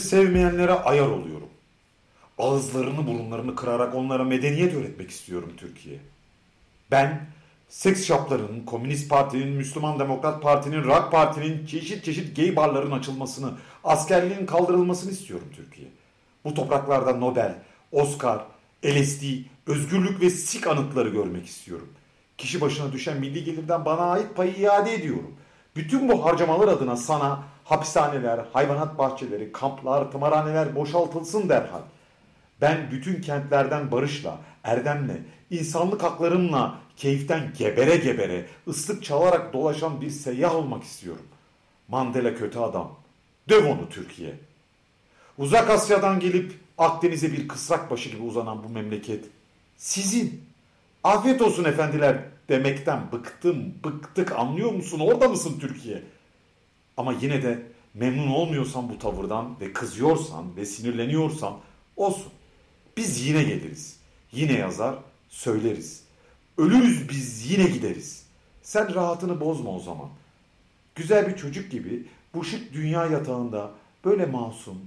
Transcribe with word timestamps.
Sevmeyenlere 0.00 0.72
ayar 0.72 1.08
oluyorum. 1.08 1.48
Ağızlarını 2.38 3.06
burunlarını 3.06 3.54
kırarak 3.54 3.94
onlara 3.94 4.24
medeniyet 4.24 4.74
öğretmek 4.74 5.10
istiyorum 5.10 5.52
Türkiye. 5.56 5.98
Ben 6.90 7.26
seks 7.68 8.04
shoplarının, 8.04 8.60
Komünist 8.66 9.08
Parti'nin, 9.08 9.48
Müslüman 9.48 9.98
Demokrat 9.98 10.42
Parti'nin, 10.42 10.84
Rock 10.84 11.12
Parti'nin 11.12 11.66
çeşit 11.66 12.04
çeşit 12.04 12.36
gay 12.36 12.56
barların 12.56 12.90
açılmasını, 12.90 13.52
askerliğin 13.84 14.46
kaldırılmasını 14.46 15.12
istiyorum 15.12 15.46
Türkiye. 15.56 15.88
Bu 16.44 16.54
topraklarda 16.54 17.12
Nobel, 17.12 17.54
Oscar, 17.92 18.44
LSD, 18.84 19.22
özgürlük 19.66 20.20
ve 20.20 20.30
sik 20.30 20.66
anıtları 20.66 21.08
görmek 21.08 21.46
istiyorum. 21.46 21.88
Kişi 22.38 22.60
başına 22.60 22.92
düşen 22.92 23.20
milli 23.20 23.44
gelirden 23.44 23.84
bana 23.84 24.00
ait 24.00 24.36
payı 24.36 24.52
iade 24.52 24.94
ediyorum. 24.94 25.34
Bütün 25.80 26.08
bu 26.08 26.24
harcamalar 26.24 26.68
adına 26.68 26.96
sana 26.96 27.42
hapishaneler, 27.64 28.40
hayvanat 28.52 28.98
bahçeleri, 28.98 29.52
kamplar, 29.52 30.12
tımarhaneler 30.12 30.76
boşaltılsın 30.76 31.48
derhal. 31.48 31.80
Ben 32.60 32.90
bütün 32.90 33.22
kentlerden 33.22 33.90
barışla, 33.90 34.38
erdemle, 34.64 35.16
insanlık 35.50 36.02
haklarımla 36.02 36.78
keyiften 36.96 37.52
gebere 37.58 37.96
gebere, 37.96 38.46
ıslık 38.68 39.04
çalarak 39.04 39.52
dolaşan 39.52 40.00
bir 40.00 40.10
seyyah 40.10 40.54
olmak 40.54 40.84
istiyorum. 40.84 41.26
Mandela 41.88 42.34
kötü 42.34 42.58
adam. 42.58 42.92
Döv 43.48 43.66
onu 43.66 43.88
Türkiye. 43.88 44.34
Uzak 45.38 45.70
Asya'dan 45.70 46.20
gelip 46.20 46.52
Akdeniz'e 46.78 47.32
bir 47.32 47.48
kısrak 47.48 47.90
başı 47.90 48.08
gibi 48.08 48.22
uzanan 48.22 48.64
bu 48.64 48.68
memleket 48.68 49.24
sizin. 49.76 50.44
Afiyet 51.04 51.42
olsun 51.42 51.64
efendiler 51.64 52.18
demekten 52.50 53.12
bıktım, 53.12 53.74
bıktık 53.84 54.32
anlıyor 54.32 54.72
musun? 54.72 55.00
Orada 55.00 55.28
mısın 55.28 55.58
Türkiye? 55.60 56.02
Ama 56.96 57.12
yine 57.20 57.42
de 57.42 57.66
memnun 57.94 58.28
olmuyorsan 58.28 58.88
bu 58.88 58.98
tavırdan 58.98 59.60
ve 59.60 59.72
kızıyorsan 59.72 60.56
ve 60.56 60.66
sinirleniyorsan 60.66 61.54
olsun. 61.96 62.32
Biz 62.96 63.26
yine 63.26 63.42
geliriz. 63.42 63.96
Yine 64.32 64.52
yazar, 64.52 64.94
söyleriz. 65.28 66.04
Ölürüz 66.58 67.08
biz 67.08 67.50
yine 67.50 67.64
gideriz. 67.64 68.26
Sen 68.62 68.94
rahatını 68.94 69.40
bozma 69.40 69.70
o 69.70 69.80
zaman. 69.80 70.08
Güzel 70.94 71.28
bir 71.28 71.36
çocuk 71.36 71.70
gibi 71.70 72.06
bu 72.34 72.44
şık 72.44 72.72
dünya 72.72 73.06
yatağında 73.06 73.70
böyle 74.04 74.26
masum, 74.26 74.78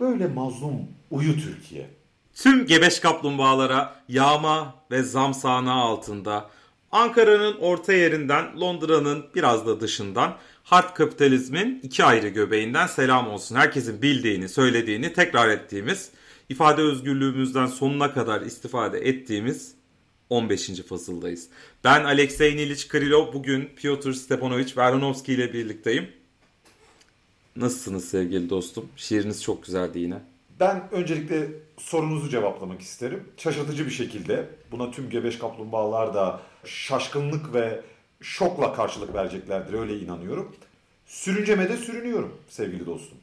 böyle 0.00 0.26
mazlum 0.26 0.88
uyu 1.10 1.36
Türkiye. 1.40 1.90
Tüm 2.34 2.66
gebeş 2.66 3.00
kaplumbağalara 3.00 3.94
yağma 4.08 4.74
ve 4.90 5.02
zam 5.02 5.32
altında 5.44 6.50
Ankara'nın 6.92 7.56
orta 7.56 7.92
yerinden 7.92 8.60
Londra'nın 8.60 9.24
biraz 9.34 9.66
da 9.66 9.80
dışından 9.80 10.36
hard 10.62 10.94
kapitalizmin 10.94 11.80
iki 11.82 12.04
ayrı 12.04 12.28
göbeğinden 12.28 12.86
selam 12.86 13.28
olsun. 13.28 13.56
Herkesin 13.56 14.02
bildiğini, 14.02 14.48
söylediğini 14.48 15.12
tekrar 15.12 15.48
ettiğimiz, 15.48 16.10
ifade 16.48 16.82
özgürlüğümüzden 16.82 17.66
sonuna 17.66 18.14
kadar 18.14 18.40
istifade 18.40 18.98
ettiğimiz 18.98 19.74
15. 20.30 20.70
fasıldayız. 20.88 21.48
Ben 21.84 22.04
Alexey 22.04 22.56
Niliç 22.56 22.88
Krylov, 22.88 23.32
bugün 23.32 23.70
Piotr 23.76 24.12
Stepanovich 24.12 24.76
Verhonovski 24.76 25.32
ile 25.32 25.52
birlikteyim. 25.52 26.08
Nasılsınız 27.56 28.08
sevgili 28.08 28.50
dostum? 28.50 28.88
Şiiriniz 28.96 29.42
çok 29.42 29.64
güzeldi 29.64 29.98
yine. 29.98 30.18
Ben 30.60 30.88
öncelikle 30.92 31.48
sorunuzu 31.78 32.28
cevaplamak 32.28 32.80
isterim. 32.80 33.24
Şaşırtıcı 33.36 33.86
bir 33.86 33.90
şekilde 33.90 34.48
buna 34.70 34.90
tüm 34.90 35.10
gebeş 35.10 35.38
kaplumbağalar 35.38 36.14
da 36.14 36.40
şaşkınlık 36.64 37.54
ve 37.54 37.80
şokla 38.20 38.74
karşılık 38.74 39.14
vereceklerdir 39.14 39.72
öyle 39.72 39.98
inanıyorum. 39.98 40.56
Sürüncemede 41.06 41.76
sürünüyorum 41.76 42.38
sevgili 42.48 42.86
dostum. 42.86 43.18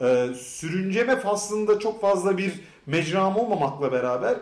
Ee, 0.00 0.28
sürünceme 0.38 1.16
faslında 1.16 1.78
çok 1.78 2.00
fazla 2.00 2.38
bir 2.38 2.52
mecram 2.86 3.36
olmamakla 3.36 3.92
beraber 3.92 4.36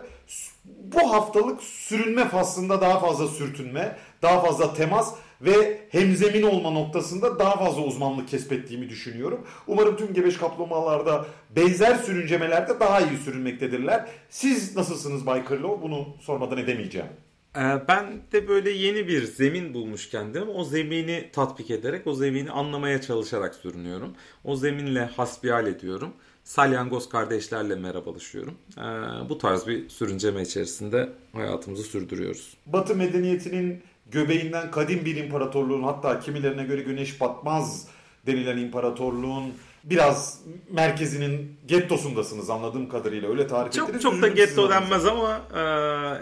bu 0.65 1.13
haftalık 1.13 1.63
sürünme 1.63 2.27
faslında 2.27 2.81
daha 2.81 2.99
fazla 2.99 3.27
sürtünme, 3.27 3.97
daha 4.21 4.41
fazla 4.41 4.73
temas 4.73 5.15
ve 5.41 5.81
hemzemin 5.89 6.43
olma 6.43 6.69
noktasında 6.71 7.39
daha 7.39 7.65
fazla 7.65 7.81
uzmanlık 7.81 8.29
kesbettiğimi 8.29 8.89
düşünüyorum. 8.89 9.47
Umarım 9.67 9.97
tüm 9.97 10.13
gebeş 10.13 10.37
kaplumbağalarda 10.37 11.25
benzer 11.55 11.95
sürüncemelerde 11.95 12.79
daha 12.79 13.01
iyi 13.01 13.17
sürünmektedirler. 13.17 14.07
Siz 14.29 14.75
nasılsınız 14.75 15.25
Bay 15.25 15.45
Kırlo? 15.45 15.81
Bunu 15.81 16.07
sormadan 16.21 16.57
edemeyeceğim. 16.57 17.09
Ee, 17.57 17.81
ben 17.87 18.21
de 18.31 18.47
böyle 18.47 18.69
yeni 18.69 19.07
bir 19.07 19.23
zemin 19.23 19.73
bulmuş 19.73 20.09
kendim. 20.09 20.49
O 20.49 20.63
zemini 20.63 21.29
tatbik 21.33 21.71
ederek, 21.71 22.07
o 22.07 22.13
zemini 22.13 22.51
anlamaya 22.51 23.01
çalışarak 23.01 23.55
sürünüyorum. 23.55 24.13
O 24.43 24.55
zeminle 24.55 25.05
hasbihal 25.05 25.67
ediyorum. 25.67 26.13
Salyangoz 26.43 27.09
kardeşlerle 27.09 27.75
merhabalaşıyorum. 27.75 28.57
Ee, 28.77 28.81
bu 29.29 29.37
tarz 29.37 29.67
bir 29.67 29.89
sürünceme 29.89 30.41
içerisinde 30.41 31.09
hayatımızı 31.33 31.83
sürdürüyoruz. 31.83 32.57
Batı 32.65 32.95
medeniyetinin 32.95 33.83
göbeğinden 34.11 34.71
kadim 34.71 35.05
bir 35.05 35.15
imparatorluğun 35.15 35.83
hatta 35.83 36.19
kimilerine 36.19 36.63
göre 36.63 36.81
güneş 36.81 37.21
batmaz 37.21 37.87
denilen 38.25 38.57
imparatorluğun 38.57 39.53
biraz 39.83 40.41
merkezinin 40.69 41.57
gettosundasınız 41.65 42.49
anladığım 42.49 42.89
kadarıyla 42.89 43.29
öyle 43.29 43.47
tarif 43.47 43.73
çok, 43.73 43.87
ettiniz. 43.89 44.03
Çok 44.03 44.21
da 44.21 44.27
getto 44.27 44.69
denmez 44.69 45.05
ama 45.05 45.41
e, 45.55 45.59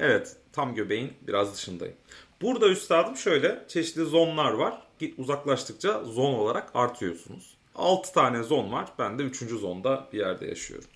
evet 0.06 0.36
tam 0.54 0.76
göbeğin 0.76 1.14
biraz 1.22 1.54
dışındayım. 1.54 1.96
Burada 2.42 2.70
üstadım 2.70 3.18
şöyle 3.18 3.66
çeşitli 3.68 4.06
zonlar 4.06 4.52
var. 4.52 4.82
Git 5.00 5.20
uzaklaştıkça 5.20 6.04
zon 6.04 6.34
olarak 6.34 6.70
artıyorsunuz. 6.74 7.58
6 7.76 8.14
tane 8.14 8.44
zon 8.44 8.72
var. 8.72 8.86
Ben 9.00 9.20
de 9.20 9.24
3. 9.24 9.38
zonda 9.38 10.08
bir 10.14 10.20
yerde 10.20 10.48
yaşıyorum. 10.48 10.90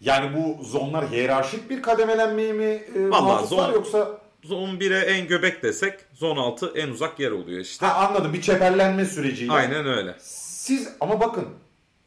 Yani 0.00 0.36
bu 0.36 0.64
zonlar 0.64 1.10
hiyerarşik 1.10 1.70
bir 1.70 1.82
kademelenmeyi 1.82 2.52
mi 2.52 2.64
e, 2.64 3.10
Vallahi 3.10 3.46
zon, 3.46 3.72
yoksa 3.72 4.20
Zon 4.44 4.68
1'e 4.68 4.98
en 4.98 5.26
göbek 5.28 5.62
desek 5.62 5.94
zon 6.14 6.36
6 6.36 6.72
en 6.76 6.88
uzak 6.88 7.20
yer 7.20 7.30
oluyor 7.30 7.60
işte. 7.60 7.86
Ha, 7.86 8.06
anladım 8.06 8.32
bir 8.32 8.42
çeperlenme 8.42 9.04
süreciyle. 9.04 9.52
Aynen 9.52 9.86
öyle. 9.86 10.16
Siz 10.20 10.88
ama 11.00 11.20
bakın 11.20 11.48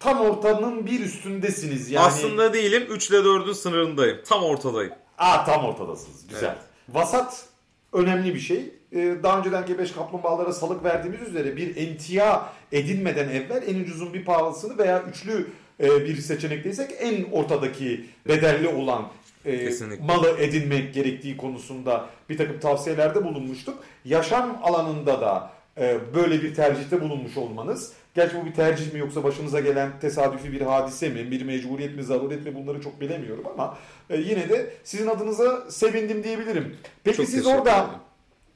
tam 0.03 0.21
ortanın 0.21 0.85
bir 0.85 0.99
üstündesiniz 0.99 1.91
yani. 1.91 2.05
Aslında 2.05 2.53
değilim 2.53 2.83
3 2.89 3.09
ile 3.09 3.17
4'ün 3.17 3.53
sınırındayım. 3.53 4.17
Tam 4.25 4.43
ortadayım. 4.43 4.93
Aa 5.17 5.45
tam 5.45 5.65
ortadasınız 5.65 6.27
güzel. 6.27 6.49
Evet. 6.49 6.61
Vasat 6.89 7.45
önemli 7.93 8.35
bir 8.35 8.39
şey. 8.39 8.73
Ee, 8.91 9.15
daha 9.23 9.39
önceden 9.39 9.65
gebeş 9.65 9.91
kaplumbağalara 9.91 10.53
salık 10.53 10.83
verdiğimiz 10.83 11.21
üzere 11.21 11.57
bir 11.57 11.77
emtia 11.77 12.49
edinmeden 12.71 13.29
evvel 13.29 13.63
en 13.67 13.79
ucuzun 13.79 14.13
bir 14.13 14.25
pahalısını 14.25 14.77
veya 14.77 15.03
üçlü 15.03 15.47
e, 15.79 16.05
bir 16.05 16.17
seçenekteysek 16.17 16.91
en 16.99 17.31
ortadaki 17.31 18.05
bedelli 18.27 18.67
olan 18.67 19.07
e, 19.45 19.69
malı 20.01 20.37
edinmek 20.39 20.93
gerektiği 20.93 21.37
konusunda 21.37 22.09
bir 22.29 22.37
takım 22.37 22.59
tavsiyelerde 22.59 23.23
bulunmuştuk. 23.23 23.83
Yaşam 24.05 24.59
alanında 24.63 25.21
da 25.21 25.51
e, 25.77 25.97
böyle 26.15 26.43
bir 26.43 26.55
tercihte 26.55 27.01
bulunmuş 27.01 27.37
olmanız. 27.37 27.93
Gerçi 28.15 28.41
bu 28.41 28.45
bir 28.45 28.53
tercih 28.53 28.93
mi 28.93 28.99
yoksa 28.99 29.23
başınıza 29.23 29.59
gelen 29.59 29.99
tesadüfi 29.99 30.51
bir 30.51 30.61
hadise 30.61 31.09
mi, 31.09 31.31
bir 31.31 31.41
mecburiyet 31.41 31.95
mi, 31.95 32.03
zaruret 32.03 32.45
mi 32.45 32.55
bunları 32.55 32.81
çok 32.81 33.01
bilemiyorum 33.01 33.43
ama 33.53 33.77
e, 34.09 34.17
yine 34.17 34.49
de 34.49 34.73
sizin 34.83 35.07
adınıza 35.07 35.71
sevindim 35.71 36.23
diyebilirim. 36.23 36.77
Peki 37.03 37.17
çok 37.17 37.25
siz 37.25 37.47
orada 37.47 37.71
ederim. 37.71 37.89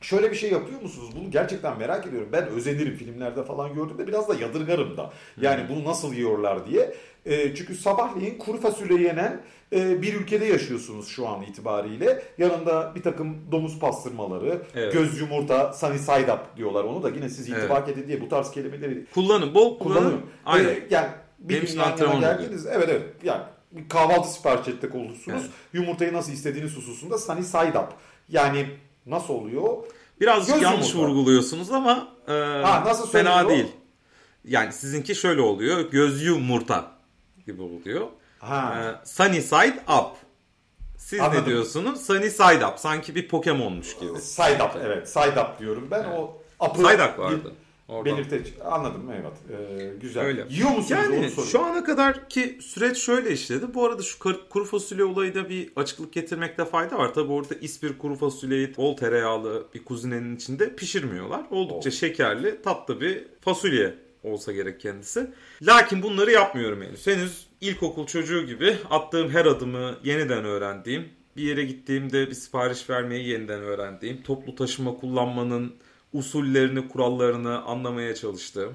Şöyle 0.01 0.31
bir 0.31 0.35
şey 0.35 0.51
yapıyor 0.51 0.81
musunuz? 0.81 1.09
Bunu 1.19 1.31
gerçekten 1.31 1.77
merak 1.77 2.07
ediyorum. 2.07 2.29
Ben 2.31 2.47
özenirim 2.47 2.95
filmlerde 2.95 3.43
falan 3.43 3.73
gördüğümde 3.73 4.07
biraz 4.07 4.29
da 4.29 4.35
yadırgarım 4.35 4.97
da. 4.97 5.13
Yani 5.41 5.69
bunu 5.69 5.83
nasıl 5.83 6.13
yiyorlar 6.13 6.67
diye. 6.67 6.93
E, 7.25 7.55
çünkü 7.55 7.75
sabahleyin 7.75 8.37
kuru 8.37 8.61
fasulye 8.61 9.01
yenen 9.01 9.41
bir 9.71 10.13
ülkede 10.13 10.45
yaşıyorsunuz 10.45 11.07
şu 11.07 11.27
an 11.27 11.41
itibariyle. 11.41 12.23
Yanında 12.37 12.91
bir 12.95 13.03
takım 13.03 13.37
domuz 13.51 13.79
pastırmaları, 13.79 14.61
evet. 14.75 14.93
göz 14.93 15.19
yumurta, 15.19 15.73
sunny 15.73 15.97
side 15.97 16.33
up 16.33 16.57
diyorlar 16.57 16.83
onu 16.83 17.03
da. 17.03 17.09
Yine 17.09 17.29
siz 17.29 17.49
intibak 17.49 17.83
evet. 17.87 17.97
edin 17.97 18.07
diye 18.07 18.21
bu 18.21 18.29
tarz 18.29 18.51
kelimeleri 18.51 19.05
kullanın. 19.13 19.53
Bol 19.55 19.79
kullanın. 19.79 19.99
kullanın. 19.99 20.21
Aynen. 20.45 20.69
E, 20.69 20.87
yani 20.89 21.07
bir 21.39 21.61
gün 21.61 21.79
yan 21.79 21.97
yana 21.97 22.19
geldiniz. 22.19 22.65
Evet 22.65 22.89
evet. 22.89 23.03
Yani 23.23 23.41
bir 23.71 23.89
kahvaltı 23.89 24.29
sipariş 24.33 24.67
ettik 24.67 24.95
olursunuz. 24.95 25.41
Evet. 25.41 25.51
Yumurtayı 25.73 26.13
nasıl 26.13 26.31
istediğiniz 26.31 26.77
hususunda 26.77 27.17
sunny 27.17 27.43
side 27.43 27.79
up. 27.79 27.89
Yani 28.29 28.67
nasıl 29.05 29.33
oluyor? 29.33 29.77
Birazcık 30.21 30.55
Göz 30.55 30.63
yanlış 30.63 30.93
yumurta. 30.93 31.11
vurguluyorsunuz 31.11 31.71
ama 31.71 32.07
e, 32.27 32.31
ha, 32.31 32.83
nasıl 32.85 33.09
fena 33.09 33.49
değil. 33.49 33.67
Yani 34.45 34.73
sizinki 34.73 35.15
şöyle 35.15 35.41
oluyor. 35.41 35.91
Göz 35.91 36.23
yumurta 36.23 36.91
gibi 37.45 37.61
oluyor. 37.61 38.07
Ha. 38.39 38.99
E, 39.03 39.05
sunny 39.05 39.41
side 39.41 39.79
up. 39.99 40.17
Siz 40.97 41.19
Anladım. 41.19 41.41
ne 41.41 41.45
diyorsunuz? 41.45 42.05
Sunny 42.05 42.29
side 42.29 42.65
up. 42.65 42.79
Sanki 42.79 43.15
bir 43.15 43.27
Pokemon'muş 43.27 43.97
gibi. 43.97 44.19
Side 44.19 44.63
up 44.63 44.71
evet. 44.85 45.09
Side 45.09 45.41
up 45.41 45.59
diyorum 45.59 45.87
ben. 45.91 46.03
Evet. 46.03 46.19
O 46.19 46.41
up'ı 46.65 46.77
side 46.77 47.03
up 47.03 47.19
vardı. 47.19 47.53
Belirteç. 47.89 48.53
Anladım 48.65 49.11
evet. 49.11 49.59
Ee, 49.59 49.93
güzel. 50.01 50.25
Öyle. 50.25 50.45
Yiyor 50.49 50.69
musunuz? 50.69 50.91
Yani 50.91 51.31
şu 51.51 51.65
ana 51.65 51.83
kadar 51.83 52.29
ki 52.29 52.57
süreç 52.61 52.97
şöyle 52.97 53.31
işledi. 53.31 53.73
Bu 53.73 53.85
arada 53.85 54.03
şu 54.03 54.19
kuru 54.49 54.65
fasulye 54.65 55.03
olayı 55.03 55.49
bir 55.49 55.71
açıklık 55.75 56.13
getirmekte 56.13 56.65
fayda 56.65 56.97
var. 56.97 57.13
Tabi 57.13 57.31
orada 57.31 57.55
ispir 57.55 57.97
kuru 57.97 58.15
fasulyeyi 58.15 58.77
bol 58.77 58.97
tereyağlı 58.97 59.67
bir 59.73 59.85
kuzinenin 59.85 60.35
içinde 60.35 60.75
pişirmiyorlar. 60.75 61.41
Oldukça 61.51 61.89
oh. 61.89 61.93
şekerli, 61.93 62.61
tatlı 62.61 63.01
bir 63.01 63.25
fasulye 63.41 63.93
olsa 64.23 64.51
gerek 64.51 64.79
kendisi. 64.79 65.31
Lakin 65.61 66.03
bunları 66.03 66.31
yapmıyorum 66.31 66.81
henüz. 66.81 67.07
Henüz 67.07 67.46
ilkokul 67.61 68.05
çocuğu 68.05 68.45
gibi 68.45 68.77
attığım 68.89 69.29
her 69.29 69.45
adımı 69.45 69.97
yeniden 70.03 70.45
öğrendiğim, 70.45 71.09
bir 71.37 71.43
yere 71.43 71.65
gittiğimde 71.65 72.27
bir 72.27 72.33
sipariş 72.33 72.89
vermeyi 72.89 73.27
yeniden 73.27 73.61
öğrendiğim, 73.61 74.23
toplu 74.23 74.55
taşıma 74.55 74.95
kullanmanın 74.95 75.75
usullerini, 76.13 76.87
kurallarını 76.87 77.61
anlamaya 77.61 78.15
çalıştığım, 78.15 78.73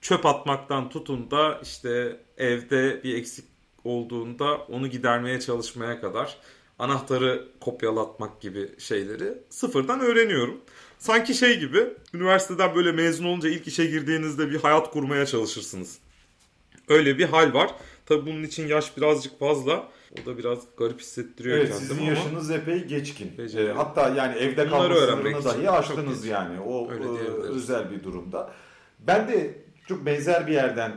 çöp 0.00 0.26
atmaktan 0.26 0.88
tutun 0.88 1.30
da 1.30 1.60
işte 1.62 2.20
evde 2.38 3.00
bir 3.04 3.14
eksik 3.14 3.44
olduğunda 3.84 4.56
onu 4.56 4.86
gidermeye 4.86 5.40
çalışmaya 5.40 6.00
kadar 6.00 6.36
anahtarı 6.78 7.48
kopyalatmak 7.60 8.40
gibi 8.40 8.70
şeyleri 8.78 9.38
sıfırdan 9.50 10.00
öğreniyorum. 10.00 10.60
Sanki 10.98 11.34
şey 11.34 11.58
gibi 11.58 11.86
üniversiteden 12.14 12.74
böyle 12.74 12.92
mezun 12.92 13.24
olunca 13.24 13.48
ilk 13.48 13.66
işe 13.66 13.86
girdiğinizde 13.86 14.50
bir 14.50 14.60
hayat 14.60 14.90
kurmaya 14.90 15.26
çalışırsınız. 15.26 15.98
Öyle 16.88 17.18
bir 17.18 17.24
hal 17.24 17.54
var. 17.54 17.70
Tabii 18.06 18.26
bunun 18.26 18.42
için 18.42 18.66
yaş 18.66 18.96
birazcık 18.96 19.38
fazla. 19.38 19.88
O 20.22 20.26
da 20.26 20.38
biraz 20.38 20.58
garip 20.78 21.00
hissettiriyor 21.00 21.56
evet, 21.58 21.68
kendimi 21.68 21.88
sizin 21.88 22.02
ama. 22.02 22.10
yaşınız 22.10 22.50
epey 22.50 22.84
geçkin. 22.84 23.38
Beceri. 23.38 23.68
Ee, 23.68 23.72
hatta 23.72 24.08
yani 24.08 24.38
evde 24.38 24.68
kalma 24.68 24.94
sınırını 24.94 25.44
dahi 25.44 25.70
aştınız 25.70 26.24
yani. 26.26 26.60
O 26.60 26.92
e, 26.92 26.96
özel 27.42 27.90
bir 27.90 28.04
durumda. 28.04 28.50
Ben 28.98 29.28
de 29.28 29.54
çok 29.88 30.06
benzer 30.06 30.46
bir 30.46 30.52
yerden 30.52 30.92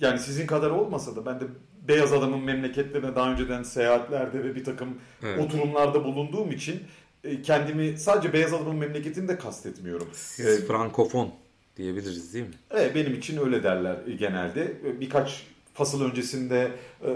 yani 0.00 0.18
sizin 0.18 0.46
kadar 0.46 0.70
olmasa 0.70 1.16
da 1.16 1.26
ben 1.26 1.40
de 1.40 1.44
beyaz 1.88 2.12
adamın 2.12 2.40
memleketlerine 2.44 3.14
daha 3.14 3.32
önceden 3.32 3.62
seyahatlerde 3.62 4.44
ve 4.44 4.54
bir 4.54 4.64
takım 4.64 4.98
Evet. 5.22 5.40
oturumlarda 5.40 6.04
bulunduğum 6.04 6.50
için 6.50 6.82
e, 7.24 7.42
kendimi 7.42 7.98
sadece 7.98 8.32
beyaz 8.32 8.54
adamın 8.54 8.76
memleketini 8.76 9.28
de 9.28 9.38
kastetmiyorum. 9.38 10.08
Siz 10.12 10.46
Ee, 10.46 10.66
frankofon 10.66 11.30
diyebiliriz 11.76 12.34
değil 12.34 12.44
mi? 12.46 12.54
Evet, 12.70 12.94
benim 12.94 13.14
için 13.14 13.36
öyle 13.44 13.62
derler 13.62 13.96
e, 14.06 14.12
genelde. 14.12 14.62
E, 14.86 15.00
Birkaç 15.00 15.46
fasıl 15.76 16.04
öncesinde 16.04 16.70
e, 17.02 17.08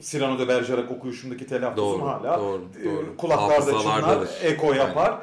Cyrano 0.00 0.38
de 0.38 0.48
Bergerac 0.48 0.94
okuyuşumdaki 0.94 1.46
telaffuzum 1.46 2.00
Doğru, 2.00 2.08
hala 2.08 2.38
doğru, 2.38 2.62
e, 2.82 2.84
doğru. 2.84 3.16
kulaklarda 3.16 3.80
çınlar, 3.80 4.28
eko 4.42 4.72
yapar. 4.72 5.14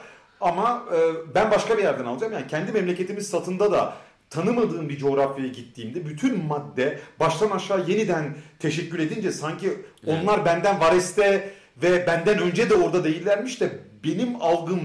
Ama 0.41 0.83
e, 0.95 0.99
ben 1.35 1.51
başka 1.51 1.77
bir 1.77 1.83
yerden 1.83 2.05
alacağım. 2.05 2.33
Yani 2.33 2.47
kendi 2.47 2.71
memleketimiz 2.71 3.29
satında 3.29 3.71
da 3.71 3.93
tanımadığım 4.29 4.89
bir 4.89 4.97
coğrafyaya 4.97 5.51
gittiğimde 5.51 6.05
bütün 6.05 6.45
madde 6.45 6.99
baştan 7.19 7.49
aşağı 7.49 7.89
yeniden 7.89 8.35
teşekkür 8.59 8.99
edince 8.99 9.31
sanki 9.31 9.73
onlar 10.07 10.45
benden 10.45 10.79
vareste 10.79 11.53
ve 11.83 12.07
benden 12.07 12.39
önce 12.39 12.69
de 12.69 12.75
orada 12.75 13.03
değillermiş 13.03 13.61
de 13.61 13.79
benim 14.03 14.41
algım 14.41 14.79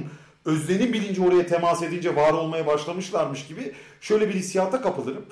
özlenim 0.45 0.93
bilinci 0.93 1.23
oraya 1.23 1.47
temas 1.47 1.83
edince 1.83 2.17
var 2.17 2.33
olmaya 2.33 2.67
başlamışlarmış 2.67 3.47
gibi 3.47 3.73
şöyle 4.01 4.29
bir 4.29 4.35
hissiyata 4.35 4.83
kapılırım. 4.83 5.25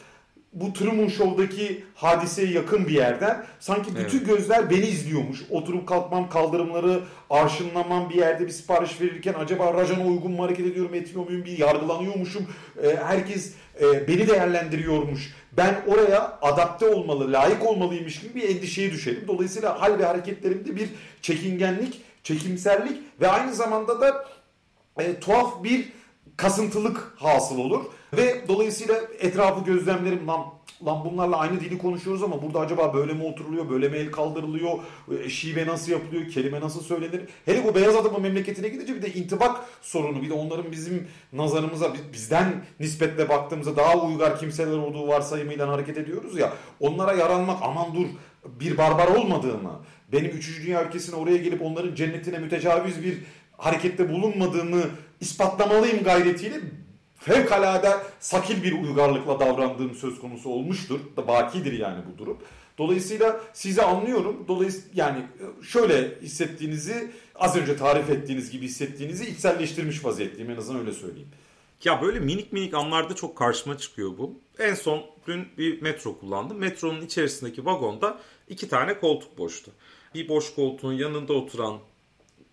Bu 0.53 0.73
Truman 0.73 1.09
Show'daki 1.09 1.85
hadiseye 1.95 2.53
yakın 2.53 2.89
bir 2.89 2.95
yerden 2.95 3.45
sanki 3.61 3.97
bütün 3.97 4.25
gözler 4.25 4.71
beni 4.71 4.87
izliyormuş. 4.87 5.43
Oturup 5.51 5.89
kalkmam, 5.89 6.31
kaldırımları 6.31 7.01
arşınlamam 7.31 8.11
bir 8.11 8.15
yerde 8.15 8.47
bir 8.47 8.53
sipariş 8.53 9.01
verirken 9.01 9.35
acaba 9.35 9.75
rajana 9.75 10.07
uygun 10.07 10.33
mu 10.33 10.43
hareket 10.43 10.67
ediyorum 10.67 10.95
etmiyor 10.95 11.29
muyum 11.29 11.45
bir 11.45 11.59
yargılanıyormuşum. 11.59 12.47
Ee, 12.83 12.97
herkes 13.05 13.53
e, 13.81 14.09
beni 14.09 14.29
değerlendiriyormuş. 14.29 15.35
Ben 15.53 15.75
oraya 15.87 16.39
adapte 16.43 16.87
olmalı, 16.87 17.33
layık 17.33 17.67
olmalıymış 17.67 18.21
gibi 18.21 18.35
bir 18.35 18.49
endişeye 18.49 18.93
düşerim. 18.93 19.25
Dolayısıyla 19.29 19.81
hal 19.81 19.99
ve 19.99 20.05
hareketlerimde 20.05 20.77
bir 20.77 20.89
çekingenlik, 21.23 22.01
çekimserlik 22.23 22.99
ve 23.21 23.29
aynı 23.29 23.55
zamanda 23.55 24.01
da 24.01 24.25
e, 24.99 25.21
tuhaf 25.21 25.65
bir 25.65 25.93
kasıntılık 26.37 27.13
hasıl 27.17 27.59
olur. 27.59 27.85
Ve 28.17 28.45
dolayısıyla 28.49 28.95
etrafı 29.21 29.65
gözlemlerim 29.65 30.27
lan, 30.29 30.41
lan 30.87 31.05
bunlarla 31.05 31.37
aynı 31.37 31.61
dili 31.61 31.79
konuşuyoruz 31.79 32.23
ama 32.23 32.43
burada 32.43 32.61
acaba 32.61 32.95
böyle 32.95 33.13
mi 33.13 33.25
oturuluyor, 33.25 33.71
böyle 33.71 33.89
mi 33.89 33.97
el 33.97 34.11
kaldırılıyor, 34.11 34.79
e, 35.25 35.29
şive 35.29 35.67
nasıl 35.67 35.93
yapılıyor, 35.93 36.29
kelime 36.29 36.61
nasıl 36.61 36.83
söylenir. 36.83 37.21
Hele 37.45 37.65
bu 37.65 37.75
beyaz 37.75 37.97
adamın 37.97 38.23
memleketine 38.23 38.69
gidince 38.69 38.95
bir 38.97 39.03
de 39.03 39.13
intibak 39.15 39.57
sorunu, 39.83 40.23
bir 40.23 40.31
de 40.31 40.35
onların 40.35 40.73
bizim 40.73 41.09
nazarımıza, 41.33 41.95
biz- 41.95 42.13
bizden 42.13 42.65
nispetle 42.81 43.29
baktığımızda 43.29 43.77
daha 43.77 43.97
uygar 44.01 44.39
kimseler 44.39 44.77
olduğu 44.77 45.09
varsayımıyla 45.09 45.69
hareket 45.69 45.99
ediyoruz 45.99 46.39
ya. 46.39 46.53
Onlara 46.81 47.13
yaranmak 47.13 47.59
aman 47.63 47.95
dur 47.95 48.07
bir 48.61 48.79
barbar 48.79 49.07
olmadığımı, 49.07 49.81
benim 50.13 50.31
3. 50.31 50.67
Dünya 50.67 50.85
ülkesine 50.85 51.17
oraya 51.17 51.37
gelip 51.37 51.63
onların 51.63 51.95
cennetine 51.95 52.39
mütecaviz 52.39 53.03
bir 53.05 53.19
harekette 53.57 54.13
bulunmadığımı 54.13 54.83
ispatlamalıyım 55.21 56.03
gayretiyle 56.05 56.57
fevkalade 57.19 57.97
sakil 58.21 58.63
bir 58.63 58.83
uygarlıkla 58.83 59.41
davrandığım 59.41 59.95
söz 59.95 60.21
konusu 60.21 60.51
olmuştur. 60.51 61.01
Da 61.17 61.29
bakidir 61.29 61.79
yani 61.79 62.03
bu 62.13 62.19
durum. 62.19 62.39
Dolayısıyla 62.79 63.41
sizi 63.53 63.83
anlıyorum. 63.83 64.45
Dolayısıyla 64.49 64.89
yani 64.95 65.23
şöyle 65.63 66.21
hissettiğinizi 66.21 67.11
az 67.35 67.57
önce 67.57 67.77
tarif 67.77 68.11
ettiğiniz 68.11 68.51
gibi 68.51 68.65
hissettiğinizi 68.65 69.31
içselleştirmiş 69.31 70.05
vaziyetteyim 70.05 70.51
en 70.51 70.57
azından 70.57 70.81
öyle 70.81 70.93
söyleyeyim. 70.93 71.29
Ya 71.85 72.03
böyle 72.03 72.21
minik 72.21 72.53
minik 72.53 72.75
anlarda 72.75 73.15
çok 73.15 73.37
karşıma 73.37 73.79
çıkıyor 73.79 74.19
bu. 74.19 74.41
En 74.59 74.75
son 74.75 75.03
dün 75.27 75.49
bir 75.59 75.83
metro 75.83 76.19
kullandım. 76.19 76.59
Metronun 76.59 77.01
içerisindeki 77.01 77.65
vagonda 77.65 78.19
iki 78.49 78.69
tane 78.69 78.99
koltuk 78.99 79.39
boştu. 79.39 79.71
Bir 80.15 80.29
boş 80.29 80.55
koltuğun 80.55 80.93
yanında 80.93 81.33
oturan 81.33 81.79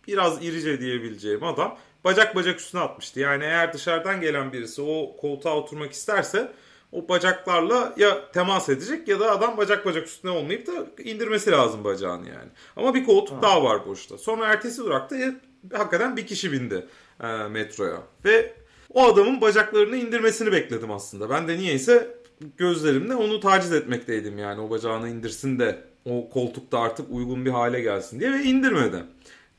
biraz 0.08 0.46
irice 0.46 0.80
diyebileceğim 0.82 1.44
adam 1.44 1.78
bacak 2.06 2.36
bacak 2.36 2.60
üstüne 2.60 2.82
atmıştı. 2.82 3.20
Yani 3.20 3.44
eğer 3.44 3.74
dışarıdan 3.74 4.22
gelen 4.22 4.54
birisi 4.54 4.82
o 4.82 5.18
koltuğa 5.18 5.56
oturmak 5.56 5.92
isterse 5.92 6.52
o 6.92 7.10
bacaklarla 7.10 7.94
ya 7.98 8.32
temas 8.32 8.70
edecek 8.70 9.08
ya 9.08 9.20
da 9.20 9.32
adam 9.32 9.58
bacak 9.58 9.86
bacak 9.86 10.08
üstüne 10.08 10.32
olmayıp 10.32 10.68
da 10.68 11.04
indirmesi 11.04 11.52
lazım 11.52 11.84
bacağını 11.84 12.30
yani. 12.30 12.50
Ama 12.76 12.94
bir 12.94 13.06
koltuk 13.06 13.42
daha 13.42 13.64
var 13.64 13.88
boşta. 13.88 14.18
Sonra 14.18 14.46
ertesi 14.46 14.84
durakta 14.84 15.16
ya, 15.16 15.36
hakikaten 15.74 16.18
bir 16.18 16.28
kişi 16.28 16.52
bindi 16.52 16.86
e, 17.24 17.28
metroya. 17.28 17.98
Ve 18.26 18.54
o 18.94 19.06
adamın 19.06 19.42
bacaklarını 19.42 19.96
indirmesini 19.96 20.52
bekledim 20.52 20.92
aslında. 20.92 21.30
Ben 21.30 21.48
de 21.48 21.58
niyeyse 21.58 22.18
gözlerimle 22.58 23.16
onu 23.16 23.40
taciz 23.40 23.74
etmekteydim 23.74 24.38
yani 24.38 24.62
o 24.62 24.70
bacağını 24.70 25.10
indirsin 25.10 25.60
de 25.60 25.84
o 26.06 26.30
koltukta 26.30 26.80
artık 26.80 27.06
uygun 27.10 27.46
bir 27.46 27.52
hale 27.52 27.82
gelsin 27.82 28.20
diye 28.20 28.32
ve 28.32 28.44
indirmedi. 28.44 29.04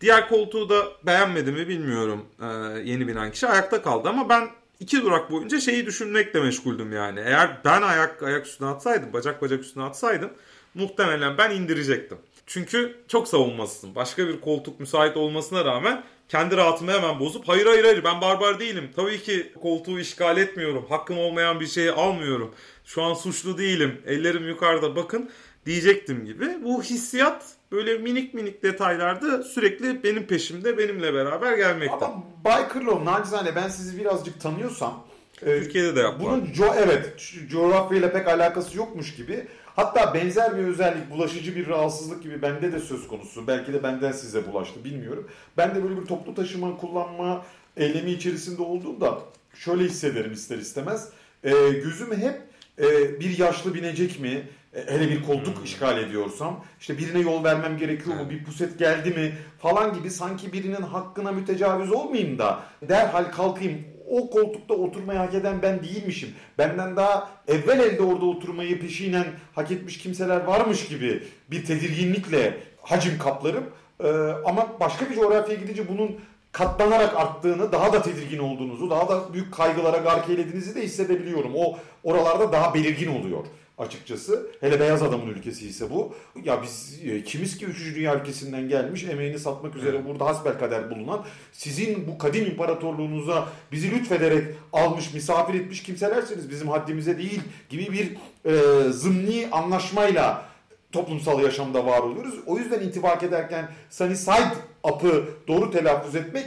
Diğer 0.01 0.29
koltuğu 0.29 0.69
da 0.69 0.87
beğenmedi 1.07 1.53
mi 1.53 1.69
bilmiyorum 1.69 2.25
ee, 2.43 2.47
yeni 2.85 3.09
binen 3.09 3.33
kişi 3.33 3.47
ayakta 3.47 3.83
kaldı 3.83 4.09
ama 4.09 4.29
ben 4.29 4.49
iki 4.81 5.03
durak 5.03 5.31
boyunca 5.31 5.61
şeyi 5.61 5.87
düşünmekle 5.87 6.41
meşguldüm 6.41 6.93
yani. 6.93 7.21
Eğer 7.21 7.61
ben 7.65 7.83
ayak 7.83 8.23
ayak 8.23 8.47
üstüne 8.47 8.69
atsaydım, 8.69 9.13
bacak 9.13 9.43
bacak 9.43 9.61
üstüne 9.61 9.85
atsaydım 9.85 10.31
muhtemelen 10.75 11.39
ben 11.39 11.51
indirecektim. 11.51 12.19
Çünkü 12.47 12.97
çok 13.09 13.29
savunmasızım. 13.29 13.95
Başka 13.95 14.29
bir 14.29 14.41
koltuk 14.41 14.81
müsait 14.81 15.17
olmasına 15.17 15.65
rağmen 15.65 16.05
kendi 16.29 16.57
rahatımı 16.57 16.93
hemen 16.93 17.21
bozup 17.21 17.49
hayır 17.49 17.67
hayır 17.67 17.85
hayır 17.85 18.05
ben 18.05 18.21
barbar 18.21 18.61
değilim. 18.61 18.91
Tabii 18.97 19.23
ki 19.23 19.53
koltuğu 19.63 20.01
işgal 20.01 20.37
etmiyorum. 20.37 20.87
Hakkım 20.89 21.19
olmayan 21.19 21.61
bir 21.61 21.67
şeyi 21.67 21.93
almıyorum. 21.93 22.55
Şu 22.85 23.03
an 23.03 23.15
suçlu 23.15 23.59
değilim. 23.59 24.03
Ellerim 24.07 24.49
yukarıda 24.49 24.97
bakın 24.97 25.31
diyecektim 25.67 26.25
gibi. 26.25 26.65
Bu 26.65 26.83
hissiyat 26.83 27.56
böyle 27.73 27.99
minik 27.99 28.35
minik 28.35 28.63
detaylarda 28.63 29.43
sürekli 29.43 30.03
benim 30.03 30.27
peşimde 30.27 30.79
benimle 30.79 31.15
beraber 31.15 31.57
gelmekte. 31.57 32.05
Ama 32.07 32.23
Bay 32.45 32.69
Kırlov 32.69 33.05
nacizane 33.05 33.55
ben 33.57 33.69
sizi 33.69 33.99
birazcık 34.01 34.41
tanıyorsam 34.41 35.07
e, 35.43 35.45
Türkiye'de 35.45 35.97
de 35.97 36.01
yapar. 36.01 36.21
Bunun 36.21 36.47
co- 36.47 36.75
evet 36.77 37.07
co- 37.19 37.49
coğrafyayla 37.49 38.13
pek 38.13 38.29
alakası 38.29 38.77
yokmuş 38.77 39.15
gibi. 39.17 39.47
Hatta 39.77 40.15
benzer 40.15 40.59
bir 40.59 40.63
özellik, 40.65 41.11
bulaşıcı 41.11 41.57
bir 41.57 41.69
rahatsızlık 41.69 42.23
gibi 42.23 42.43
bende 42.43 42.73
de 42.73 42.81
söz 42.81 43.09
konusu. 43.09 43.47
Belki 43.47 43.73
de 43.73 43.83
benden 43.83 44.13
size 44.13 44.47
bulaştı 44.53 44.85
bilmiyorum. 44.85 45.29
Ben 45.57 45.75
de 45.75 45.83
böyle 45.85 46.01
bir 46.01 46.07
toplu 46.07 46.35
taşıma 46.35 46.77
kullanma 46.77 47.45
eylemi 47.77 48.11
içerisinde 48.11 48.63
olduğumda 48.63 49.19
şöyle 49.55 49.85
hissederim 49.85 50.33
ister 50.33 50.59
istemez. 50.59 51.09
E, 51.45 51.51
gözüm 51.71 52.17
hep 52.17 52.41
e, 52.79 53.21
bir 53.21 53.39
yaşlı 53.39 53.75
binecek 53.75 54.21
mi? 54.21 54.49
E, 54.77 54.95
hele 54.95 55.11
bir 55.11 55.23
koltuk 55.23 55.65
işgal 55.65 55.99
ediyorsam 55.99 56.65
işte 56.81 56.99
birine 56.99 57.19
yol 57.19 57.45
vermem 57.45 57.79
gerekiyor 57.79 58.17
mu? 58.17 58.31
Bir 58.31 58.45
puset 58.45 58.79
geldi 58.79 59.11
mi? 59.11 59.33
Falan 59.59 59.95
gibi 59.95 60.11
sanki 60.11 60.53
birinin 60.53 60.83
hakkına 60.83 61.33
mütecaviz 61.33 61.93
olmayayım 61.93 62.39
da 62.39 62.61
derhal 62.83 63.25
kalkayım 63.25 63.85
o 64.11 64.31
koltukta 64.31 64.75
oturmayı 64.75 65.19
hak 65.19 65.35
eden 65.35 65.63
ben 65.63 65.83
değilmişim. 65.83 66.29
Benden 66.59 66.97
daha 66.97 67.31
evvel 67.49 67.81
elde 67.81 68.03
orada 68.03 68.25
oturmayı 68.25 68.81
peşinen 68.81 69.25
hak 69.55 69.71
etmiş 69.71 69.99
kimseler 69.99 70.45
varmış 70.45 70.89
gibi 70.89 71.23
bir 71.51 71.65
tedirginlikle 71.65 72.57
hacim 72.83 73.19
kaplarım. 73.19 73.65
Ee, 74.05 74.09
ama 74.45 74.67
başka 74.81 75.11
bir 75.11 75.15
coğrafyaya 75.15 75.61
gidince 75.61 75.89
bunun 75.89 76.17
katlanarak 76.53 77.17
arttığını, 77.17 77.73
daha 77.73 77.93
da 77.93 78.03
tedirgin 78.03 78.39
olduğunuzu, 78.39 78.91
daha 78.91 79.09
da 79.09 79.33
büyük 79.33 79.55
kaygılara 79.55 79.97
gark 79.97 80.29
eylediğinizi 80.29 80.75
de 80.75 80.83
hissedebiliyorum. 80.83 81.53
O 81.55 81.79
oralarda 82.05 82.53
daha 82.53 82.75
belirgin 82.75 83.21
oluyor. 83.21 83.45
Açıkçası. 83.79 84.47
Hele 84.61 84.81
beyaz 84.81 85.03
adamın 85.03 85.27
ülkesi 85.27 85.69
ise 85.69 85.91
bu. 85.91 86.15
Ya 86.45 86.63
biz 86.63 87.01
e, 87.05 87.25
kimiz 87.25 87.59
ki 87.59 87.67
3. 87.67 87.95
Dünya 87.97 88.21
ülkesinden 88.21 88.69
gelmiş 88.69 89.05
emeğini 89.05 89.39
satmak 89.39 89.77
üzere 89.77 90.07
burada 90.07 90.27
hasbel 90.27 90.59
kader 90.59 90.91
bulunan 90.91 91.25
sizin 91.53 92.09
bu 92.09 92.19
kadim 92.19 92.47
imparatorluğunuza 92.47 93.49
bizi 93.73 93.91
lütfederek 93.91 94.45
almış 94.73 95.15
misafir 95.15 95.55
etmiş 95.55 95.83
kimselersiniz 95.83 96.51
bizim 96.51 96.69
haddimize 96.69 97.19
değil 97.19 97.41
gibi 97.69 97.93
bir 97.93 98.17
e, 98.51 98.83
zımni 98.93 99.49
anlaşmayla 99.53 100.45
toplumsal 100.93 101.41
yaşamda 101.43 101.87
var 101.87 101.99
oluyoruz. 101.99 102.35
O 102.47 102.59
yüzden 102.59 102.81
intibak 102.81 103.23
ederken 103.23 103.69
sunny 103.91 104.17
side 104.17 104.55
up'ı 104.85 105.25
doğru 105.49 105.71
telaffuz 105.71 106.15
etmek 106.15 106.47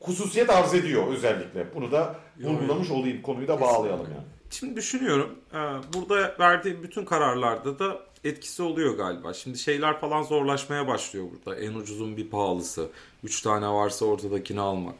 hususiyet 0.00 0.50
arz 0.50 0.74
ediyor 0.74 1.06
özellikle. 1.08 1.74
Bunu 1.74 1.92
da 1.92 2.16
vurgulamış 2.40 2.90
olayım. 2.90 3.22
Konuyu 3.22 3.48
da 3.48 3.60
bağlayalım 3.60 4.06
yani. 4.10 4.37
Şimdi 4.50 4.76
düşünüyorum. 4.76 5.30
e, 5.52 5.56
Burada 5.94 6.36
verdiği 6.40 6.82
bütün 6.82 7.04
kararlarda 7.04 7.78
da 7.78 8.00
etkisi 8.24 8.62
oluyor 8.62 8.96
galiba. 8.96 9.34
Şimdi 9.34 9.58
şeyler 9.58 10.00
falan 10.00 10.22
zorlaşmaya 10.22 10.86
başlıyor 10.88 11.26
burada. 11.32 11.60
En 11.60 11.74
ucuzun 11.74 12.16
bir 12.16 12.30
pahalısı. 12.30 12.88
Üç 13.24 13.42
tane 13.42 13.68
varsa 13.68 14.04
ortadakini 14.04 14.60
almak. 14.60 14.94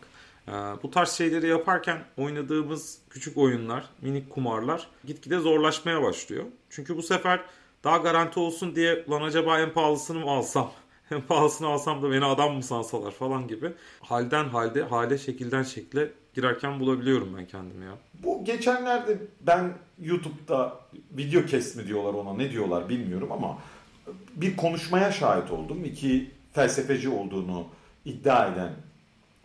E, 0.48 0.52
Bu 0.82 0.90
tarz 0.90 1.10
şeyleri 1.10 1.48
yaparken 1.48 2.04
oynadığımız 2.16 2.98
küçük 3.10 3.36
oyunlar, 3.38 3.84
minik 4.02 4.30
kumarlar 4.30 4.88
gitgide 5.04 5.38
zorlaşmaya 5.38 6.02
başlıyor. 6.02 6.44
Çünkü 6.70 6.96
bu 6.96 7.02
sefer 7.02 7.40
daha 7.84 7.96
garanti 7.96 8.40
olsun 8.40 8.76
diye 8.76 9.04
lan 9.10 9.22
acaba 9.22 9.60
en 9.60 9.72
pahalısını 9.72 10.18
mı 10.18 10.30
alsam? 10.30 10.72
En 11.10 11.20
pahalısını 11.20 11.66
alsam 11.68 12.02
da 12.02 12.10
beni 12.10 12.24
adam 12.24 12.54
mı 12.54 12.62
sansalar 12.62 13.10
falan 13.10 13.48
gibi. 13.48 13.72
Halden 14.00 14.44
halde, 14.48 14.82
hale 14.82 15.18
şekilden 15.18 15.62
şekle 15.62 16.12
girerken 16.38 16.80
bulabiliyorum 16.80 17.36
ben 17.38 17.46
kendimi 17.46 17.84
ya. 17.84 17.92
Bu 18.14 18.44
geçenlerde 18.44 19.18
ben 19.40 19.72
YouTube'da 20.00 20.80
video 21.10 21.46
kesmi 21.46 21.86
diyorlar 21.86 22.14
ona 22.14 22.34
ne 22.34 22.50
diyorlar 22.50 22.88
bilmiyorum 22.88 23.32
ama 23.32 23.58
bir 24.36 24.56
konuşmaya 24.56 25.12
şahit 25.12 25.50
oldum. 25.50 25.84
İki 25.84 26.30
felsefeci 26.52 27.08
olduğunu 27.08 27.66
iddia 28.04 28.46
eden 28.46 28.70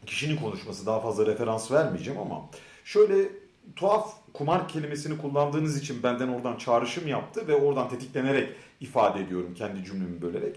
kişinin 0.06 0.38
konuşması 0.38 0.86
daha 0.86 1.00
fazla 1.00 1.26
referans 1.26 1.72
vermeyeceğim 1.72 2.20
ama 2.20 2.50
şöyle 2.84 3.30
tuhaf 3.76 4.14
kumar 4.34 4.68
kelimesini 4.68 5.18
kullandığınız 5.18 5.78
için 5.78 6.04
benden 6.04 6.28
oradan 6.28 6.58
çağrışım 6.58 7.08
yaptı 7.08 7.48
ve 7.48 7.56
oradan 7.56 7.90
tetiklenerek 7.90 8.50
ifade 8.82 9.24
ediyorum 9.24 9.54
kendi 9.58 9.86
cümlemi 9.86 10.22
bölerek. 10.22 10.56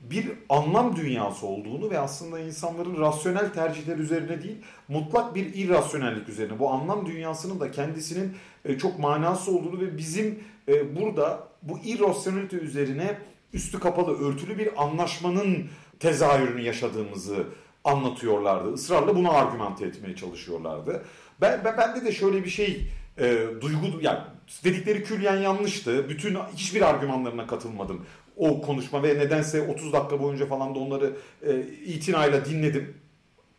Bir 0.00 0.32
anlam 0.48 0.96
dünyası 0.96 1.46
olduğunu 1.46 1.90
ve 1.90 1.98
aslında 1.98 2.40
insanların 2.40 3.00
rasyonel 3.00 3.52
tercihler 3.52 3.96
üzerine 3.96 4.42
değil 4.42 4.56
mutlak 4.88 5.34
bir 5.34 5.54
irrasyonellik 5.54 6.28
üzerine 6.28 6.58
bu 6.58 6.70
anlam 6.70 7.06
dünyasının 7.06 7.60
da 7.60 7.70
kendisinin 7.70 8.36
e, 8.64 8.78
çok 8.78 8.98
manası 8.98 9.50
olduğunu 9.50 9.80
ve 9.80 9.98
bizim 9.98 10.38
e, 10.68 10.96
burada 10.96 11.48
bu 11.62 11.78
irrasyonelite 11.78 12.56
üzerine 12.56 13.18
üstü 13.52 13.80
kapalı 13.80 14.28
örtülü 14.28 14.58
bir 14.58 14.82
anlaşmanın 14.82 15.66
tezahürünü 16.00 16.60
yaşadığımızı 16.60 17.46
anlatıyorlardı. 17.84 18.74
Israrla 18.74 19.16
bunu 19.16 19.34
argümante 19.34 19.86
etmeye 19.86 20.16
çalışıyorlardı. 20.16 21.04
Ben, 21.40 21.60
ben 21.64 21.76
bende 21.76 22.04
de 22.04 22.12
şöyle 22.12 22.44
bir 22.44 22.50
şey 22.50 22.90
e, 23.18 23.46
duygu 23.60 24.00
yani 24.00 24.18
dedikleri 24.64 25.04
külyen 25.04 25.36
yanlıştı. 25.36 26.08
Bütün 26.08 26.38
hiçbir 26.56 26.82
argümanlarına 26.82 27.46
katılmadım 27.46 28.06
o 28.38 28.62
konuşma 28.62 29.02
ve 29.02 29.08
nedense 29.18 29.68
30 29.68 29.92
dakika 29.92 30.20
boyunca 30.20 30.46
falan 30.46 30.74
da 30.74 30.78
onları 30.78 31.12
e, 31.46 31.60
itinayla 31.84 32.44
dinledim. 32.44 32.94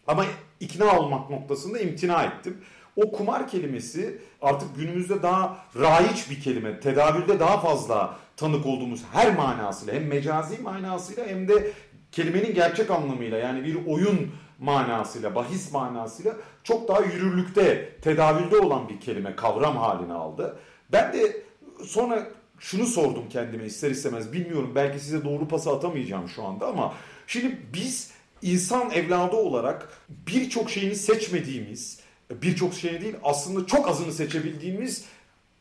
Ama 0.07 0.25
ikna 0.59 0.99
olmak 0.99 1.29
noktasında 1.29 1.79
imtina 1.79 2.23
ettim. 2.23 2.57
O 2.95 3.11
kumar 3.11 3.47
kelimesi 3.47 4.21
artık 4.41 4.75
günümüzde 4.75 5.23
daha 5.23 5.65
raiç 5.79 6.29
bir 6.29 6.41
kelime. 6.41 6.79
Tedavülde 6.79 7.39
daha 7.39 7.59
fazla 7.59 8.19
tanık 8.37 8.65
olduğumuz 8.65 9.01
her 9.13 9.35
manasıyla 9.35 9.93
hem 9.93 10.07
mecazi 10.07 10.61
manasıyla 10.61 11.27
hem 11.27 11.47
de 11.47 11.71
kelimenin 12.11 12.53
gerçek 12.53 12.91
anlamıyla 12.91 13.37
yani 13.37 13.63
bir 13.63 13.85
oyun 13.87 14.31
manasıyla, 14.59 15.35
bahis 15.35 15.73
manasıyla 15.73 16.33
çok 16.63 16.87
daha 16.87 16.99
yürürlükte, 17.01 17.95
tedavülde 18.01 18.57
olan 18.57 18.89
bir 18.89 18.99
kelime, 18.99 19.35
kavram 19.35 19.77
haline 19.77 20.13
aldı. 20.13 20.59
Ben 20.91 21.13
de 21.13 21.43
sonra 21.83 22.27
şunu 22.59 22.85
sordum 22.85 23.29
kendime 23.29 23.65
ister 23.65 23.91
istemez. 23.91 24.33
Bilmiyorum 24.33 24.71
belki 24.75 24.99
size 24.99 25.23
doğru 25.25 25.47
pası 25.47 25.69
atamayacağım 25.71 26.29
şu 26.29 26.43
anda 26.43 26.67
ama 26.67 26.93
şimdi 27.27 27.59
biz 27.73 28.11
insan 28.41 28.91
evladı 28.91 29.35
olarak 29.35 29.89
birçok 30.09 30.69
şeyini 30.69 30.95
seçmediğimiz, 30.95 31.99
birçok 32.31 32.73
şey 32.73 33.01
değil 33.01 33.15
aslında 33.23 33.65
çok 33.65 33.89
azını 33.89 34.13
seçebildiğimiz 34.13 35.05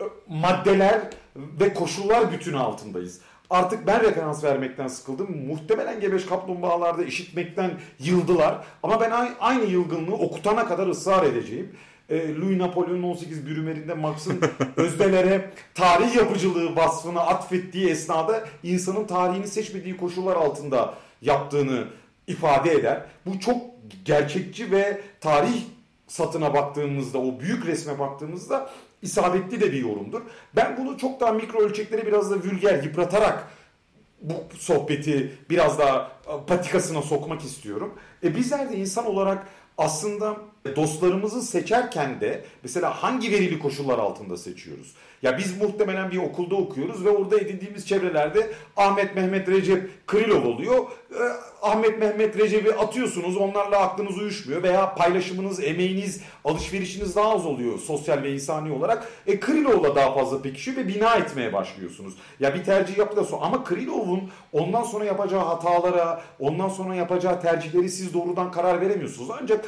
e, 0.00 0.04
maddeler 0.28 1.00
ve 1.36 1.74
koşullar 1.74 2.32
bütünü 2.32 2.58
altındayız. 2.58 3.20
Artık 3.50 3.86
ben 3.86 4.00
referans 4.00 4.44
vermekten 4.44 4.88
sıkıldım. 4.88 5.46
Muhtemelen 5.46 6.00
gebeş 6.00 6.26
kaplumbağalarda 6.26 7.04
işitmekten 7.04 7.70
yıldılar. 7.98 8.64
Ama 8.82 9.00
ben 9.00 9.34
aynı 9.40 9.64
yılgınlığı 9.64 10.14
okutana 10.14 10.68
kadar 10.68 10.86
ısrar 10.86 11.26
edeceğim 11.26 11.76
e, 12.08 12.34
Louis 12.34 12.58
Napoleon'un 12.58 13.02
18 13.02 13.46
bürümerinde 13.46 13.94
Marx'ın 13.94 14.40
özdelere 14.76 15.50
tarih 15.74 16.16
yapıcılığı 16.16 16.76
vasfını 16.76 17.20
atfettiği 17.20 17.88
esnada 17.88 18.48
insanın 18.62 19.04
tarihini 19.04 19.48
seçmediği 19.48 19.96
koşullar 19.96 20.36
altında 20.36 20.94
yaptığını 21.22 21.84
ifade 22.26 22.72
eder. 22.72 23.02
Bu 23.26 23.40
çok 23.40 23.56
gerçekçi 24.04 24.70
ve 24.70 25.00
tarih 25.20 25.62
satına 26.06 26.54
baktığımızda, 26.54 27.18
o 27.18 27.40
büyük 27.40 27.66
resme 27.66 27.98
baktığımızda 27.98 28.70
isabetli 29.02 29.60
de 29.60 29.72
bir 29.72 29.82
yorumdur. 29.82 30.22
Ben 30.56 30.76
bunu 30.76 30.98
çok 30.98 31.20
daha 31.20 31.32
mikro 31.32 31.60
ölçeklere 31.60 32.06
biraz 32.06 32.30
da 32.30 32.36
vulger 32.36 32.82
yıpratarak 32.82 33.48
bu 34.22 34.34
sohbeti 34.58 35.38
biraz 35.50 35.78
daha 35.78 36.12
patikasına 36.46 37.02
sokmak 37.02 37.42
istiyorum. 37.42 37.94
E 38.24 38.36
bizler 38.36 38.72
de 38.72 38.76
insan 38.76 39.06
olarak 39.06 39.46
aslında 39.78 40.36
dostlarımızı 40.76 41.42
seçerken 41.42 42.20
de 42.20 42.44
mesela 42.62 43.02
hangi 43.02 43.30
verili 43.30 43.58
koşullar 43.58 43.98
altında 43.98 44.36
seçiyoruz? 44.36 44.94
Ya 45.22 45.38
biz 45.38 45.62
muhtemelen 45.62 46.10
bir 46.10 46.16
okulda 46.16 46.54
okuyoruz 46.54 47.04
ve 47.04 47.10
orada 47.10 47.40
edindiğimiz 47.40 47.88
çevrelerde 47.88 48.50
Ahmet 48.76 49.16
Mehmet 49.16 49.48
Recep 49.48 50.06
Krilov 50.06 50.44
oluyor. 50.44 50.86
Ee, 51.12 51.16
Ahmet 51.62 51.98
Mehmet 51.98 52.38
Recep'i 52.38 52.74
atıyorsunuz 52.74 53.36
onlarla 53.36 53.78
aklınız 53.78 54.18
uyuşmuyor 54.18 54.62
veya 54.62 54.94
paylaşımınız, 54.94 55.64
emeğiniz, 55.64 56.20
alışverişiniz 56.44 57.16
daha 57.16 57.34
az 57.34 57.46
oluyor 57.46 57.78
sosyal 57.78 58.22
ve 58.22 58.32
insani 58.32 58.72
olarak. 58.72 59.08
E 59.26 59.40
Krilov'la 59.40 59.96
daha 59.96 60.14
fazla 60.14 60.42
pekişiyor 60.42 60.76
ve 60.76 60.88
bina 60.88 61.14
etmeye 61.14 61.52
başlıyorsunuz. 61.52 62.14
Ya 62.40 62.54
bir 62.54 62.64
tercih 62.64 62.98
yaptıktan 62.98 63.24
sonra 63.24 63.44
ama 63.44 63.64
Krilov'un 63.64 64.30
ondan 64.52 64.82
sonra 64.82 65.04
yapacağı 65.04 65.44
hatalara, 65.44 66.22
ondan 66.40 66.68
sonra 66.68 66.94
yapacağı 66.94 67.40
tercihleri 67.40 67.90
siz 67.90 68.14
doğrudan 68.14 68.52
karar 68.52 68.80
veremiyorsunuz. 68.80 69.30
Ancak 69.42 69.64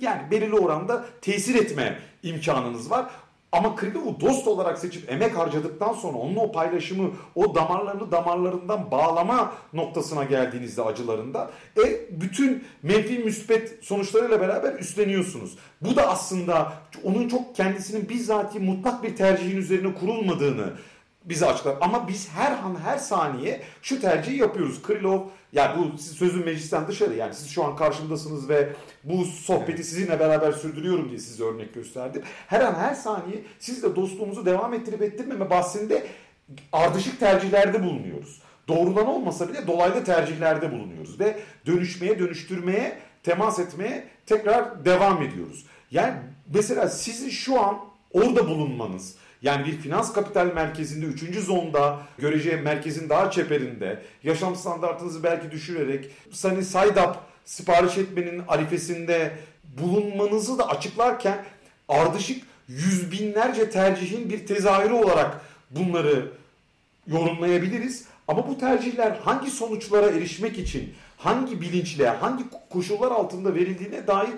yani 0.00 0.23
belirli 0.30 0.54
oranda 0.54 1.04
tesir 1.20 1.54
etme 1.54 1.98
imkanınız 2.22 2.90
var. 2.90 3.06
Ama 3.54 3.76
Krilov'u 3.76 4.20
dost 4.20 4.48
olarak 4.48 4.78
seçip 4.78 5.12
emek 5.12 5.38
harcadıktan 5.38 5.92
sonra 5.92 6.18
onun 6.18 6.36
o 6.36 6.52
paylaşımı, 6.52 7.10
o 7.34 7.54
damarlarını 7.54 8.12
damarlarından 8.12 8.90
bağlama 8.90 9.52
noktasına 9.72 10.24
geldiğinizde 10.24 10.82
acılarında 10.82 11.50
e, 11.84 12.10
bütün 12.20 12.64
menfi 12.82 13.18
müspet 13.18 13.78
sonuçlarıyla 13.82 14.40
beraber 14.40 14.72
üstleniyorsunuz. 14.72 15.58
Bu 15.80 15.96
da 15.96 16.08
aslında 16.08 16.72
onun 17.04 17.28
çok 17.28 17.56
kendisinin 17.56 18.08
bizzati 18.08 18.60
mutlak 18.60 19.02
bir 19.02 19.16
tercihin 19.16 19.56
üzerine 19.56 19.94
kurulmadığını 19.94 20.72
bize 21.24 21.46
açıklar. 21.46 21.76
Ama 21.80 22.08
biz 22.08 22.28
her 22.28 22.52
an 22.52 22.76
her 22.84 22.98
saniye 22.98 23.62
şu 23.82 24.00
tercihi 24.00 24.36
yapıyoruz. 24.36 24.82
Krylov 24.82 25.20
yani 25.52 25.78
bu 25.78 25.98
sözün 25.98 26.44
meclisten 26.44 26.88
dışarı 26.88 27.14
yani 27.14 27.34
siz 27.34 27.50
şu 27.50 27.64
an 27.64 27.76
karşımdasınız 27.76 28.48
ve 28.48 28.72
bu 29.04 29.24
sohbeti 29.24 29.84
sizinle 29.84 30.20
beraber 30.20 30.52
sürdürüyorum 30.52 31.08
diye 31.08 31.18
size 31.18 31.44
örnek 31.44 31.74
gösterdim. 31.74 32.22
Her 32.46 32.60
an 32.60 32.74
her 32.74 32.94
saniye 32.94 33.44
sizle 33.58 33.96
dostluğumuzu 33.96 34.46
devam 34.46 34.74
ettirip 34.74 35.02
ettirmeme 35.02 35.50
bahsinde 35.50 36.06
ardışık 36.72 37.20
tercihlerde 37.20 37.82
bulunuyoruz. 37.82 38.42
Doğrudan 38.68 39.06
olmasa 39.06 39.48
bile 39.48 39.66
dolaylı 39.66 40.04
tercihlerde 40.04 40.72
bulunuyoruz 40.72 41.20
ve 41.20 41.38
dönüşmeye, 41.66 42.18
dönüştürmeye, 42.18 42.98
temas 43.22 43.58
etmeye 43.58 44.08
tekrar 44.26 44.84
devam 44.84 45.22
ediyoruz. 45.22 45.66
Yani 45.90 46.14
mesela 46.54 46.88
sizin 46.88 47.30
şu 47.30 47.60
an 47.60 47.78
orada 48.12 48.48
bulunmanız, 48.48 49.16
yani 49.44 49.66
bir 49.66 49.78
finans 49.78 50.12
kapital 50.12 50.46
merkezinde 50.54 51.06
3. 51.06 51.38
zonda 51.38 51.98
göreceği 52.18 52.56
merkezin 52.56 53.08
daha 53.08 53.30
çeperinde 53.30 54.02
yaşam 54.22 54.56
standartınızı 54.56 55.22
belki 55.22 55.50
düşürerek 55.50 56.10
Side 56.32 57.00
Up 57.00 57.16
sipariş 57.44 57.98
etmenin 57.98 58.42
arifesinde 58.48 59.32
bulunmanızı 59.80 60.58
da 60.58 60.68
açıklarken 60.68 61.44
ardışık 61.88 62.44
yüz 62.68 63.12
binlerce 63.12 63.70
tercihin 63.70 64.30
bir 64.30 64.46
tezahürü 64.46 64.92
olarak 64.92 65.40
bunları 65.70 66.30
yorumlayabiliriz. 67.06 68.04
Ama 68.28 68.48
bu 68.48 68.58
tercihler 68.58 69.10
hangi 69.24 69.50
sonuçlara 69.50 70.06
erişmek 70.06 70.58
için 70.58 70.94
hangi 71.18 71.60
bilinçle, 71.60 72.08
hangi 72.08 72.44
koşullar 72.70 73.10
altında 73.10 73.54
verildiğine 73.54 74.06
dair 74.06 74.30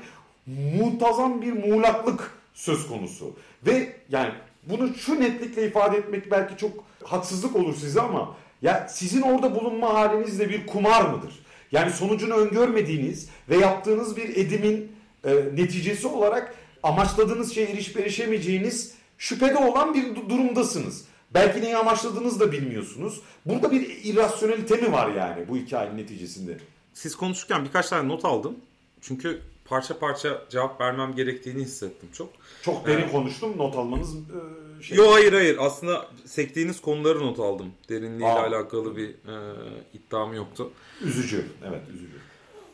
muntazam 0.47 1.43
bir 1.43 1.53
muğlaklık 1.53 2.31
söz 2.55 2.89
konusu. 2.89 3.37
Ve 3.67 3.93
yani 4.09 4.33
bunu 4.67 4.95
şu 4.95 5.21
netlikle 5.21 5.67
ifade 5.67 5.97
etmek 5.97 6.31
belki 6.31 6.57
çok 6.57 6.85
haksızlık 7.05 7.57
olur 7.57 7.75
size 7.75 8.01
ama 8.01 8.37
ya 8.63 8.89
sizin 8.89 9.23
orada 9.23 9.55
bulunma 9.55 9.95
haliniz 9.95 10.39
de 10.39 10.49
bir 10.49 10.67
kumar 10.67 11.03
mıdır? 11.03 11.47
Yani 11.73 11.93
sonucunu 11.93 12.35
öngörmediğiniz 12.35 13.29
ve 13.49 13.57
yaptığınız 13.57 14.17
bir 14.17 14.37
edimin 14.37 14.93
e, 15.25 15.35
neticesi 15.35 16.07
olarak 16.07 16.55
amaçladığınız 16.83 17.55
şeye 17.55 17.71
erişip 17.71 17.97
erişemeyeceğiniz 18.01 18.95
şüphede 19.19 19.57
olan 19.57 19.95
bir 19.95 20.15
durumdasınız. 20.29 21.05
Belki 21.35 21.63
neyi 21.63 21.77
amaçladığınızı 21.77 22.41
da 22.41 22.53
bilmiyorsunuz. 22.53 23.21
Burada 23.47 23.71
bir 23.71 24.05
irrasyonelite 24.05 24.77
mi 24.77 24.93
var 24.93 25.15
yani 25.15 25.49
bu 25.49 25.57
hikayenin 25.57 25.99
neticesinde? 25.99 26.59
Siz 26.95 27.17
konuşurken 27.17 27.65
birkaç 27.65 27.89
tane 27.89 28.09
not 28.09 28.25
aldım. 28.25 28.57
Çünkü 29.01 29.41
parça 29.69 29.99
parça 29.99 30.45
cevap 30.51 30.81
vermem 30.81 31.15
gerektiğini 31.15 31.63
hissettim 31.63 32.09
çok. 32.13 32.29
Çok 32.63 32.87
derin 32.87 33.09
ee, 33.09 33.13
konuştum. 33.13 33.59
Not 33.59 33.77
almanız 33.77 34.17
e, 34.17 34.83
şey. 34.83 34.97
Yok 34.99 35.15
hayır 35.15 35.33
hayır. 35.33 35.57
Aslında 35.61 36.07
sektiğiniz 36.25 36.81
konuları 36.81 37.19
not 37.19 37.41
aldım. 37.41 37.73
Derinliğiyle 37.89 38.27
Aa. 38.27 38.47
alakalı 38.47 38.97
bir 38.97 39.09
e, 39.09 39.55
iddiam 39.95 40.35
yoktu. 40.35 40.71
Üzücü. 41.03 41.47
Evet 41.69 41.83
üzücü. 41.95 42.17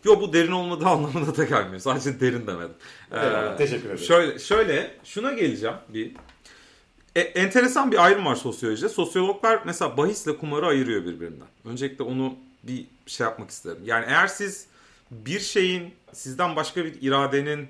Yok 0.04 0.22
bu 0.22 0.32
derin 0.32 0.52
olmadığı 0.52 0.86
anlamına 0.88 1.36
da 1.36 1.44
gelmiyor. 1.44 1.78
Sadece 1.78 2.20
derin 2.20 2.46
demedim. 2.46 2.74
Ee, 3.12 3.56
teşekkür 3.58 3.86
ederim. 3.86 3.98
Şöyle, 3.98 4.38
şöyle 4.38 4.94
şuna 5.04 5.32
geleceğim 5.32 5.76
bir. 5.88 6.12
E, 7.16 7.20
enteresan 7.20 7.92
bir 7.92 8.04
ayrım 8.04 8.26
var 8.26 8.34
sosyolojide. 8.34 8.88
Sosyologlar 8.88 9.60
mesela 9.64 9.96
bahisle 9.96 10.36
kumarı 10.36 10.66
ayırıyor 10.66 11.04
birbirinden. 11.04 11.48
Öncelikle 11.64 12.04
onu 12.04 12.34
bir 12.62 12.86
şey 13.06 13.24
yapmak 13.24 13.50
isterim. 13.50 13.82
Yani 13.84 14.04
eğer 14.08 14.26
siz 14.26 14.66
bir 15.12 15.40
şeyin 15.40 15.94
sizden 16.12 16.56
başka 16.56 16.84
bir 16.84 17.02
iradenin 17.02 17.68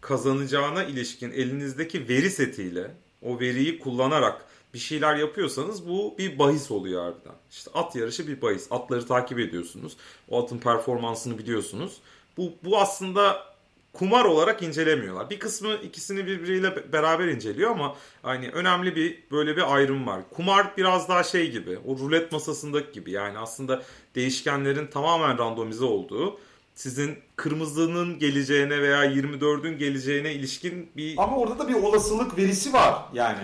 kazanacağına 0.00 0.84
ilişkin 0.84 1.30
elinizdeki 1.30 2.08
veri 2.08 2.30
setiyle 2.30 2.90
o 3.22 3.40
veriyi 3.40 3.78
kullanarak 3.78 4.44
bir 4.74 4.78
şeyler 4.78 5.16
yapıyorsanız 5.16 5.88
bu 5.88 6.14
bir 6.18 6.38
bahis 6.38 6.70
oluyor 6.70 7.02
harbiden. 7.02 7.34
İşte 7.50 7.70
at 7.74 7.96
yarışı 7.96 8.28
bir 8.28 8.42
bahis. 8.42 8.66
Atları 8.70 9.06
takip 9.06 9.38
ediyorsunuz. 9.38 9.96
O 10.28 10.42
atın 10.42 10.58
performansını 10.58 11.38
biliyorsunuz. 11.38 12.00
Bu, 12.36 12.52
bu 12.64 12.80
aslında 12.80 13.54
kumar 13.92 14.24
olarak 14.24 14.62
incelemiyorlar. 14.62 15.30
Bir 15.30 15.38
kısmı 15.38 15.74
ikisini 15.74 16.26
birbiriyle 16.26 16.92
beraber 16.92 17.28
inceliyor 17.28 17.70
ama 17.70 17.96
hani 18.22 18.50
önemli 18.50 18.96
bir 18.96 19.22
böyle 19.30 19.56
bir 19.56 19.74
ayrım 19.74 20.06
var. 20.06 20.20
Kumar 20.30 20.76
biraz 20.76 21.08
daha 21.08 21.22
şey 21.22 21.50
gibi, 21.50 21.78
o 21.86 21.98
rulet 21.98 22.32
masasındaki 22.32 22.92
gibi. 22.92 23.10
Yani 23.10 23.38
aslında 23.38 23.82
değişkenlerin 24.14 24.86
tamamen 24.86 25.38
randomize 25.38 25.84
olduğu 25.84 26.38
sizin 26.74 27.18
kırmızının 27.36 28.18
geleceğine 28.18 28.82
veya 28.82 29.04
24'ün 29.04 29.78
geleceğine 29.78 30.32
ilişkin 30.32 30.90
bir... 30.96 31.14
Ama 31.18 31.36
orada 31.36 31.58
da 31.58 31.68
bir 31.68 31.74
olasılık 31.74 32.38
verisi 32.38 32.72
var 32.72 32.94
yani. 33.12 33.38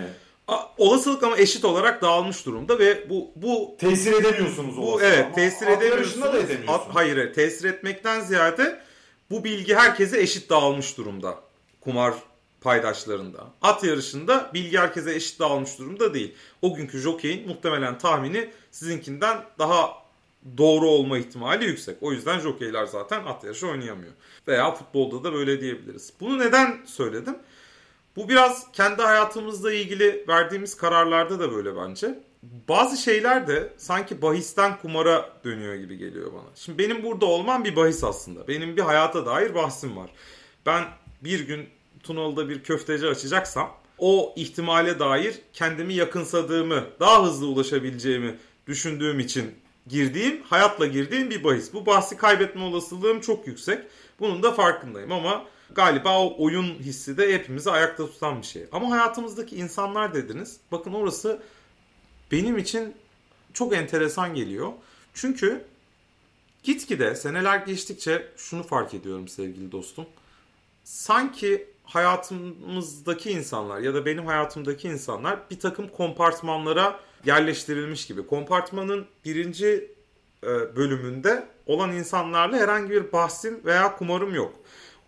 Olasılık 0.77 1.23
ama 1.23 1.37
eşit 1.37 1.65
olarak 1.65 2.01
dağılmış 2.01 2.45
durumda 2.45 2.79
ve 2.79 3.09
bu 3.09 3.31
bu 3.35 3.75
tesir 3.79 4.13
edemiyorsunuz 4.13 4.77
bu 4.77 5.01
evet 5.01 5.35
tesir 5.35 5.67
edemiyorsunuz. 5.67 6.23
Da 6.23 6.39
edemiyorsunuz. 6.39 6.69
At, 6.69 6.95
hayır, 6.95 7.33
tesir 7.33 7.69
etmekten 7.69 8.21
ziyade 8.21 8.81
bu 9.29 9.43
bilgi 9.43 9.75
herkese 9.75 10.21
eşit 10.21 10.49
dağılmış 10.49 10.97
durumda. 10.97 11.35
Kumar 11.81 12.13
paydaşlarında. 12.61 13.47
At 13.61 13.83
yarışında 13.83 14.51
bilgi 14.53 14.77
herkese 14.77 15.15
eşit 15.15 15.39
dağılmış 15.39 15.79
durumda 15.79 16.13
değil. 16.13 16.35
O 16.61 16.73
günkü 16.75 16.99
jokeyin 16.99 17.47
muhtemelen 17.47 17.97
tahmini 17.97 18.49
sizinkinden 18.71 19.37
daha 19.59 20.00
doğru 20.57 20.87
olma 20.87 21.17
ihtimali 21.17 21.65
yüksek. 21.65 21.97
O 22.01 22.11
yüzden 22.11 22.39
jokeyler 22.39 22.85
zaten 22.85 23.23
at 23.25 23.43
yarışı 23.43 23.67
oynayamıyor. 23.67 24.11
Veya 24.47 24.71
futbolda 24.71 25.23
da 25.23 25.33
böyle 25.33 25.61
diyebiliriz. 25.61 26.13
Bunu 26.19 26.39
neden 26.39 26.85
söyledim? 26.85 27.35
Bu 28.15 28.29
biraz 28.29 28.71
kendi 28.71 29.01
hayatımızla 29.01 29.73
ilgili 29.73 30.25
verdiğimiz 30.27 30.77
kararlarda 30.77 31.39
da 31.39 31.51
böyle 31.51 31.75
bence. 31.75 32.19
Bazı 32.43 32.97
şeyler 32.97 33.47
de 33.47 33.73
sanki 33.77 34.21
bahisten 34.21 34.77
kumara 34.77 35.29
dönüyor 35.43 35.75
gibi 35.75 35.97
geliyor 35.97 36.33
bana. 36.33 36.49
Şimdi 36.55 36.77
benim 36.77 37.03
burada 37.03 37.25
olmam 37.25 37.63
bir 37.63 37.75
bahis 37.75 38.03
aslında. 38.03 38.47
Benim 38.47 38.77
bir 38.77 38.81
hayata 38.81 39.25
dair 39.25 39.55
bahsim 39.55 39.97
var. 39.97 40.09
Ben 40.65 40.83
bir 41.21 41.39
gün 41.47 41.69
Tunalı'da 42.03 42.49
bir 42.49 42.63
köfteci 42.63 43.07
açacaksam 43.07 43.71
o 43.97 44.33
ihtimale 44.35 44.99
dair 44.99 45.35
kendimi 45.53 45.93
yakınsadığımı, 45.93 46.83
daha 46.99 47.23
hızlı 47.23 47.47
ulaşabileceğimi 47.47 48.37
düşündüğüm 48.67 49.19
için 49.19 49.60
girdiğim, 49.87 50.43
hayatla 50.43 50.87
girdiğim 50.87 51.29
bir 51.29 51.43
bahis. 51.43 51.73
Bu 51.73 51.85
bahsi 51.85 52.17
kaybetme 52.17 52.63
olasılığım 52.63 53.21
çok 53.21 53.47
yüksek. 53.47 53.83
Bunun 54.19 54.43
da 54.43 54.51
farkındayım 54.51 55.11
ama 55.11 55.45
galiba 55.75 56.19
o 56.19 56.43
oyun 56.43 56.65
hissi 56.65 57.17
de 57.17 57.33
hepimizi 57.33 57.71
ayakta 57.71 58.05
tutan 58.05 58.41
bir 58.41 58.47
şey. 58.47 58.65
Ama 58.71 58.91
hayatımızdaki 58.91 59.55
insanlar 59.55 60.13
dediniz. 60.13 60.57
Bakın 60.71 60.93
orası 60.93 61.41
benim 62.31 62.57
için 62.57 62.95
çok 63.53 63.75
enteresan 63.75 64.35
geliyor. 64.35 64.71
Çünkü 65.13 65.65
gitgide 66.63 67.15
seneler 67.15 67.57
geçtikçe 67.57 68.27
şunu 68.37 68.63
fark 68.63 68.93
ediyorum 68.93 69.27
sevgili 69.27 69.71
dostum. 69.71 70.05
Sanki 70.83 71.67
hayatımızdaki 71.83 73.31
insanlar 73.31 73.79
ya 73.79 73.93
da 73.93 74.05
benim 74.05 74.25
hayatımdaki 74.25 74.87
insanlar 74.87 75.39
bir 75.51 75.59
takım 75.59 75.87
kompartmanlara 75.87 76.99
yerleştirilmiş 77.25 78.07
gibi. 78.07 78.27
Kompartmanın 78.27 79.05
birinci 79.25 79.91
e, 80.43 80.75
bölümünde 80.75 81.47
olan 81.65 81.91
insanlarla 81.91 82.57
herhangi 82.57 82.89
bir 82.89 83.11
bahsim 83.11 83.61
veya 83.65 83.95
kumarım 83.95 84.35
yok. 84.35 84.53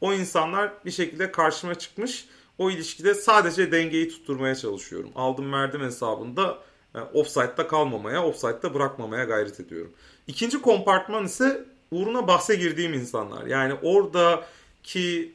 O 0.01 0.13
insanlar 0.13 0.71
bir 0.85 0.91
şekilde 0.91 1.31
karşıma 1.31 1.75
çıkmış. 1.75 2.25
O 2.57 2.71
ilişkide 2.71 3.13
sadece 3.15 3.71
dengeyi 3.71 4.09
tutturmaya 4.09 4.55
çalışıyorum. 4.55 5.11
Aldım 5.15 5.53
verdim 5.53 5.81
hesabında 5.81 6.57
e, 6.95 6.99
offside'da 6.99 7.67
kalmamaya, 7.67 8.23
offside'da 8.23 8.73
bırakmamaya 8.73 9.23
gayret 9.23 9.59
ediyorum. 9.59 9.93
İkinci 10.27 10.61
kompartman 10.61 11.25
ise 11.25 11.65
uğruna 11.91 12.27
bahse 12.27 12.55
girdiğim 12.55 12.93
insanlar. 12.93 13.45
Yani 13.45 13.73
oradaki 13.73 15.33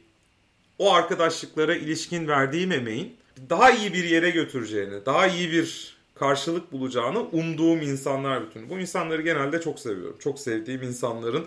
o 0.79 0.93
arkadaşlıklara 0.93 1.75
ilişkin 1.75 2.27
verdiğim 2.27 2.71
emeğin 2.71 3.17
daha 3.49 3.71
iyi 3.71 3.93
bir 3.93 4.03
yere 4.03 4.29
götüreceğini, 4.29 5.05
daha 5.05 5.27
iyi 5.27 5.51
bir 5.51 5.98
karşılık 6.19 6.71
bulacağını 6.71 7.19
umduğum 7.19 7.81
insanlar 7.81 8.47
bütün. 8.47 8.69
Bu 8.69 8.79
insanları 8.79 9.21
genelde 9.21 9.61
çok 9.61 9.79
seviyorum. 9.79 10.17
Çok 10.19 10.39
sevdiğim 10.39 10.83
insanların 10.83 11.45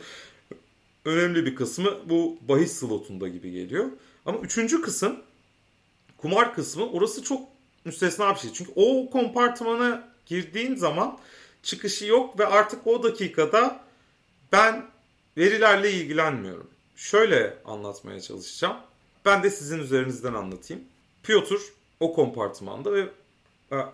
önemli 1.04 1.46
bir 1.46 1.54
kısmı 1.54 2.08
bu 2.08 2.38
bahis 2.48 2.72
slotunda 2.72 3.28
gibi 3.28 3.50
geliyor. 3.50 3.86
Ama 4.26 4.38
üçüncü 4.38 4.82
kısım 4.82 5.16
kumar 6.16 6.54
kısmı 6.54 6.90
orası 6.90 7.22
çok 7.22 7.48
müstesna 7.84 8.34
bir 8.34 8.40
şey. 8.40 8.52
Çünkü 8.52 8.72
o 8.76 9.10
kompartmana 9.10 10.08
girdiğin 10.26 10.74
zaman 10.74 11.18
çıkışı 11.62 12.06
yok 12.06 12.38
ve 12.38 12.46
artık 12.46 12.86
o 12.86 13.02
dakikada 13.02 13.80
ben 14.52 14.86
verilerle 15.36 15.92
ilgilenmiyorum. 15.92 16.70
Şöyle 16.96 17.58
anlatmaya 17.64 18.20
çalışacağım. 18.20 18.76
Ben 19.24 19.42
de 19.42 19.50
sizin 19.50 19.78
üzerinizden 19.78 20.34
anlatayım. 20.34 20.82
Piotr 21.22 21.60
o 22.00 22.14
kompartmanda 22.14 22.92
ve 22.92 23.08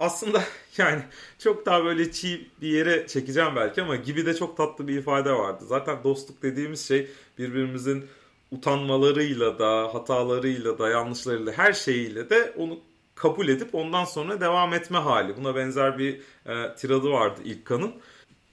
aslında 0.00 0.42
yani 0.78 1.02
çok 1.38 1.66
daha 1.66 1.84
böyle 1.84 2.12
çiğ 2.12 2.50
bir 2.60 2.68
yere 2.68 3.06
çekeceğim 3.06 3.56
belki 3.56 3.82
ama 3.82 3.96
gibi 3.96 4.26
de 4.26 4.34
çok 4.36 4.56
tatlı 4.56 4.88
bir 4.88 4.98
ifade 4.98 5.32
vardı. 5.32 5.64
Zaten 5.68 6.04
dostluk 6.04 6.42
dediğimiz 6.42 6.88
şey 6.88 7.10
birbirimizin 7.38 8.06
utanmalarıyla 8.50 9.58
da, 9.58 9.94
hatalarıyla 9.94 10.78
da, 10.78 10.88
yanlışlarıyla 10.88 11.52
her 11.52 11.72
şeyiyle 11.72 12.30
de 12.30 12.54
onu 12.56 12.80
kabul 13.14 13.48
edip 13.48 13.74
ondan 13.74 14.04
sonra 14.04 14.40
devam 14.40 14.74
etme 14.74 14.98
hali. 14.98 15.36
Buna 15.36 15.54
benzer 15.56 15.98
bir 15.98 16.20
e, 16.46 16.74
tiradı 16.76 17.10
vardı 17.10 17.40
İlkan'ın. 17.44 17.92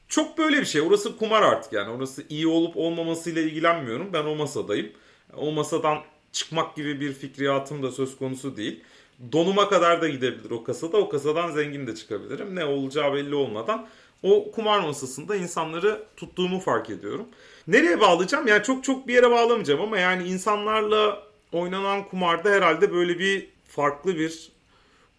Çok 0.08 0.38
böyle 0.38 0.60
bir 0.62 0.66
şey. 0.66 0.82
Orası 0.82 1.18
kumar 1.18 1.42
artık 1.42 1.74
yani. 1.74 1.92
Orası 1.92 2.24
iyi 2.30 2.48
olup 2.48 2.78
olmamasıyla 2.78 3.42
ilgilenmiyorum. 3.42 4.14
Ben 4.14 4.26
o 4.26 4.36
masadayım. 4.36 4.92
O 5.38 5.52
masadan 5.52 5.98
çıkmak 6.32 6.76
gibi 6.76 7.00
bir 7.02 7.14
fikriyatım 7.14 7.84
da 7.84 7.92
söz 7.92 8.18
konusu 8.18 8.58
değil. 8.58 8.84
Donuma 9.32 9.70
kadar 9.70 10.02
da 10.02 10.10
gidebilir 10.10 10.52
o 10.52 10.64
kasada. 10.64 10.98
O 10.98 11.10
kasadan 11.10 11.52
zengin 11.52 11.88
de 11.88 11.96
çıkabilirim. 11.96 12.56
Ne 12.56 12.66
olacağı 12.66 13.14
belli 13.14 13.36
olmadan 13.36 13.88
o 14.24 14.52
kumar 14.52 14.80
masasında 14.80 15.36
insanları 15.36 16.04
tuttuğumu 16.18 16.60
fark 16.60 16.90
ediyorum. 16.90 17.26
Nereye 17.68 18.00
bağlayacağım? 18.00 18.48
Yani 18.48 18.64
çok 18.64 18.84
çok 18.84 19.08
bir 19.08 19.14
yere 19.14 19.32
bağlamayacağım 19.32 19.82
ama 19.82 19.98
yani 19.98 20.28
insanlarla 20.28 21.24
oynanan 21.52 22.04
kumarda 22.08 22.50
herhalde 22.50 22.94
böyle 22.94 23.20
bir 23.20 23.50
farklı 23.68 24.16
bir 24.16 24.52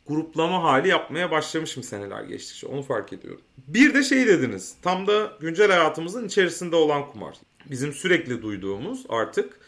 gruplama 0.06 0.62
hali 0.62 0.88
yapmaya 0.88 1.30
başlamışım 1.30 1.82
seneler 1.82 2.22
geçtikçe. 2.22 2.66
Onu 2.66 2.82
fark 2.82 3.12
ediyorum. 3.12 3.40
Bir 3.68 3.94
de 3.94 4.02
şey 4.02 4.26
dediniz. 4.26 4.74
Tam 4.82 5.06
da 5.06 5.32
güncel 5.40 5.70
hayatımızın 5.70 6.26
içerisinde 6.26 6.76
olan 6.76 7.12
kumar. 7.12 7.36
Bizim 7.70 7.92
sürekli 7.92 8.42
duyduğumuz 8.42 9.06
artık 9.08 9.60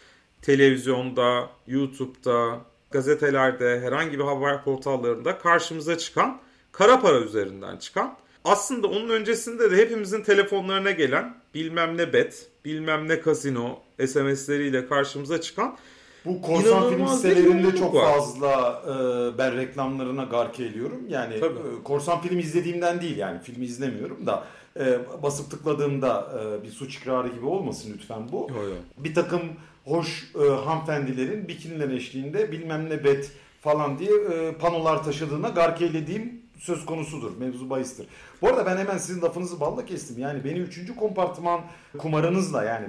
televizyonda, 0.42 1.50
YouTube'da, 1.66 2.60
gazetelerde, 2.90 3.80
herhangi 3.80 4.18
bir 4.18 4.24
haber 4.24 4.64
portallarında 4.64 5.38
karşımıza 5.38 5.98
çıkan 5.98 6.40
kara 6.72 7.00
para 7.00 7.20
üzerinden 7.20 7.76
çıkan 7.76 8.16
aslında 8.44 8.86
onun 8.86 9.08
öncesinde 9.08 9.70
de 9.70 9.76
hepimizin 9.76 10.22
telefonlarına 10.22 10.90
gelen 10.90 11.40
bilmem 11.54 11.96
ne 11.96 12.12
bet, 12.12 12.50
bilmem 12.64 13.08
ne 13.08 13.20
kasino 13.20 13.82
SMS'leriyle 14.06 14.88
karşımıza 14.88 15.40
çıkan 15.40 15.76
Bu 16.24 16.42
korsan 16.42 16.62
film 16.62 16.98
İnanılmaz 16.98 17.24
bir 17.24 17.28
sitelerinde 17.28 17.58
yoğunluk 17.58 17.78
çok 17.78 17.94
var. 17.94 18.14
fazla 18.14 18.82
e, 18.84 19.38
ben 19.38 19.56
reklamlarına 19.56 20.24
gark 20.24 20.60
ediyorum. 20.60 21.00
Yani 21.08 21.40
Tabii. 21.40 21.58
e, 21.58 21.82
korsan 21.84 22.20
film 22.20 22.38
izlediğimden 22.38 23.00
değil 23.00 23.16
yani 23.16 23.40
filmi 23.40 23.64
izlemiyorum 23.64 24.26
da 24.26 24.44
e, 24.80 24.98
basıp 25.22 25.50
tıkladığımda 25.50 26.32
e, 26.40 26.62
bir 26.62 26.70
suç 26.70 26.96
ikrarı 26.96 27.28
gibi 27.28 27.46
olmasın 27.46 27.92
lütfen 27.94 28.22
bu. 28.32 28.48
Yo, 28.50 28.62
yo. 28.62 28.74
Bir 28.98 29.14
takım 29.14 29.40
hoş 29.84 30.32
e, 30.34 30.48
hanımefendilerin 30.48 31.48
bikiniler 31.48 31.90
eşliğinde 31.90 32.52
bilmem 32.52 32.90
ne 32.90 33.04
bet 33.04 33.32
falan 33.60 33.98
diye 33.98 34.10
e, 34.10 34.52
panolar 34.52 35.04
taşıdığına 35.04 35.48
gark 35.48 35.82
eylediğim 35.82 36.42
söz 36.58 36.86
konusudur. 36.86 37.30
Mevzu 37.38 37.70
bahistir. 37.70 38.06
Bu 38.42 38.48
arada 38.48 38.66
ben 38.66 38.76
hemen 38.76 38.98
sizin 38.98 39.22
lafınızı 39.22 39.60
balla 39.60 39.84
kestim. 39.86 40.18
Yani 40.18 40.44
beni 40.44 40.58
üçüncü 40.58 40.96
kompartıman 40.96 41.60
kumarınızla 41.98 42.64
yani 42.64 42.86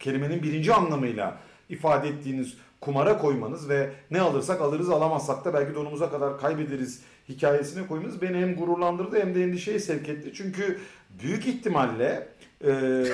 kelimenin 0.00 0.42
birinci 0.42 0.74
anlamıyla 0.74 1.38
ifade 1.68 2.08
ettiğiniz 2.08 2.54
kumara 2.80 3.18
koymanız 3.18 3.68
ve 3.68 3.90
ne 4.10 4.20
alırsak 4.20 4.60
alırız 4.60 4.90
alamazsak 4.90 5.44
da 5.44 5.54
belki 5.54 5.74
donumuza 5.74 6.10
kadar 6.10 6.40
kaybederiz 6.40 7.00
hikayesine 7.28 7.86
koymanız 7.86 8.22
beni 8.22 8.36
hem 8.36 8.56
gururlandırdı 8.56 9.20
hem 9.20 9.34
de 9.34 9.44
endişeye 9.44 9.78
sevk 9.78 10.08
etti. 10.08 10.32
Çünkü 10.34 10.78
büyük 11.22 11.46
ihtimalle 11.46 12.28
e, 12.64 12.70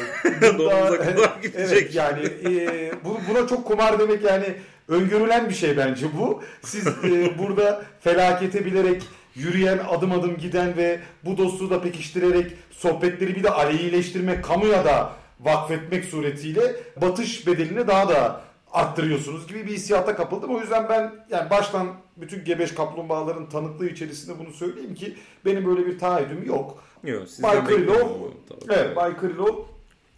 gidecek. 1.42 1.72
Evet 1.72 1.94
yani 1.94 2.20
e, 2.44 2.92
bu, 3.04 3.18
buna 3.30 3.46
çok 3.46 3.64
kumar 3.66 3.98
demek 3.98 4.24
yani 4.24 4.54
öngörülen 4.88 5.48
bir 5.48 5.54
şey 5.54 5.76
bence 5.76 6.06
bu. 6.18 6.42
Siz 6.62 6.86
e, 6.86 7.38
burada 7.38 7.82
felakete 8.00 8.64
bilerek 8.64 9.02
yürüyen 9.34 9.78
adım 9.88 10.12
adım 10.12 10.36
giden 10.36 10.76
ve 10.76 11.00
bu 11.24 11.38
dostluğu 11.38 11.70
da 11.70 11.82
pekiştirerek 11.82 12.52
sohbetleri 12.70 13.36
bir 13.36 13.42
de 13.42 13.50
aleyhileştirmek 13.50 14.44
kamuya 14.44 14.84
da 14.84 15.19
vakfetmek 15.44 16.04
suretiyle 16.04 16.76
batış 17.00 17.46
bedelini 17.46 17.86
daha 17.86 18.08
da 18.08 18.40
arttırıyorsunuz 18.72 19.48
gibi 19.48 19.66
bir 19.66 19.72
hissiyata 19.72 20.16
kapıldım. 20.16 20.54
O 20.54 20.60
yüzden 20.60 20.88
ben 20.88 21.12
yani 21.30 21.50
baştan 21.50 21.94
bütün 22.16 22.44
gebeş 22.44 22.74
kaplumbağaların 22.74 23.48
tanıklığı 23.48 23.88
içerisinde 23.88 24.38
bunu 24.38 24.52
söyleyeyim 24.52 24.94
ki 24.94 25.16
benim 25.44 25.66
böyle 25.66 25.86
bir 25.86 25.98
taahhüdüm 25.98 26.46
yok. 26.46 26.84
Yo, 27.04 27.26
sizden 27.26 27.42
Bay 27.42 27.64
Krylov, 27.64 28.08
evet 28.68 28.96
Bay 28.96 29.16
Krylov 29.16 29.56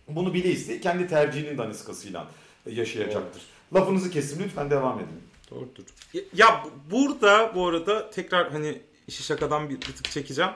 bunu 0.09 0.35
bile 0.35 0.49
isteye 0.49 0.81
kendi 0.81 1.09
tercihinin 1.09 1.59
daniskasıyla 1.59 2.27
yaşayacaktır. 2.67 3.43
Lafınızı 3.75 4.11
kesin 4.11 4.43
lütfen 4.43 4.71
devam 4.71 4.99
edin. 4.99 5.23
Doğrudur. 5.51 5.85
Ya, 6.15 6.23
ya 6.35 6.65
bu- 6.65 6.97
burada 6.97 7.53
bu 7.55 7.67
arada 7.67 8.11
tekrar 8.11 8.51
hani 8.53 8.81
işi 9.09 9.23
şakadan 9.23 9.69
bir, 9.71 9.75
bir 9.75 9.81
tık 9.81 10.05
çekeceğim. 10.11 10.51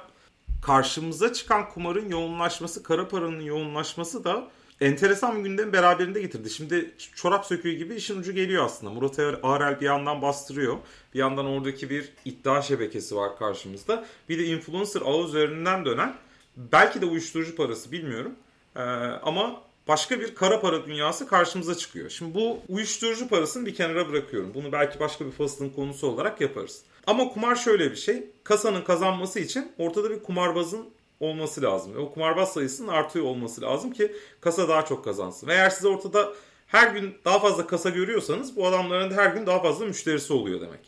Karşımıza 0.62 1.32
çıkan 1.32 1.68
kumarın 1.68 2.08
yoğunlaşması, 2.08 2.82
kara 2.82 3.08
paranın 3.08 3.40
yoğunlaşması 3.40 4.24
da 4.24 4.48
enteresan 4.80 5.38
bir 5.38 5.42
gündemi 5.42 5.72
beraberinde 5.72 6.20
getirdi. 6.20 6.50
Şimdi 6.50 6.90
çorap 7.14 7.46
söküğü 7.46 7.72
gibi 7.72 7.94
işin 7.94 8.20
ucu 8.20 8.32
geliyor 8.32 8.64
aslında. 8.64 8.92
Murat 8.92 9.18
Arel 9.42 9.80
bir 9.80 9.86
yandan 9.86 10.22
bastırıyor. 10.22 10.76
Bir 11.14 11.18
yandan 11.18 11.46
oradaki 11.46 11.90
bir 11.90 12.12
iddia 12.24 12.62
şebekesi 12.62 13.16
var 13.16 13.38
karşımızda. 13.38 14.04
Bir 14.28 14.38
de 14.38 14.44
influencer 14.44 15.00
ağı 15.00 15.24
üzerinden 15.24 15.84
dönen 15.84 16.14
belki 16.56 17.00
de 17.00 17.06
uyuşturucu 17.06 17.56
parası 17.56 17.92
bilmiyorum. 17.92 18.32
Ee, 18.76 18.80
ama 19.22 19.62
başka 19.88 20.20
bir 20.20 20.34
kara 20.34 20.60
para 20.60 20.86
dünyası 20.86 21.28
karşımıza 21.28 21.74
çıkıyor. 21.74 22.10
Şimdi 22.10 22.34
bu 22.34 22.58
uyuşturucu 22.68 23.28
parasını 23.28 23.66
bir 23.66 23.74
kenara 23.74 24.08
bırakıyorum. 24.08 24.54
Bunu 24.54 24.72
belki 24.72 25.00
başka 25.00 25.26
bir 25.26 25.30
faslın 25.30 25.70
konusu 25.70 26.06
olarak 26.06 26.40
yaparız. 26.40 26.82
Ama 27.06 27.28
kumar 27.28 27.56
şöyle 27.56 27.90
bir 27.90 27.96
şey. 27.96 28.24
Kasanın 28.44 28.82
kazanması 28.82 29.40
için 29.40 29.72
ortada 29.78 30.10
bir 30.10 30.22
kumarbazın 30.22 30.86
olması 31.20 31.62
lazım. 31.62 31.94
Ve 31.94 31.98
o 31.98 32.12
kumarbaz 32.12 32.52
sayısının 32.52 32.88
artıyor 32.88 33.24
olması 33.24 33.60
lazım 33.60 33.92
ki 33.92 34.12
kasa 34.40 34.68
daha 34.68 34.84
çok 34.84 35.04
kazansın. 35.04 35.48
Eğer 35.48 35.70
siz 35.70 35.84
ortada 35.84 36.32
her 36.66 36.88
gün 36.88 37.14
daha 37.24 37.38
fazla 37.38 37.66
kasa 37.66 37.90
görüyorsanız 37.90 38.56
bu 38.56 38.66
adamların 38.66 39.10
da 39.10 39.14
her 39.14 39.34
gün 39.34 39.46
daha 39.46 39.62
fazla 39.62 39.86
müşterisi 39.86 40.32
oluyor 40.32 40.60
demek. 40.60 40.80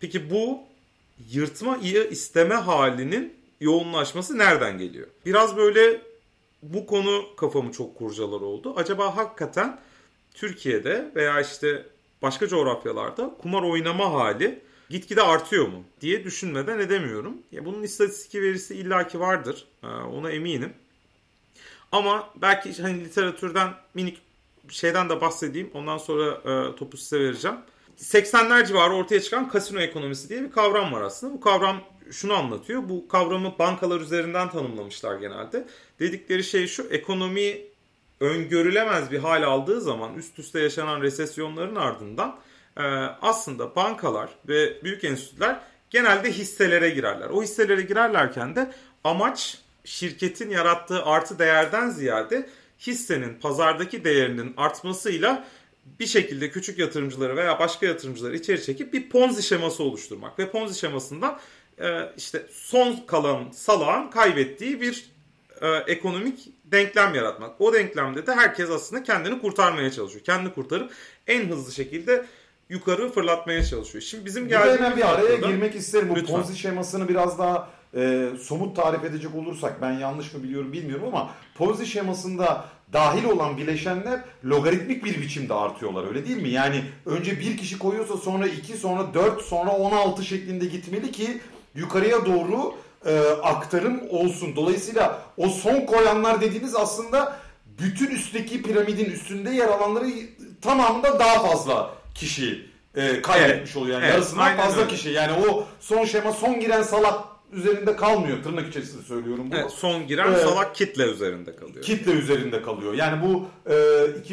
Peki 0.00 0.30
bu 0.30 0.60
yırtma 1.30 1.76
iyi 1.76 2.08
isteme 2.08 2.54
halinin 2.54 3.34
yoğunlaşması 3.60 4.38
nereden 4.38 4.78
geliyor? 4.78 5.06
Biraz 5.26 5.56
böyle 5.56 6.00
bu 6.62 6.86
konu 6.86 7.36
kafamı 7.36 7.72
çok 7.72 7.98
kurcalar 7.98 8.40
oldu. 8.40 8.74
Acaba 8.76 9.16
hakikaten 9.16 9.80
Türkiye'de 10.34 11.10
veya 11.14 11.40
işte 11.40 11.86
başka 12.22 12.48
coğrafyalarda 12.48 13.34
kumar 13.42 13.62
oynama 13.62 14.12
hali 14.12 14.62
gitgide 14.92 15.22
artıyor 15.22 15.68
mu 15.68 15.84
diye 16.00 16.24
düşünmeden 16.24 16.78
edemiyorum. 16.78 17.36
Ya 17.52 17.64
bunun 17.64 17.82
istatistik 17.82 18.34
verisi 18.42 18.74
illaki 18.74 19.20
vardır. 19.20 19.66
Ee, 19.82 19.86
Ona 19.86 20.30
eminim. 20.30 20.72
Ama 21.92 22.30
belki 22.36 22.82
hani 22.82 23.04
literatürden 23.04 23.74
minik 23.94 24.18
şeyden 24.68 25.08
de 25.08 25.20
bahsedeyim. 25.20 25.70
Ondan 25.74 25.98
sonra 25.98 26.30
e, 26.30 26.76
topu 26.76 26.96
size 26.96 27.20
vereceğim. 27.20 27.56
80'ler 27.98 28.66
civarı 28.66 28.94
ortaya 28.94 29.20
çıkan 29.20 29.48
kasino 29.48 29.80
ekonomisi 29.80 30.28
diye 30.28 30.42
bir 30.42 30.50
kavram 30.50 30.92
var 30.92 31.02
aslında. 31.02 31.34
Bu 31.34 31.40
kavram 31.40 31.80
şunu 32.10 32.34
anlatıyor. 32.34 32.88
Bu 32.88 33.08
kavramı 33.08 33.58
bankalar 33.58 34.00
üzerinden 34.00 34.50
tanımlamışlar 34.50 35.16
genelde. 35.16 35.66
Dedikleri 36.00 36.44
şey 36.44 36.66
şu 36.66 36.82
ekonomi 36.82 37.60
öngörülemez 38.20 39.10
bir 39.10 39.18
hal 39.18 39.42
aldığı 39.42 39.80
zaman 39.80 40.14
üst 40.14 40.38
üste 40.38 40.60
yaşanan 40.60 41.02
resesyonların 41.02 41.76
ardından 41.76 42.38
aslında 43.22 43.76
bankalar 43.76 44.30
ve 44.48 44.82
büyük 44.84 45.04
enstitüler 45.04 45.60
genelde 45.90 46.32
hisselere 46.32 46.90
girerler. 46.90 47.30
O 47.30 47.42
hisselere 47.42 47.82
girerlerken 47.82 48.56
de 48.56 48.72
amaç 49.04 49.58
şirketin 49.84 50.50
yarattığı 50.50 51.04
artı 51.04 51.38
değerden 51.38 51.90
ziyade 51.90 52.48
hissenin 52.78 53.34
pazardaki 53.34 54.04
değerinin 54.04 54.54
artmasıyla 54.56 55.44
bir 56.00 56.06
şekilde 56.06 56.50
küçük 56.50 56.78
yatırımcıları 56.78 57.36
veya 57.36 57.58
başka 57.58 57.86
yatırımcıları 57.86 58.36
içeri 58.36 58.62
çekip 58.62 58.92
bir 58.92 59.10
ponzi 59.10 59.42
şeması 59.42 59.82
oluşturmak 59.82 60.38
ve 60.38 60.50
ponzi 60.50 60.78
şemasından 60.78 61.38
e, 61.80 62.12
işte 62.16 62.46
son 62.52 62.96
kalan 63.06 63.50
salağın 63.50 64.10
kaybettiği 64.10 64.80
bir 64.80 65.10
e, 65.60 65.68
ekonomik 65.68 66.48
denklem 66.64 67.14
yaratmak. 67.14 67.60
O 67.60 67.72
denklemde 67.72 68.26
de 68.26 68.34
herkes 68.34 68.70
aslında 68.70 69.02
kendini 69.02 69.40
kurtarmaya 69.40 69.90
çalışıyor. 69.90 70.24
Kendini 70.24 70.54
kurtarıp 70.54 70.92
en 71.26 71.48
hızlı 71.48 71.72
şekilde 71.72 72.26
yukarı 72.68 73.12
fırlatmaya 73.12 73.64
çalışıyor. 73.64 74.02
Şimdi 74.02 74.24
bizim 74.24 74.48
geldiğimiz 74.48 74.80
hemen 74.80 74.96
bir 74.96 75.08
araya 75.08 75.30
noktada- 75.36 75.50
girmek 75.50 75.74
isterim. 75.74 76.08
Bu 76.08 76.16
Lütfen. 76.16 76.36
Ponzi 76.36 76.58
şemasını 76.58 77.08
biraz 77.08 77.38
daha 77.38 77.68
e, 77.96 78.28
somut 78.42 78.76
tarif 78.76 79.04
edecek 79.04 79.34
olursak 79.34 79.82
ben 79.82 79.92
yanlış 79.92 80.34
mı 80.34 80.42
biliyorum 80.42 80.72
bilmiyorum 80.72 81.04
ama 81.08 81.30
Ponzi 81.58 81.86
şemasında 81.86 82.64
dahil 82.92 83.24
olan 83.24 83.56
bileşenler 83.56 84.20
logaritmik 84.44 85.04
bir 85.04 85.20
biçimde 85.22 85.54
artıyorlar 85.54 86.08
öyle 86.08 86.26
değil 86.26 86.42
mi? 86.42 86.48
Yani 86.48 86.84
önce 87.06 87.40
bir 87.40 87.56
kişi 87.56 87.78
koyuyorsa 87.78 88.16
sonra 88.16 88.46
2 88.46 88.76
sonra 88.76 89.14
4 89.14 89.42
sonra 89.42 89.70
16 89.70 90.24
şeklinde 90.24 90.64
gitmeli 90.66 91.12
ki 91.12 91.40
yukarıya 91.74 92.26
doğru 92.26 92.74
e, 93.06 93.18
aktarım 93.42 94.00
olsun. 94.10 94.56
Dolayısıyla 94.56 95.22
o 95.36 95.48
son 95.48 95.80
koyanlar 95.86 96.40
dediğiniz 96.40 96.74
aslında 96.74 97.36
bütün 97.78 98.10
üstteki 98.10 98.62
piramidin 98.62 99.04
üstünde 99.04 99.50
yer 99.50 99.68
alanları 99.68 100.06
tamamında 100.62 101.18
daha 101.18 101.46
fazla 101.46 101.90
kişi 102.14 102.66
e, 102.94 103.22
kaybetmiş 103.22 103.76
oluyor. 103.76 103.94
Yani 103.94 104.04
Evet, 104.04 104.14
yarısından 104.14 104.42
aynen 104.42 104.56
fazla 104.56 104.80
öyle. 104.80 104.90
kişi. 104.90 105.08
Yani 105.10 105.46
o 105.46 105.66
son 105.80 106.04
şema 106.04 106.32
son 106.32 106.60
giren 106.60 106.82
salak 106.82 107.24
üzerinde 107.52 107.96
kalmıyor. 107.96 108.42
Tırnak 108.42 108.68
içerisinde 108.68 109.02
söylüyorum 109.02 109.44
bunu. 109.50 109.58
Evet, 109.58 109.70
son 109.70 110.06
giren 110.06 110.32
Ee, 110.32 110.36
salak 110.36 110.74
kitle 110.74 111.02
üzerinde 111.10 111.56
kalıyor. 111.56 111.82
Kitle 111.84 112.12
üzerinde 112.12 112.62
kalıyor. 112.62 112.94
Yani 112.94 113.22
bu 113.22 113.46
e, 113.70 113.74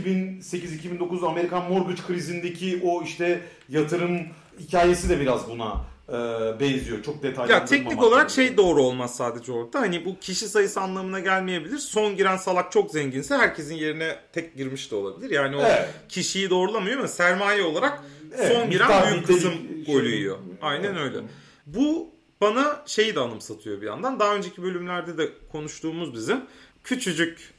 2008-2009 0.01 1.27
Amerikan 1.27 1.71
mortgage 1.71 2.01
krizindeki 2.07 2.81
o 2.83 3.03
işte 3.03 3.41
yatırım 3.69 4.19
hikayesi 4.59 5.09
de 5.09 5.19
biraz 5.19 5.49
buna 5.49 5.75
e, 6.09 6.59
benziyor. 6.59 7.03
Çok 7.03 7.23
detaylı. 7.23 7.51
Ya 7.51 7.65
teknik 7.65 8.03
olarak 8.03 8.29
şey 8.31 8.57
doğru 8.57 8.81
olmaz 8.83 9.15
sadece 9.15 9.51
orada. 9.51 9.79
Hani 9.79 10.05
bu 10.05 10.19
kişi 10.19 10.47
sayısı 10.49 10.81
anlamına 10.81 11.19
gelmeyebilir. 11.19 11.77
Son 11.77 12.15
giren 12.15 12.37
salak 12.37 12.71
çok 12.71 12.91
zenginse 12.91 13.37
herkesin 13.37 13.75
yerine 13.75 14.15
tek 14.33 14.55
girmiş 14.57 14.91
de 14.91 14.95
olabilir. 14.95 15.29
Yani 15.29 15.55
o 15.55 15.61
Evet. 15.61 15.89
kişiyi 16.09 16.49
doğrulamıyor 16.49 16.97
ama 16.97 17.07
sermaye 17.07 17.63
olarak 17.63 18.03
Evet, 18.37 18.53
son 18.53 18.69
giren 18.69 19.11
büyük 19.11 19.27
kısım 19.27 19.53
şey- 19.53 19.93
golü 19.95 20.09
yiyor. 20.15 20.37
Aynen 20.61 20.97
öyle. 20.97 21.17
Bu 21.65 22.09
bana 22.41 22.83
şeyi 22.85 23.15
de 23.15 23.19
anımsatıyor 23.19 23.81
bir 23.81 23.87
yandan. 23.87 24.19
Daha 24.19 24.35
önceki 24.35 24.63
bölümlerde 24.63 25.17
de 25.17 25.29
konuştuğumuz 25.51 26.13
bizim 26.13 26.41
küçücük 26.83 27.53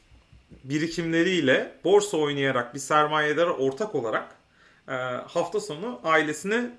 birikimleriyle 0.65 1.73
borsa 1.85 2.17
oynayarak 2.17 2.75
bir 2.75 2.79
sermayedara 2.79 3.53
ortak 3.53 3.95
olarak 3.95 4.29
e, 4.89 4.93
hafta 5.27 5.61
sonu 5.61 6.01
ailesini 6.05 6.71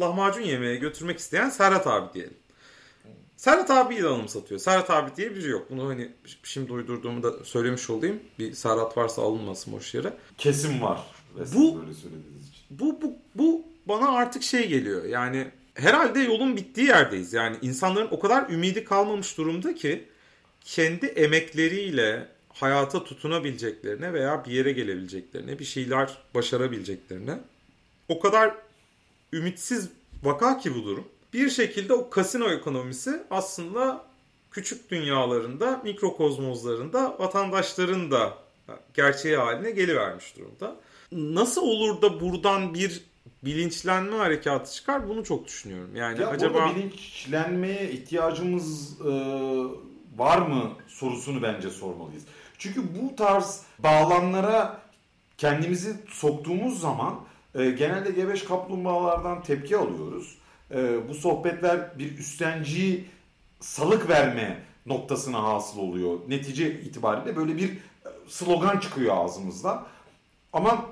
lahmacun 0.00 0.42
yemeye 0.42 0.76
götürmek 0.76 1.18
isteyen 1.18 1.50
Serhat 1.50 1.86
abi 1.86 2.14
diyelim. 2.14 2.34
Serhat 3.36 3.70
abiyi 3.70 4.02
de 4.02 4.08
anımsatıyor. 4.08 4.60
Serhat 4.60 4.90
abi 4.90 5.16
diye 5.16 5.34
biri 5.34 5.48
yok. 5.48 5.70
Bunu 5.70 5.88
hani 5.88 6.12
şimdi 6.42 6.72
uydurduğumu 6.72 7.22
da 7.22 7.44
söylemiş 7.44 7.90
olayım. 7.90 8.20
Bir 8.38 8.52
Serhat 8.52 8.96
varsa 8.96 9.22
alınmasın 9.22 9.72
boş 9.72 9.94
yere. 9.94 10.12
Kesim 10.38 10.82
var. 10.82 11.00
Bu 11.54 11.80
böyle 11.80 11.94
söylediğiniz 11.94 12.48
için. 12.48 12.64
Bu, 12.70 13.02
bu, 13.02 13.12
bu 13.34 13.64
bana 13.86 14.12
artık 14.12 14.42
şey 14.42 14.68
geliyor. 14.68 15.04
Yani 15.04 15.46
herhalde 15.74 16.20
yolun 16.20 16.56
bittiği 16.56 16.86
yerdeyiz. 16.86 17.32
Yani 17.32 17.56
insanların 17.62 18.08
o 18.10 18.20
kadar 18.20 18.50
ümidi 18.50 18.84
kalmamış 18.84 19.38
durumda 19.38 19.74
ki 19.74 20.04
kendi 20.64 21.06
emekleriyle 21.06 22.28
hayata 22.52 23.04
tutunabileceklerine 23.04 24.12
veya 24.12 24.44
bir 24.44 24.50
yere 24.50 24.72
gelebileceklerine, 24.72 25.58
bir 25.58 25.64
şeyler 25.64 26.18
başarabileceklerine 26.34 27.38
o 28.08 28.20
kadar 28.20 28.54
ümitsiz 29.36 29.88
vaka 30.22 30.58
ki 30.58 30.74
bu 30.74 30.84
durum. 30.84 31.04
Bir 31.32 31.50
şekilde 31.50 31.94
o 31.94 32.10
kasino 32.10 32.48
ekonomisi 32.48 33.22
aslında 33.30 34.04
küçük 34.50 34.90
dünyalarında, 34.90 35.80
mikrokozmozlarında 35.84 37.16
vatandaşların 37.18 38.10
da 38.10 38.38
gerçeği 38.94 39.36
haline 39.36 39.70
gelivermiş 39.70 40.36
durumda. 40.36 40.76
Nasıl 41.12 41.62
olur 41.62 42.02
da 42.02 42.20
buradan 42.20 42.74
bir 42.74 43.04
bilinçlenme 43.44 44.16
harekatı 44.16 44.72
çıkar 44.72 45.08
bunu 45.08 45.24
çok 45.24 45.46
düşünüyorum. 45.46 45.96
Yani 45.96 46.20
ya 46.20 46.28
acaba 46.28 46.70
bilinçlenmeye 46.74 47.90
ihtiyacımız 47.90 49.00
e, 49.00 49.12
var 50.16 50.38
mı 50.38 50.72
sorusunu 50.88 51.42
bence 51.42 51.70
sormalıyız. 51.70 52.24
Çünkü 52.58 52.82
bu 52.82 53.16
tarz 53.16 53.62
bağlamlara 53.78 54.82
kendimizi 55.38 55.96
soktuğumuz 56.08 56.80
zaman 56.80 57.20
e, 57.54 57.70
genelde 57.70 58.10
gebeş 58.10 58.44
kaplumbağalardan 58.44 59.42
tepki 59.42 59.76
alıyoruz. 59.76 60.38
E, 60.70 61.08
bu 61.08 61.14
sohbetler 61.14 61.98
bir 61.98 62.18
üstenci 62.18 63.04
salık 63.60 64.08
verme 64.08 64.62
noktasına 64.86 65.42
hasıl 65.42 65.78
oluyor. 65.78 66.18
Netice 66.28 66.80
itibariyle 66.80 67.36
böyle 67.36 67.56
bir 67.56 67.68
e, 67.68 67.78
slogan 68.28 68.78
çıkıyor 68.78 69.16
ağzımızdan. 69.16 69.86
Ama 70.52 70.86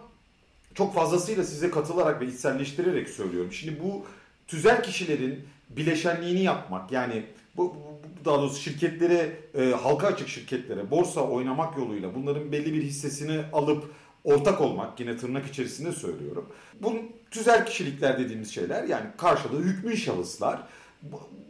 çok 0.74 0.94
fazlasıyla 0.94 1.44
size 1.44 1.70
katılarak 1.70 2.20
ve 2.20 2.26
içselleştirerek 2.26 3.08
söylüyorum. 3.08 3.52
Şimdi 3.52 3.80
bu 3.84 4.04
tüzel 4.46 4.82
kişilerin 4.82 5.44
bileşenliğini 5.70 6.42
yapmak 6.42 6.92
yani 6.92 7.22
bu, 7.56 7.76
daha 8.24 8.38
doğrusu 8.38 8.60
şirketlere, 8.60 9.36
e, 9.58 9.70
halka 9.70 10.06
açık 10.06 10.28
şirketlere 10.28 10.90
borsa 10.90 11.20
oynamak 11.20 11.78
yoluyla 11.78 12.14
bunların 12.14 12.52
belli 12.52 12.74
bir 12.74 12.82
hissesini 12.82 13.40
alıp 13.52 13.84
ortak 14.24 14.60
olmak 14.60 15.00
yine 15.00 15.16
tırnak 15.16 15.46
içerisinde 15.46 15.92
söylüyorum. 15.92 16.48
Bu 16.80 16.94
tüzel 17.30 17.66
kişilikler 17.66 18.18
dediğimiz 18.18 18.54
şeyler 18.54 18.84
yani 18.84 19.06
karşılığı 19.16 19.62
hükmün 19.62 19.94
şahıslar. 19.94 20.62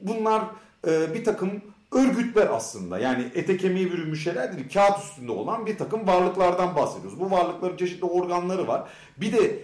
Bunlar 0.02 0.44
e, 0.87 1.14
bir 1.14 1.24
takım 1.24 1.62
örgütler 1.92 2.48
aslında. 2.52 2.98
Yani 2.98 3.24
ete 3.35 3.56
kemiğe 3.56 3.92
bürünmüş 3.92 4.24
şeyler 4.24 4.56
değil. 4.56 4.68
Kağıt 4.74 5.04
üstünde 5.04 5.32
olan 5.32 5.66
bir 5.66 5.78
takım 5.78 6.06
varlıklardan 6.06 6.76
bahsediyoruz. 6.76 7.20
Bu 7.20 7.30
varlıkların 7.30 7.76
çeşitli 7.76 8.04
organları 8.04 8.68
var. 8.68 8.88
Bir 9.16 9.32
de 9.32 9.58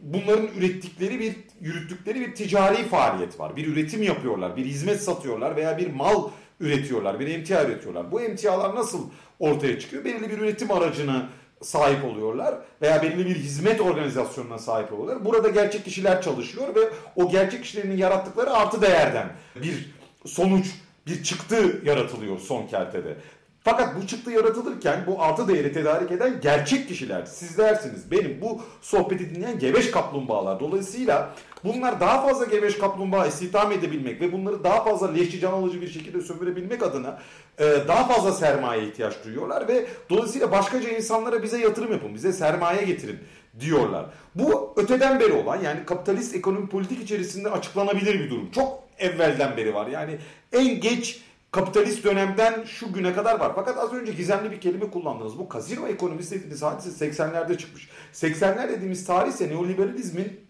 bunların 0.00 0.46
ürettikleri 0.58 1.20
bir, 1.20 1.36
yürüttükleri 1.60 2.20
bir 2.20 2.34
ticari 2.34 2.84
faaliyet 2.84 3.40
var. 3.40 3.56
Bir 3.56 3.66
üretim 3.66 4.02
yapıyorlar, 4.02 4.56
bir 4.56 4.64
hizmet 4.64 5.02
satıyorlar 5.02 5.56
veya 5.56 5.78
bir 5.78 5.92
mal 5.92 6.30
üretiyorlar, 6.60 7.20
bir 7.20 7.28
emtia 7.28 7.64
üretiyorlar. 7.64 8.12
Bu 8.12 8.20
emtialar 8.20 8.74
nasıl 8.74 9.10
ortaya 9.38 9.80
çıkıyor? 9.80 10.04
Belirli 10.04 10.30
bir 10.30 10.38
üretim 10.38 10.70
aracına 10.70 11.28
sahip 11.62 12.04
oluyorlar 12.04 12.54
veya 12.82 13.02
belirli 13.02 13.26
bir 13.26 13.36
hizmet 13.36 13.80
organizasyonuna 13.80 14.58
sahip 14.58 14.92
oluyorlar. 14.92 15.24
Burada 15.24 15.48
gerçek 15.48 15.84
kişiler 15.84 16.22
çalışıyor 16.22 16.74
ve 16.74 16.80
o 17.16 17.30
gerçek 17.30 17.62
kişilerin 17.62 17.96
yarattıkları 17.96 18.52
artı 18.52 18.82
değerden 18.82 19.28
bir 19.56 19.90
sonuç 20.26 20.66
bir 21.06 21.22
çıktı 21.22 21.82
yaratılıyor 21.84 22.38
son 22.38 22.66
kertede. 22.66 23.16
Fakat 23.64 23.96
bu 23.96 24.06
çıktı 24.06 24.30
yaratılırken 24.30 25.04
bu 25.06 25.22
artı 25.22 25.48
değeri 25.48 25.72
tedarik 25.72 26.10
eden 26.10 26.40
gerçek 26.40 26.88
kişiler 26.88 27.24
sizlersiniz. 27.24 28.10
Benim 28.10 28.40
bu 28.42 28.60
sohbeti 28.82 29.34
dinleyen 29.34 29.58
gebeş 29.58 29.90
kaplumbağalar. 29.90 30.60
Dolayısıyla 30.60 31.34
bunlar 31.64 32.00
daha 32.00 32.26
fazla 32.26 32.44
gebeş 32.44 32.78
kaplumbağa 32.78 33.26
istihdam 33.26 33.72
edebilmek 33.72 34.20
ve 34.20 34.32
bunları 34.32 34.64
daha 34.64 34.84
fazla 34.84 35.12
leşçi 35.12 35.40
can 35.40 35.52
alıcı 35.52 35.80
bir 35.80 35.88
şekilde 35.88 36.20
sömürebilmek 36.20 36.82
adına 36.82 37.18
e, 37.58 37.64
daha 37.88 38.08
fazla 38.08 38.32
sermaye 38.32 38.84
ihtiyaç 38.84 39.14
duyuyorlar 39.24 39.68
ve 39.68 39.86
dolayısıyla 40.10 40.52
başkaca 40.52 40.90
insanlara 40.90 41.42
bize 41.42 41.58
yatırım 41.58 41.92
yapın, 41.92 42.14
bize 42.14 42.32
sermaye 42.32 42.84
getirin 42.84 43.18
diyorlar. 43.60 44.06
Bu 44.34 44.74
öteden 44.76 45.20
beri 45.20 45.32
olan 45.32 45.60
yani 45.62 45.84
kapitalist 45.86 46.34
ekonomi 46.34 46.68
politik 46.68 47.02
içerisinde 47.02 47.50
açıklanabilir 47.50 48.20
bir 48.20 48.30
durum. 48.30 48.50
Çok 48.50 48.88
evvelden 48.98 49.56
beri 49.56 49.74
var. 49.74 49.86
Yani 49.86 50.18
en 50.52 50.80
geç 50.80 51.20
kapitalist 51.50 52.04
dönemden 52.04 52.64
şu 52.64 52.92
güne 52.92 53.12
kadar 53.12 53.40
var. 53.40 53.52
Fakat 53.54 53.78
az 53.78 53.92
önce 53.92 54.12
gizemli 54.12 54.50
bir 54.50 54.60
kelime 54.60 54.90
kullandınız. 54.90 55.38
Bu 55.38 55.48
kazino 55.48 55.86
ekonomisi 55.86 56.34
dediğiniz 56.34 56.62
hadise 56.62 57.06
80'lerde 57.06 57.58
çıkmış. 57.58 57.88
80'ler 58.12 58.68
dediğimiz 58.68 59.06
tarih 59.06 59.30
ise 59.30 59.48
neoliberalizmin 59.48 60.47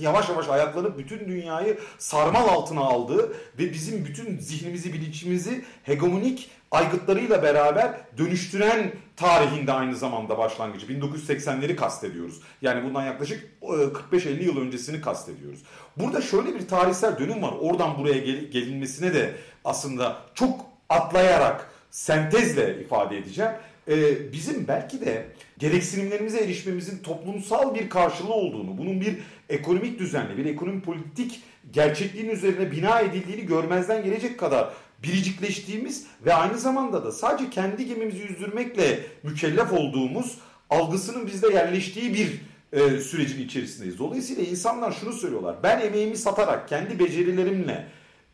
yavaş 0.00 0.28
yavaş 0.28 0.48
ayaklanıp 0.48 0.98
bütün 0.98 1.18
dünyayı 1.18 1.78
sarmal 1.98 2.48
altına 2.48 2.80
aldığı 2.80 3.32
ve 3.58 3.72
bizim 3.72 4.04
bütün 4.04 4.38
zihnimizi, 4.38 4.92
bilinçimizi 4.92 5.64
hegemonik 5.82 6.50
aygıtlarıyla 6.70 7.42
beraber 7.42 7.94
dönüştüren 8.18 8.92
tarihinde 9.16 9.72
aynı 9.72 9.96
zamanda 9.96 10.38
başlangıcı. 10.38 10.86
1980'leri 10.86 11.76
kastediyoruz. 11.76 12.40
Yani 12.62 12.84
bundan 12.84 13.04
yaklaşık 13.04 13.44
45-50 13.62 14.40
e, 14.40 14.44
yıl 14.44 14.60
öncesini 14.60 15.00
kastediyoruz. 15.00 15.60
Burada 15.96 16.20
şöyle 16.20 16.54
bir 16.54 16.68
tarihsel 16.68 17.18
dönüm 17.18 17.42
var. 17.42 17.54
Oradan 17.60 17.98
buraya 17.98 18.18
gel 18.18 18.44
gelinmesine 18.44 19.14
de 19.14 19.34
aslında 19.64 20.16
çok 20.34 20.66
atlayarak, 20.88 21.70
sentezle 21.90 22.80
ifade 22.80 23.18
edeceğim. 23.18 23.52
Ee, 23.88 24.32
bizim 24.32 24.68
belki 24.68 25.00
de 25.00 25.26
gereksinimlerimize 25.58 26.38
erişmemizin 26.38 26.98
toplumsal 26.98 27.74
bir 27.74 27.88
karşılığı 27.88 28.32
olduğunu, 28.32 28.78
bunun 28.78 29.00
bir 29.00 29.18
ekonomik 29.48 29.98
düzenli, 29.98 30.36
bir 30.36 30.44
ekonomi 30.44 30.80
politik 30.80 31.42
gerçekliğin 31.72 32.28
üzerine 32.28 32.70
bina 32.70 33.00
edildiğini 33.00 33.46
görmezden 33.46 34.04
gelecek 34.04 34.38
kadar 34.38 34.70
biricikleştiğimiz 35.02 36.06
ve 36.26 36.34
aynı 36.34 36.58
zamanda 36.58 37.04
da 37.04 37.12
sadece 37.12 37.50
kendi 37.50 37.86
gemimizi 37.86 38.18
yüzdürmekle 38.18 39.00
mükellef 39.22 39.72
olduğumuz 39.72 40.38
algısının 40.70 41.26
bizde 41.26 41.48
yerleştiği 41.52 42.14
bir 42.14 42.40
e, 42.72 43.00
sürecin 43.00 43.44
içerisindeyiz. 43.44 43.98
Dolayısıyla 43.98 44.42
insanlar 44.42 44.92
şunu 44.92 45.12
söylüyorlar. 45.12 45.56
Ben 45.62 45.80
emeğimi 45.80 46.16
satarak 46.16 46.68
kendi 46.68 46.98
becerilerimle 46.98 47.86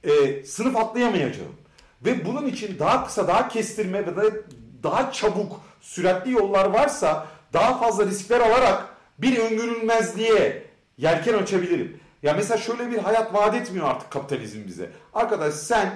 e, 0.04 0.44
sınıf 0.44 0.76
atlayamayacağım. 0.76 1.52
Ve 2.04 2.24
bunun 2.24 2.46
için 2.46 2.78
daha 2.78 3.06
kısa, 3.06 3.28
daha 3.28 3.48
kestirme 3.48 4.06
ve 4.06 4.16
de 4.16 4.42
daha 4.82 5.12
çabuk, 5.12 5.60
süratli 5.84 6.32
yollar 6.32 6.64
varsa 6.64 7.26
daha 7.52 7.78
fazla 7.78 8.06
riskler 8.06 8.40
alarak 8.40 8.88
bir 9.18 9.38
öngörülmezliğe 9.38 10.66
yelken 10.98 11.34
açabilirim. 11.34 12.00
Ya 12.22 12.34
mesela 12.34 12.58
şöyle 12.58 12.90
bir 12.90 12.98
hayat 12.98 13.34
vaat 13.34 13.54
etmiyor 13.54 13.88
artık 13.88 14.10
kapitalizm 14.10 14.66
bize. 14.66 14.90
Arkadaş 15.14 15.54
sen 15.54 15.94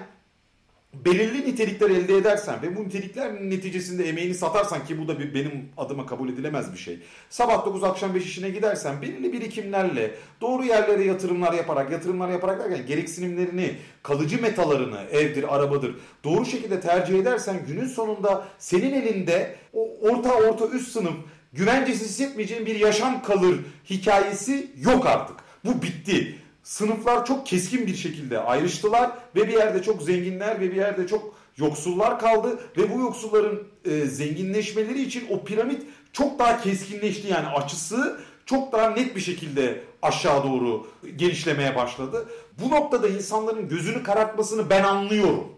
belirli 0.94 1.46
nitelikler 1.46 1.90
elde 1.90 2.16
edersen 2.16 2.62
ve 2.62 2.76
bu 2.76 2.84
nitelikler 2.84 3.34
neticesinde 3.40 4.08
emeğini 4.08 4.34
satarsan 4.34 4.86
ki 4.86 4.98
bu 4.98 5.08
da 5.08 5.18
bir, 5.18 5.34
benim 5.34 5.68
adıma 5.76 6.06
kabul 6.06 6.28
edilemez 6.28 6.72
bir 6.72 6.78
şey. 6.78 6.98
Sabah 7.30 7.66
9 7.66 7.84
akşam 7.84 8.14
5 8.14 8.26
işine 8.26 8.50
gidersen 8.50 9.02
belirli 9.02 9.32
birikimlerle 9.32 10.14
doğru 10.40 10.64
yerlere 10.64 11.04
yatırımlar 11.04 11.52
yaparak 11.52 11.90
yatırımlar 11.90 12.28
yaparak 12.28 12.60
derken 12.60 12.86
gereksinimlerini 12.86 13.74
kalıcı 14.02 14.42
metalarını 14.42 15.00
evdir 15.12 15.54
arabadır 15.54 15.94
doğru 16.24 16.44
şekilde 16.44 16.80
tercih 16.80 17.18
edersen 17.18 17.56
günün 17.66 17.88
sonunda 17.88 18.48
senin 18.58 18.92
elinde 18.92 19.56
o 19.72 19.88
orta 20.00 20.34
orta 20.34 20.66
üst 20.66 20.92
sınıf 20.92 21.14
güvencesi 21.52 22.04
hissetmeyeceğin 22.04 22.66
bir 22.66 22.76
yaşam 22.76 23.22
kalır 23.22 23.58
hikayesi 23.90 24.70
yok 24.76 25.06
artık. 25.06 25.36
Bu 25.64 25.82
bitti 25.82 26.38
sınıflar 26.68 27.24
çok 27.24 27.46
keskin 27.46 27.86
bir 27.86 27.96
şekilde 27.96 28.38
ayrıştılar 28.38 29.10
ve 29.36 29.48
bir 29.48 29.52
yerde 29.52 29.82
çok 29.82 30.02
zenginler 30.02 30.60
ve 30.60 30.70
bir 30.70 30.76
yerde 30.76 31.06
çok 31.06 31.34
yoksullar 31.56 32.18
kaldı 32.18 32.58
ve 32.76 32.94
bu 32.94 33.00
yoksulların 33.00 33.62
e, 33.84 33.90
zenginleşmeleri 33.90 35.02
için 35.02 35.26
o 35.30 35.44
piramit 35.44 35.82
çok 36.12 36.38
daha 36.38 36.60
keskinleşti 36.60 37.28
yani 37.28 37.46
açısı 37.46 38.20
çok 38.46 38.72
daha 38.72 38.90
net 38.90 39.16
bir 39.16 39.20
şekilde 39.20 39.80
aşağı 40.02 40.44
doğru 40.44 40.86
genişlemeye 41.16 41.76
başladı. 41.76 42.28
Bu 42.62 42.70
noktada 42.70 43.08
insanların 43.08 43.68
gözünü 43.68 44.02
karartmasını 44.02 44.70
ben 44.70 44.84
anlıyorum. 44.84 45.52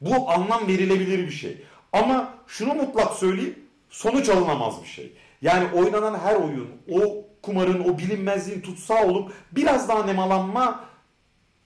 Bu 0.00 0.30
anlam 0.30 0.68
verilebilir 0.68 1.18
bir 1.18 1.32
şey. 1.32 1.62
Ama 1.92 2.34
şunu 2.46 2.74
mutlak 2.74 3.16
söyleyeyim 3.16 3.58
sonuç 3.90 4.28
alınamaz 4.28 4.74
bir 4.82 4.88
şey. 4.88 5.12
Yani 5.42 5.68
oynanan 5.74 6.18
her 6.18 6.34
oyun 6.34 6.68
o 6.90 7.25
kumarın, 7.46 7.80
o 7.80 7.98
bilinmezliğin 7.98 8.60
tutsağı 8.60 9.06
olup 9.06 9.32
biraz 9.52 9.88
daha 9.88 10.02
nemalanma 10.02 10.84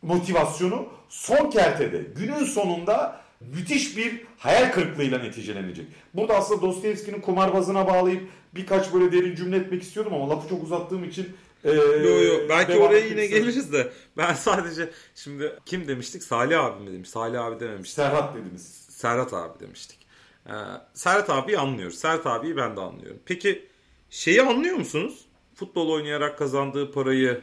motivasyonu 0.03 0.89
son 1.09 1.51
kertede 1.51 2.03
günün 2.17 2.45
sonunda 2.45 3.21
müthiş 3.41 3.97
bir 3.97 4.21
hayal 4.39 4.73
kırıklığıyla 4.73 5.19
neticelenecek. 5.19 5.87
Burada 6.15 6.35
aslında 6.35 6.63
Dostoyevski'nin 6.63 7.21
kumarbazına 7.21 7.87
bağlayıp 7.87 8.23
birkaç 8.55 8.93
böyle 8.93 9.13
derin 9.13 9.35
cümle 9.35 9.57
etmek 9.57 9.83
istiyordum 9.83 10.15
ama 10.15 10.29
lafı 10.29 10.49
çok 10.49 10.63
uzattığım 10.63 11.05
için 11.05 11.29
ee, 11.65 11.71
yo 11.71 12.23
yo 12.23 12.49
belki 12.49 12.79
oraya 12.79 13.07
yine 13.07 13.27
geliriz 13.27 13.73
de 13.73 13.93
ben 14.17 14.35
sadece 14.35 14.91
şimdi 15.15 15.59
kim 15.67 15.89
demiştik 15.89 16.23
Salih 16.23 16.65
abi 16.65 16.85
mi 16.85 16.93
demiş 16.93 17.09
Salih 17.09 17.45
abi 17.45 17.61
dememiştik. 17.61 17.97
Serhat 17.97 18.37
dediniz. 18.37 18.87
Serhat 18.89 19.35
abi 19.35 19.61
demiştik. 19.61 20.07
Ee, 20.47 20.53
Serhat 20.95 21.31
abi 21.31 21.59
anlıyoruz. 21.59 21.99
Serhat 21.99 22.27
abiyi 22.27 22.57
ben 22.57 22.77
de 22.77 22.81
anlıyorum. 22.81 23.21
Peki 23.27 23.69
şeyi 24.11 24.43
anlıyor 24.43 24.77
musunuz? 24.77 25.30
Futbol 25.61 25.89
oynayarak 25.89 26.39
kazandığı 26.39 26.93
parayı 26.93 27.41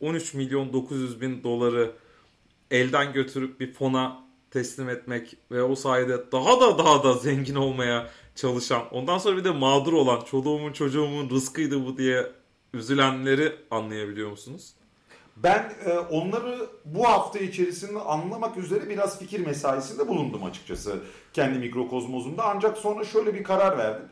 13 0.00 0.34
milyon 0.34 0.72
900 0.72 1.20
bin 1.20 1.42
doları 1.42 1.92
elden 2.70 3.12
götürüp 3.12 3.60
bir 3.60 3.72
fona 3.72 4.18
teslim 4.50 4.88
etmek 4.88 5.36
ve 5.50 5.62
o 5.62 5.74
sayede 5.74 6.32
daha 6.32 6.60
da 6.60 6.78
daha 6.78 7.04
da 7.04 7.12
zengin 7.12 7.54
olmaya 7.54 8.10
çalışan 8.34 8.82
ondan 8.90 9.18
sonra 9.18 9.36
bir 9.36 9.44
de 9.44 9.50
mağdur 9.50 9.92
olan 9.92 10.20
çoluğumun 10.20 10.72
çocuğumun 10.72 11.30
rızkıydı 11.30 11.86
bu 11.86 11.98
diye 11.98 12.26
üzülenleri 12.74 13.52
anlayabiliyor 13.70 14.30
musunuz? 14.30 14.74
Ben 15.36 15.72
e, 15.86 15.98
onları 15.98 16.66
bu 16.84 17.08
hafta 17.08 17.38
içerisinde 17.38 17.98
anlamak 17.98 18.56
üzere 18.56 18.88
biraz 18.88 19.18
fikir 19.18 19.46
mesaisinde 19.46 20.08
bulundum 20.08 20.44
açıkçası 20.44 21.00
kendi 21.32 21.58
mikrokozmozumda. 21.58 22.44
Ancak 22.44 22.78
sonra 22.78 23.04
şöyle 23.04 23.34
bir 23.34 23.44
karar 23.44 23.78
verdim. 23.78 24.08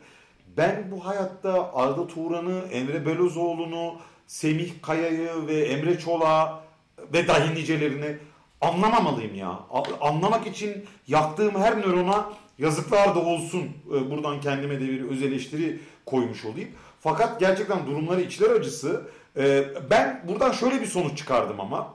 Ben 0.57 0.91
bu 0.91 1.05
hayatta 1.05 1.73
Arda 1.73 2.07
Turan'ı, 2.07 2.61
Emre 2.71 3.05
Belözoğlu'nu, 3.05 3.95
Semih 4.27 4.71
Kaya'yı 4.81 5.47
ve 5.47 5.59
Emre 5.59 5.99
Çolak'ı 5.99 6.61
ve 7.13 7.27
dahi 7.27 7.55
nicelerini 7.55 8.17
anlamamalıyım 8.61 9.35
ya. 9.35 9.59
Anlamak 10.01 10.47
için 10.47 10.85
yaktığım 11.07 11.55
her 11.55 11.81
nörona 11.81 12.29
yazıklar 12.57 13.15
da 13.15 13.19
olsun. 13.19 13.69
E, 13.95 14.11
buradan 14.11 14.41
kendime 14.41 14.75
de 14.75 14.87
bir 14.87 15.01
öz 15.01 15.23
eleştiri 15.23 15.79
koymuş 16.05 16.45
olayım. 16.45 16.69
Fakat 16.99 17.39
gerçekten 17.39 17.85
durumları 17.85 18.21
içler 18.21 18.49
acısı. 18.49 19.07
E, 19.37 19.65
ben 19.89 20.23
buradan 20.27 20.51
şöyle 20.51 20.81
bir 20.81 20.85
sonuç 20.85 21.17
çıkardım 21.17 21.59
ama. 21.59 21.93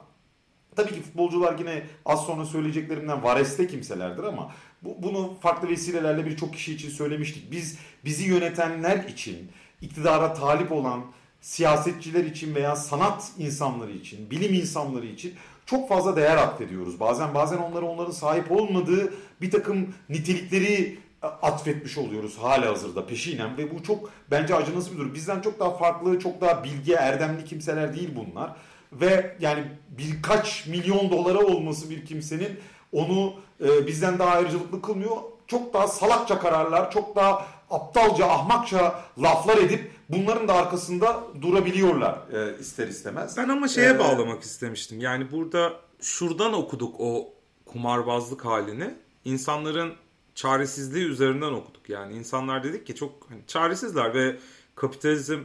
Tabii 0.75 0.93
ki 0.93 1.01
futbolcular 1.01 1.59
yine 1.59 1.83
az 2.05 2.25
sonra 2.25 2.45
söyleyeceklerimden 2.45 3.23
vareste 3.23 3.67
kimselerdir 3.67 4.23
ama 4.23 4.51
bu, 4.83 5.03
bunu 5.03 5.37
farklı 5.41 5.69
vesilelerle 5.69 6.25
birçok 6.25 6.53
kişi 6.53 6.73
için 6.73 6.89
söylemiştik. 6.89 7.51
Biz 7.51 7.77
bizi 8.05 8.23
yönetenler 8.23 9.03
için, 9.03 9.51
iktidara 9.81 10.33
talip 10.33 10.71
olan 10.71 11.05
siyasetçiler 11.41 12.23
için 12.23 12.55
veya 12.55 12.75
sanat 12.75 13.31
insanları 13.37 13.91
için, 13.91 14.29
bilim 14.31 14.53
insanları 14.53 15.05
için 15.05 15.33
çok 15.65 15.89
fazla 15.89 16.15
değer 16.15 16.37
atfediyoruz. 16.37 16.99
Bazen 16.99 17.33
bazen 17.33 17.57
onlara 17.57 17.85
onların 17.85 18.11
sahip 18.11 18.51
olmadığı 18.51 19.13
bir 19.41 19.51
takım 19.51 19.93
nitelikleri 20.09 20.99
atfetmiş 21.21 21.97
oluyoruz 21.97 22.37
hala 22.37 22.69
hazırda 22.71 23.07
peşinen 23.07 23.57
ve 23.57 23.75
bu 23.75 23.83
çok 23.83 24.11
bence 24.31 24.55
acınası 24.55 24.93
bir 24.93 24.97
durum. 24.97 25.13
Bizden 25.13 25.41
çok 25.41 25.59
daha 25.59 25.77
farklı, 25.77 26.19
çok 26.19 26.41
daha 26.41 26.63
bilgi, 26.63 26.93
erdemli 26.93 27.45
kimseler 27.45 27.95
değil 27.95 28.09
bunlar. 28.15 28.55
Ve 28.93 29.35
yani 29.39 29.63
birkaç 29.89 30.67
milyon 30.67 31.11
dolara 31.11 31.39
olması 31.39 31.89
bir 31.89 32.05
kimsenin 32.05 32.59
onu 32.91 33.33
e, 33.61 33.87
bizden 33.87 34.19
daha 34.19 34.29
ayrıcalıklı 34.29 34.81
kılmıyor. 34.81 35.17
Çok 35.47 35.73
daha 35.73 35.87
salakça 35.87 36.39
kararlar, 36.39 36.91
çok 36.91 37.15
daha 37.15 37.47
aptalca, 37.69 38.27
ahmakça 38.27 39.03
laflar 39.21 39.57
edip 39.57 39.91
bunların 40.09 40.47
da 40.47 40.53
arkasında 40.53 41.23
durabiliyorlar 41.41 42.19
e, 42.33 42.59
ister 42.59 42.87
istemez. 42.87 43.37
Ben 43.37 43.49
ama 43.49 43.67
şeye 43.67 43.89
ee, 43.89 43.99
bağlamak 43.99 44.43
istemiştim. 44.43 44.99
Yani 44.99 45.31
burada 45.31 45.73
şuradan 46.01 46.53
okuduk 46.53 46.95
o 46.99 47.33
kumarbazlık 47.65 48.45
halini. 48.45 48.95
İnsanların 49.25 49.93
çaresizliği 50.35 51.05
üzerinden 51.05 51.53
okuduk. 51.53 51.89
Yani 51.89 52.13
insanlar 52.13 52.63
dedik 52.63 52.87
ki 52.87 52.95
çok 52.95 53.29
hani, 53.29 53.41
çaresizler 53.47 54.13
ve 54.13 54.37
kapitalizm 54.75 55.39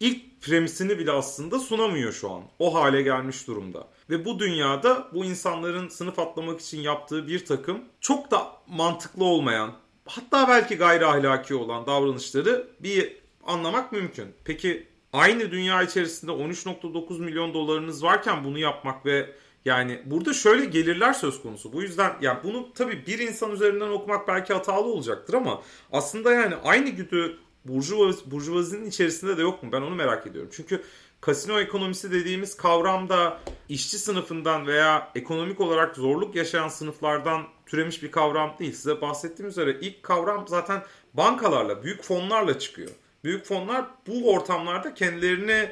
ilk 0.00 0.42
premisini 0.42 0.98
bile 0.98 1.12
aslında 1.12 1.58
sunamıyor 1.58 2.12
şu 2.12 2.30
an. 2.30 2.42
O 2.58 2.74
hale 2.74 3.02
gelmiş 3.02 3.46
durumda. 3.46 3.88
Ve 4.10 4.24
bu 4.24 4.38
dünyada 4.38 5.08
bu 5.14 5.24
insanların 5.24 5.88
sınıf 5.88 6.18
atlamak 6.18 6.60
için 6.60 6.80
yaptığı 6.80 7.28
bir 7.28 7.44
takım 7.44 7.80
çok 8.00 8.30
da 8.30 8.52
mantıklı 8.66 9.24
olmayan 9.24 9.72
hatta 10.06 10.48
belki 10.48 10.76
gayri 10.76 11.06
ahlaki 11.06 11.54
olan 11.54 11.86
davranışları 11.86 12.68
bir 12.80 13.16
anlamak 13.46 13.92
mümkün. 13.92 14.34
Peki 14.44 14.86
aynı 15.12 15.50
dünya 15.50 15.82
içerisinde 15.82 16.32
13.9 16.32 17.20
milyon 17.20 17.54
dolarınız 17.54 18.02
varken 18.02 18.44
bunu 18.44 18.58
yapmak 18.58 19.06
ve 19.06 19.30
yani 19.64 20.02
burada 20.04 20.32
şöyle 20.32 20.64
gelirler 20.64 21.12
söz 21.12 21.42
konusu. 21.42 21.72
Bu 21.72 21.82
yüzden 21.82 22.12
yani 22.20 22.38
bunu 22.44 22.72
tabii 22.72 23.06
bir 23.06 23.18
insan 23.18 23.50
üzerinden 23.50 23.88
okumak 23.88 24.28
belki 24.28 24.52
hatalı 24.52 24.86
olacaktır 24.86 25.34
ama 25.34 25.62
aslında 25.92 26.32
yani 26.32 26.54
aynı 26.64 26.88
güdü 26.88 27.38
burjuvaz, 27.64 28.30
burjuvazinin 28.30 28.86
içerisinde 28.86 29.36
de 29.36 29.42
yok 29.42 29.62
mu? 29.62 29.72
Ben 29.72 29.82
onu 29.82 29.94
merak 29.94 30.26
ediyorum. 30.26 30.50
Çünkü 30.52 30.82
kasino 31.24 31.60
ekonomisi 31.60 32.12
dediğimiz 32.12 32.56
kavramda 32.56 33.40
işçi 33.68 33.98
sınıfından 33.98 34.66
veya 34.66 35.10
ekonomik 35.14 35.60
olarak 35.60 35.96
zorluk 35.96 36.34
yaşayan 36.34 36.68
sınıflardan 36.68 37.42
türemiş 37.66 38.02
bir 38.02 38.10
kavram 38.10 38.56
değil. 38.58 38.72
Size 38.72 39.00
bahsettiğim 39.00 39.50
üzere 39.50 39.76
ilk 39.80 40.02
kavram 40.02 40.48
zaten 40.48 40.82
bankalarla, 41.14 41.82
büyük 41.82 42.02
fonlarla 42.02 42.58
çıkıyor. 42.58 42.90
Büyük 43.24 43.44
fonlar 43.44 43.84
bu 44.06 44.32
ortamlarda 44.32 44.94
kendilerini 44.94 45.70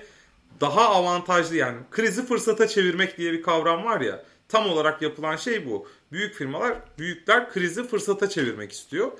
daha 0.60 0.88
avantajlı 0.88 1.56
yani 1.56 1.78
krizi 1.90 2.26
fırsata 2.26 2.68
çevirmek 2.68 3.18
diye 3.18 3.32
bir 3.32 3.42
kavram 3.42 3.84
var 3.84 4.00
ya. 4.00 4.24
Tam 4.48 4.66
olarak 4.66 5.02
yapılan 5.02 5.36
şey 5.36 5.66
bu. 5.66 5.88
Büyük 6.12 6.34
firmalar, 6.34 6.74
büyükler 6.98 7.52
krizi 7.52 7.88
fırsata 7.88 8.28
çevirmek 8.28 8.72
istiyor. 8.72 9.12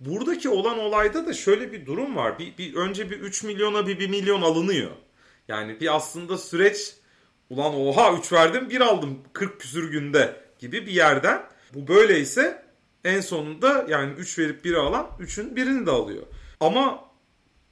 Buradaki 0.00 0.48
olan 0.48 0.78
olayda 0.78 1.26
da 1.26 1.32
şöyle 1.32 1.72
bir 1.72 1.86
durum 1.86 2.16
var. 2.16 2.38
Bir, 2.38 2.58
bir 2.58 2.74
önce 2.74 3.10
bir 3.10 3.20
3 3.20 3.42
milyona 3.42 3.86
bir 3.86 3.98
1 3.98 4.10
milyon 4.10 4.42
alınıyor. 4.42 4.90
Yani 5.48 5.80
bir 5.80 5.96
aslında 5.96 6.38
süreç 6.38 6.94
ulan 7.50 7.74
oha 7.74 8.12
3 8.18 8.32
verdim 8.32 8.70
1 8.70 8.80
aldım 8.80 9.18
40 9.32 9.60
küsür 9.60 9.90
günde 9.90 10.36
gibi 10.58 10.86
bir 10.86 10.92
yerden. 10.92 11.42
Bu 11.74 11.88
böyleyse 11.88 12.62
en 13.04 13.20
sonunda 13.20 13.86
yani 13.88 14.12
3 14.12 14.38
verip 14.38 14.64
1'i 14.64 14.76
alan 14.76 15.06
3'ün 15.20 15.56
birini 15.56 15.86
de 15.86 15.90
alıyor. 15.90 16.22
Ama 16.60 17.04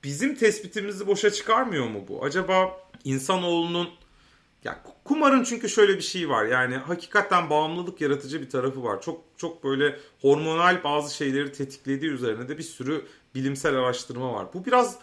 bizim 0.05 0.35
tespitimizi 0.35 1.07
boşa 1.07 1.31
çıkarmıyor 1.31 1.89
mu 1.89 2.05
bu? 2.09 2.25
Acaba 2.25 2.81
insanoğlunun 3.05 3.89
ya 4.65 4.83
kumarın 5.05 5.45
çünkü 5.45 5.69
şöyle 5.69 5.97
bir 5.97 6.03
şey 6.03 6.29
var. 6.29 6.45
Yani 6.45 6.77
hakikaten 6.77 7.51
bağımlılık 7.51 8.01
yaratıcı 8.01 8.41
bir 8.41 8.51
tarafı 8.51 8.85
var. 8.85 9.03
Çok 9.03 9.21
çok 9.37 9.65
böyle 9.65 9.97
hormonal 10.21 10.85
bazı 10.85 11.15
şeyleri 11.15 11.53
tetiklediği 11.53 12.11
üzerine 12.11 12.49
de 12.49 12.59
bir 12.59 12.63
sürü 12.63 13.07
bilimsel 13.35 13.75
araştırma 13.75 14.33
var. 14.33 14.47
Bu 14.55 14.65
biraz 14.65 14.99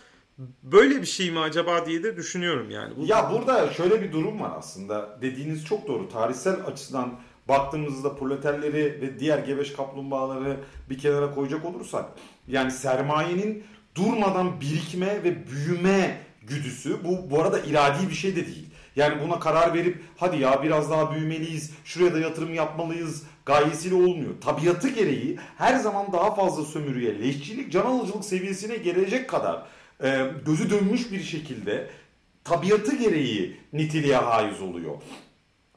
böyle 0.64 1.02
bir 1.02 1.06
şey 1.06 1.32
mi 1.32 1.40
acaba 1.40 1.86
diye 1.86 2.04
de 2.04 2.18
düşünüyorum 2.18 2.70
yani. 2.70 2.94
Bu... 2.98 3.06
Ya 3.06 3.32
burada 3.32 3.74
şöyle 3.74 4.02
bir 4.02 4.12
durum 4.12 4.40
var 4.40 4.52
aslında. 4.58 5.18
Dediğiniz 5.22 5.66
çok 5.66 5.88
doğru. 5.88 6.10
Tarihsel 6.10 6.56
açıdan 6.66 7.20
baktığımızda 7.50 8.16
proleterleri 8.16 9.02
ve 9.02 9.20
diğer 9.20 9.40
gebeş 9.40 9.74
kaplumbağaları 9.74 10.58
bir 10.90 10.98
kenara 10.98 11.36
koyacak 11.36 11.66
olursak 11.66 12.06
yani 12.48 12.72
sermayenin 12.72 13.64
durmadan 13.96 14.62
birikme 14.62 15.24
ve 15.24 15.48
büyüme 15.48 16.18
güdüsü 16.42 17.04
bu 17.04 17.32
bu 17.32 17.42
arada 17.42 17.60
iradi 17.60 18.10
bir 18.10 18.16
şey 18.16 18.36
de 18.36 18.46
değil. 18.46 18.70
Yani 18.96 19.22
buna 19.24 19.40
karar 19.40 19.74
verip 19.74 20.04
hadi 20.18 20.42
ya 20.42 20.64
biraz 20.64 20.92
daha 20.92 21.16
büyümeliyiz, 21.16 21.72
şuraya 21.86 22.14
da 22.14 22.20
yatırım 22.20 22.54
yapmalıyız 22.54 23.24
gayesiyle 23.46 23.96
olmuyor. 23.96 24.32
Tabiatı 24.42 24.90
gereği 24.90 25.40
her 25.58 25.76
zaman 25.76 26.14
daha 26.14 26.36
fazla 26.36 26.66
sömürüye, 26.66 27.20
leşçilik, 27.20 27.72
can 27.72 27.86
alıcılık 27.86 28.26
seviyesine 28.26 28.78
gelecek 28.78 29.30
kadar 29.30 29.64
e, 30.04 30.32
gözü 30.46 30.70
dönmüş 30.70 31.12
bir 31.12 31.24
şekilde 31.24 31.88
tabiatı 32.44 32.96
gereği 32.96 33.58
niteliğe 33.74 34.16
haiz 34.16 34.62
oluyor. 34.62 34.96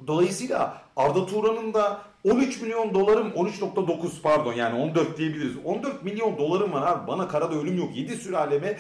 Dolayısıyla 0.07 0.83
Arda 0.97 1.27
Turan'ın 1.27 1.75
da 1.75 2.03
13 2.25 2.61
milyon 2.61 2.95
dolarım 2.95 3.29
13.9 3.29 4.21
pardon 4.23 4.53
yani 4.53 4.81
14 4.83 5.19
diyebiliriz. 5.19 5.53
14 5.65 6.05
milyon 6.05 6.39
dolarım 6.39 6.73
var 6.73 6.93
abi 6.93 7.07
bana 7.09 7.29
karada 7.29 7.55
ölüm 7.55 7.79
yok. 7.79 7.97
7 7.97 8.17
sülaleme 8.17 8.77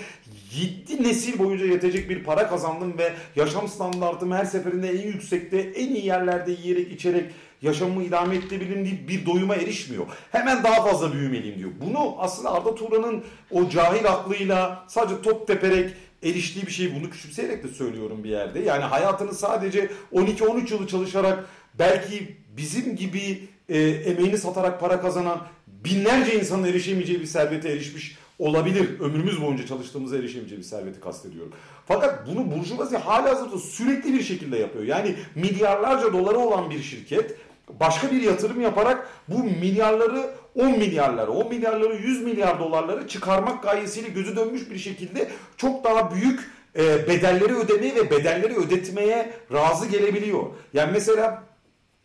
7 0.52 1.02
nesil 1.02 1.38
boyunca 1.38 1.66
yetecek 1.66 2.10
bir 2.10 2.24
para 2.24 2.48
kazandım 2.48 2.98
ve 2.98 3.12
yaşam 3.36 3.68
standartım 3.68 4.32
her 4.32 4.44
seferinde 4.44 4.88
en 4.88 5.06
yüksekte 5.06 5.58
en 5.58 5.94
iyi 5.94 6.06
yerlerde 6.06 6.52
yiyerek 6.52 6.92
içerek 6.92 7.24
yaşamımı 7.62 8.02
idame 8.02 8.36
edebilirim 8.36 8.84
deyip 8.84 9.08
bir 9.08 9.26
doyuma 9.26 9.54
erişmiyor. 9.54 10.06
Hemen 10.32 10.64
daha 10.64 10.84
fazla 10.84 11.12
büyümeliyim 11.12 11.58
diyor. 11.58 11.70
Bunu 11.86 12.14
aslında 12.18 12.52
Arda 12.52 12.74
Turan'ın 12.74 13.24
o 13.50 13.68
cahil 13.68 14.06
aklıyla 14.06 14.84
sadece 14.88 15.22
top 15.22 15.46
teperek 15.46 15.90
eriştiği 16.22 16.66
bir 16.66 16.72
şey 16.72 16.94
bunu 16.94 17.10
küçümseyerek 17.10 17.64
de 17.64 17.68
söylüyorum 17.68 18.24
bir 18.24 18.30
yerde. 18.30 18.60
Yani 18.60 18.84
hayatını 18.84 19.34
sadece 19.34 19.90
12-13 20.12 20.72
yılı 20.72 20.86
çalışarak 20.86 21.44
belki 21.78 22.36
bizim 22.56 22.96
gibi 22.96 23.48
e, 23.68 23.78
emeğini 23.80 24.38
satarak 24.38 24.80
para 24.80 25.00
kazanan 25.00 25.46
binlerce 25.66 26.38
insanın 26.38 26.64
erişemeyeceği 26.64 27.20
bir 27.20 27.26
servete 27.26 27.68
erişmiş 27.68 28.16
olabilir. 28.38 29.00
Ömrümüz 29.00 29.42
boyunca 29.42 29.66
çalıştığımızda 29.66 30.18
erişemeyeceği 30.18 30.58
bir 30.58 30.66
serveti 30.66 31.00
kastediyorum. 31.00 31.52
Fakat 31.86 32.26
bunu 32.26 32.58
Burjuvazi 32.58 32.96
hala 32.96 33.30
hazırda 33.30 33.58
sürekli 33.58 34.14
bir 34.14 34.22
şekilde 34.22 34.58
yapıyor. 34.58 34.84
Yani 34.84 35.14
milyarlarca 35.34 36.12
doları 36.12 36.38
olan 36.38 36.70
bir 36.70 36.82
şirket 36.82 37.36
başka 37.80 38.10
bir 38.10 38.22
yatırım 38.22 38.60
yaparak 38.60 39.08
bu 39.28 39.44
milyarları 39.44 40.30
10 40.54 40.70
milyarları, 40.70 41.30
10 41.30 41.48
milyarları 41.48 41.94
100 41.94 42.22
milyar 42.22 42.60
dolarları 42.60 43.08
çıkarmak 43.08 43.62
gayesiyle 43.62 44.08
gözü 44.08 44.36
dönmüş 44.36 44.70
bir 44.70 44.78
şekilde 44.78 45.30
çok 45.56 45.84
daha 45.84 46.14
büyük 46.14 46.50
e, 46.76 47.08
bedelleri 47.08 47.54
ödemeye 47.54 47.94
ve 47.94 48.10
bedelleri 48.10 48.56
ödetmeye 48.56 49.32
razı 49.52 49.86
gelebiliyor. 49.86 50.46
Yani 50.72 50.90
mesela 50.92 51.42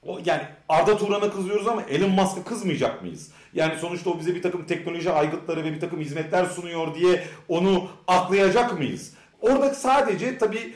o, 0.03 0.19
yani 0.25 0.41
Arda 0.69 0.97
Turan'a 0.97 1.31
kızıyoruz 1.31 1.67
ama 1.67 1.81
Elon 1.81 2.09
Musk'a 2.09 2.43
kızmayacak 2.43 3.01
mıyız? 3.01 3.31
Yani 3.53 3.73
sonuçta 3.79 4.09
o 4.09 4.19
bize 4.19 4.35
bir 4.35 4.41
takım 4.41 4.65
teknoloji 4.65 5.11
aygıtları 5.11 5.63
ve 5.63 5.73
bir 5.73 5.79
takım 5.79 5.99
hizmetler 5.99 6.45
sunuyor 6.45 6.95
diye 6.95 7.23
onu 7.47 7.87
aklayacak 8.07 8.77
mıyız? 8.77 9.13
Orada 9.41 9.73
sadece 9.73 10.37
tabii 10.37 10.73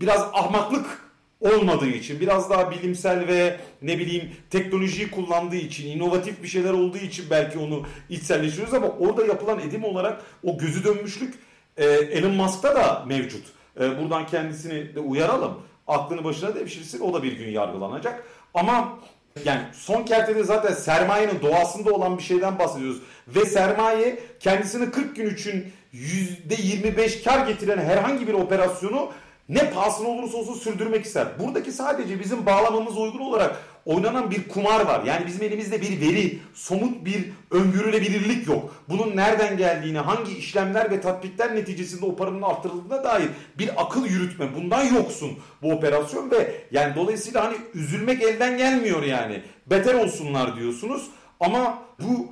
biraz 0.00 0.20
ahmaklık 0.20 1.05
olmadığı 1.40 1.88
için 1.88 2.20
biraz 2.20 2.50
daha 2.50 2.70
bilimsel 2.70 3.28
ve 3.28 3.56
ne 3.82 3.98
bileyim 3.98 4.30
teknolojiyi 4.50 5.10
kullandığı 5.10 5.56
için 5.56 5.86
inovatif 5.86 6.42
bir 6.42 6.48
şeyler 6.48 6.72
olduğu 6.72 6.98
için 6.98 7.24
belki 7.30 7.58
onu 7.58 7.82
içselleştiriyoruz 8.08 8.74
ama 8.74 8.88
orada 8.88 9.26
yapılan 9.26 9.60
edim 9.60 9.84
olarak 9.84 10.22
o 10.44 10.58
gözü 10.58 10.84
dönmüşlük 10.84 11.34
e, 11.76 11.84
Elon 11.86 12.34
Musk'ta 12.34 12.74
da 12.74 13.04
mevcut. 13.06 13.46
E, 13.80 14.02
buradan 14.02 14.26
kendisini 14.26 14.94
de 14.94 15.00
uyaralım. 15.00 15.60
Aklını 15.86 16.24
başına 16.24 16.54
devşirsin 16.54 17.00
o 17.00 17.14
da 17.14 17.22
bir 17.22 17.32
gün 17.32 17.48
yargılanacak. 17.48 18.24
Ama 18.54 18.98
yani 19.44 19.60
son 19.72 20.02
kertede 20.02 20.44
zaten 20.44 20.74
sermayenin 20.74 21.40
doğasında 21.42 21.92
olan 21.92 22.18
bir 22.18 22.22
şeyden 22.22 22.58
bahsediyoruz. 22.58 23.02
Ve 23.28 23.44
sermaye 23.44 24.18
kendisini 24.40 24.90
40 24.90 25.16
gün 25.16 25.34
için 25.34 25.72
%25 25.94 27.24
kar 27.24 27.46
getiren 27.46 27.78
herhangi 27.78 28.28
bir 28.28 28.34
operasyonu 28.34 29.12
ne 29.48 29.70
pahasına 29.70 30.08
olursa 30.08 30.36
olsun 30.36 30.54
sürdürmek 30.54 31.06
ister. 31.06 31.26
Buradaki 31.38 31.72
sadece 31.72 32.20
bizim 32.20 32.46
bağlamamız 32.46 32.98
uygun 32.98 33.18
olarak 33.18 33.56
oynanan 33.84 34.30
bir 34.30 34.48
kumar 34.48 34.80
var. 34.80 35.04
Yani 35.04 35.26
bizim 35.26 35.42
elimizde 35.42 35.80
bir 35.80 36.00
veri, 36.00 36.38
somut 36.54 37.04
bir 37.04 37.24
öngörülebilirlik 37.50 38.48
yok. 38.48 38.74
Bunun 38.88 39.16
nereden 39.16 39.56
geldiğini, 39.56 39.98
hangi 39.98 40.38
işlemler 40.38 40.90
ve 40.90 41.00
tatbikler 41.00 41.54
neticesinde 41.54 42.06
o 42.06 42.16
paranın 42.16 42.42
artırıldığına 42.42 43.04
dair 43.04 43.28
bir 43.58 43.82
akıl 43.82 44.06
yürütme. 44.06 44.54
Bundan 44.56 44.84
yoksun 44.84 45.30
bu 45.62 45.72
operasyon 45.72 46.30
ve 46.30 46.54
yani 46.70 46.94
dolayısıyla 46.94 47.44
hani 47.44 47.56
üzülmek 47.74 48.22
elden 48.22 48.58
gelmiyor 48.58 49.02
yani. 49.02 49.42
Beter 49.66 49.94
olsunlar 49.94 50.56
diyorsunuz 50.56 51.06
ama 51.40 51.78
bu 52.02 52.28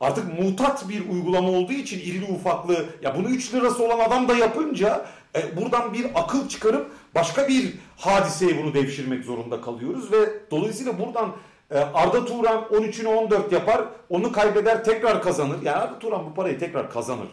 artık 0.00 0.38
mutat 0.40 0.88
bir 0.88 1.08
uygulama 1.10 1.48
olduğu 1.48 1.72
için 1.72 1.98
irili 1.98 2.24
ufaklı 2.24 2.86
ya 3.02 3.16
bunu 3.16 3.28
3 3.28 3.54
lirası 3.54 3.84
olan 3.84 3.98
adam 3.98 4.28
da 4.28 4.36
yapınca 4.36 5.06
e, 5.36 5.56
buradan 5.56 5.92
bir 5.92 6.06
akıl 6.14 6.48
çıkarıp 6.48 6.90
başka 7.14 7.48
bir 7.48 7.74
hadiseye 7.96 8.62
bunu 8.62 8.74
devşirmek 8.74 9.24
zorunda 9.24 9.60
kalıyoruz 9.60 10.12
ve 10.12 10.18
dolayısıyla 10.50 10.98
buradan 10.98 11.32
e, 11.70 11.78
Arda 11.78 12.24
Turan 12.24 12.64
13'ünü 12.64 13.06
14 13.06 13.52
yapar 13.52 13.84
onu 14.08 14.32
kaybeder 14.32 14.84
tekrar 14.84 15.22
kazanır. 15.22 15.62
Yani 15.62 15.76
Arda 15.76 15.98
Turan 15.98 16.26
bu 16.26 16.34
parayı 16.34 16.58
tekrar 16.58 16.90
kazanır. 16.90 17.28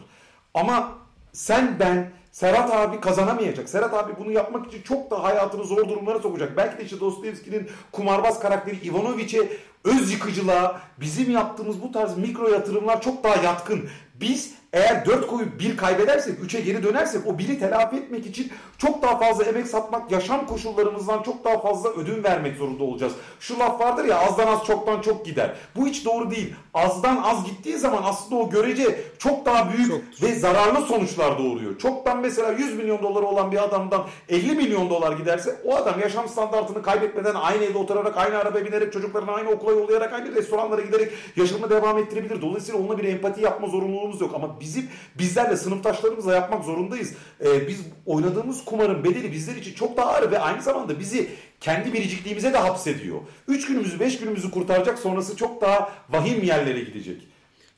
Ama 0.54 0.92
sen 1.32 1.76
ben 1.80 2.10
Serhat 2.32 2.70
abi 2.70 3.00
kazanamayacak. 3.00 3.68
Serhat 3.68 3.94
abi 3.94 4.12
bunu 4.18 4.32
yapmak 4.32 4.66
için 4.66 4.82
çok 4.82 5.10
da 5.10 5.22
hayatını 5.22 5.64
zor 5.64 5.88
durumlara 5.88 6.18
sokacak. 6.18 6.56
Belki 6.56 6.78
de 6.78 6.84
işte 6.84 7.00
Dostoyevski'nin 7.00 7.68
kumarbaz 7.92 8.40
karakteri 8.40 8.86
Ivanoviç'e 8.86 9.48
öz 9.84 10.12
yıkıcılığa 10.12 10.80
bizim 11.00 11.30
yaptığımız 11.30 11.82
bu 11.82 11.92
tarz 11.92 12.18
mikro 12.18 12.48
yatırımlar 12.48 13.02
çok 13.02 13.24
daha 13.24 13.42
yatkın. 13.42 13.88
Biz 14.14 14.54
eğer 14.72 15.06
4 15.06 15.26
koyup 15.26 15.60
1 15.60 15.76
kaybedersek, 15.76 16.38
3'e 16.38 16.60
geri 16.60 16.82
dönersek 16.82 17.26
o 17.26 17.30
1'i 17.30 17.58
telafi 17.58 17.96
etmek 17.96 18.26
için 18.26 18.52
çok 18.78 19.02
daha 19.02 19.18
fazla 19.18 19.44
emek 19.44 19.66
satmak, 19.66 20.10
yaşam 20.10 20.46
koşullarımızdan 20.46 21.22
çok 21.22 21.44
daha 21.44 21.60
fazla 21.60 21.90
ödün 21.90 22.24
vermek 22.24 22.56
zorunda 22.56 22.84
olacağız. 22.84 23.12
Şu 23.40 23.58
laf 23.58 23.80
vardır 23.80 24.04
ya 24.04 24.18
azdan 24.18 24.46
az 24.46 24.64
çoktan 24.64 25.00
çok 25.00 25.24
gider. 25.24 25.54
Bu 25.76 25.86
hiç 25.86 26.04
doğru 26.04 26.30
değil. 26.30 26.54
Azdan 26.74 27.16
az 27.16 27.44
gittiği 27.44 27.78
zaman 27.78 28.02
aslında 28.04 28.40
o 28.40 28.50
görece 28.50 29.00
çok 29.18 29.46
daha 29.46 29.72
büyük 29.72 29.88
çok, 29.88 30.22
ve 30.22 30.34
zararlı 30.34 30.86
sonuçlar 30.86 31.38
doğuruyor. 31.38 31.78
Çoktan 31.78 32.18
mesela 32.20 32.52
100 32.52 32.76
milyon 32.76 33.02
doları 33.02 33.26
olan 33.26 33.52
bir 33.52 33.64
adamdan 33.64 34.04
50 34.28 34.54
milyon 34.54 34.90
dolar 34.90 35.12
giderse 35.12 35.56
o 35.64 35.76
adam 35.76 36.00
yaşam 36.00 36.28
standartını 36.28 36.82
kaybetmeden 36.82 37.34
aynı 37.34 37.64
evde 37.64 37.78
oturarak, 37.78 38.16
aynı 38.16 38.38
arabaya 38.38 38.64
binerek, 38.64 38.92
çocuklarını 38.92 39.32
aynı 39.32 39.50
okula 39.50 39.72
yollayarak, 39.72 40.12
aynı 40.12 40.34
restoranlara 40.34 40.80
giderek 40.80 41.12
yaşamını 41.36 41.70
devam 41.70 41.98
ettirebilir. 41.98 42.42
Dolayısıyla 42.42 42.80
onunla 42.80 42.98
bir 42.98 43.04
empati 43.04 43.40
yapma 43.40 43.68
zorunluluğumuz 43.68 44.20
yok. 44.20 44.34
Ama 44.34 44.57
bizim 44.60 44.88
bizlerle 45.18 45.56
sınıftaşlarımızla 45.56 46.34
yapmak 46.34 46.64
zorundayız. 46.64 47.14
Ee, 47.44 47.68
biz 47.68 47.80
oynadığımız 48.06 48.64
kumarın 48.64 49.04
bedeli 49.04 49.32
bizler 49.32 49.56
için 49.56 49.74
çok 49.74 49.96
daha 49.96 50.10
ağır 50.10 50.30
ve 50.30 50.38
aynı 50.38 50.62
zamanda 50.62 50.98
bizi 50.98 51.30
kendi 51.60 51.92
biricikliğimize 51.92 52.52
de 52.52 52.58
hapsediyor. 52.58 53.20
Üç 53.48 53.66
günümüzü, 53.66 54.00
beş 54.00 54.18
günümüzü 54.18 54.50
kurtaracak 54.50 54.98
sonrası 54.98 55.36
çok 55.36 55.60
daha 55.60 55.92
vahim 56.10 56.42
yerlere 56.42 56.80
gidecek. 56.80 57.28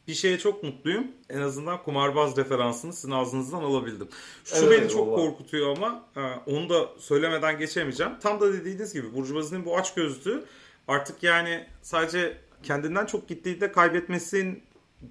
Bir 0.08 0.14
şeye 0.14 0.38
çok 0.38 0.62
mutluyum. 0.62 1.06
En 1.28 1.40
azından 1.40 1.82
kumarbaz 1.82 2.36
referansını 2.36 2.92
sizin 2.92 3.10
ağzınızdan 3.10 3.62
alabildim. 3.62 4.08
Şu 4.44 4.56
evet, 4.56 4.80
beni 4.80 4.90
çok 4.90 5.08
vallahi. 5.08 5.26
korkutuyor 5.26 5.76
ama 5.76 6.04
e, 6.16 6.20
onu 6.50 6.68
da 6.68 6.88
söylemeden 6.98 7.58
geçemeyeceğim. 7.58 8.12
Tam 8.22 8.40
da 8.40 8.52
dediğiniz 8.52 8.92
gibi 8.92 9.14
Burjuvazinin 9.14 9.64
bu 9.64 9.78
aç 9.78 9.94
gözlüğü 9.94 10.44
artık 10.88 11.22
yani 11.22 11.66
sadece 11.82 12.36
kendinden 12.62 13.06
çok 13.06 13.28
gittiği 13.28 13.60
de 13.60 13.72
kaybetmesin 13.72 14.62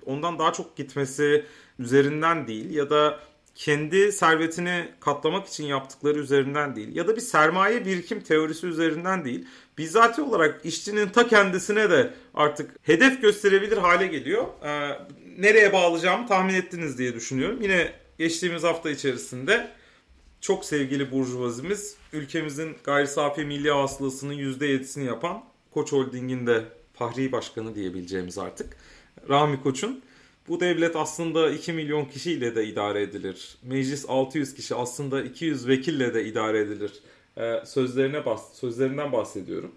ondan 0.05 0.39
daha 0.39 0.53
çok 0.53 0.77
gitmesi 0.77 1.45
üzerinden 1.79 2.47
değil 2.47 2.69
ya 2.69 2.89
da 2.89 3.19
kendi 3.55 4.11
servetini 4.11 4.89
katlamak 4.99 5.47
için 5.47 5.65
yaptıkları 5.65 6.19
üzerinden 6.19 6.75
değil 6.75 6.95
ya 6.95 7.07
da 7.07 7.15
bir 7.15 7.21
sermaye 7.21 7.85
birikim 7.85 8.21
teorisi 8.21 8.67
üzerinden 8.67 9.25
değil 9.25 9.45
bizzati 9.77 10.21
olarak 10.21 10.65
işçinin 10.65 11.09
ta 11.09 11.27
kendisine 11.27 11.89
de 11.89 12.13
artık 12.33 12.71
hedef 12.81 13.21
gösterebilir 13.21 13.77
hale 13.77 14.07
geliyor. 14.07 14.45
Ee, 14.63 14.99
nereye 15.37 15.73
bağlayacağımı 15.73 16.27
tahmin 16.27 16.53
ettiniz 16.53 16.97
diye 16.97 17.13
düşünüyorum. 17.13 17.61
Yine 17.61 17.93
geçtiğimiz 18.17 18.63
hafta 18.63 18.89
içerisinde 18.89 19.71
çok 20.41 20.65
sevgili 20.65 21.11
burjuvazimiz 21.11 21.95
ülkemizin 22.13 22.77
gayri 22.83 23.07
safi 23.07 23.45
milli 23.45 23.71
hasılasının 23.71 24.33
%7'sini 24.33 25.03
yapan 25.03 25.43
Koç 25.71 25.91
Holding'in 25.91 26.47
de 26.47 26.63
Fahri 26.93 27.31
Başkanı 27.31 27.75
diyebileceğimiz 27.75 28.37
artık 28.37 28.77
Rami 29.29 29.61
Koç'un 29.63 30.01
bu 30.47 30.59
devlet 30.59 30.95
aslında 30.95 31.51
2 31.51 31.73
milyon 31.73 32.05
kişiyle 32.05 32.55
de 32.55 32.65
idare 32.65 33.01
edilir. 33.01 33.57
Meclis 33.63 34.05
600 34.07 34.55
kişi 34.55 34.75
aslında 34.75 35.21
200 35.21 35.67
vekille 35.67 36.13
de 36.13 36.25
idare 36.25 36.59
edilir. 36.59 36.91
Ee, 37.37 37.63
sözlerine 37.65 38.25
bas 38.25 38.59
sözlerinden 38.59 39.11
bahsediyorum. 39.11 39.71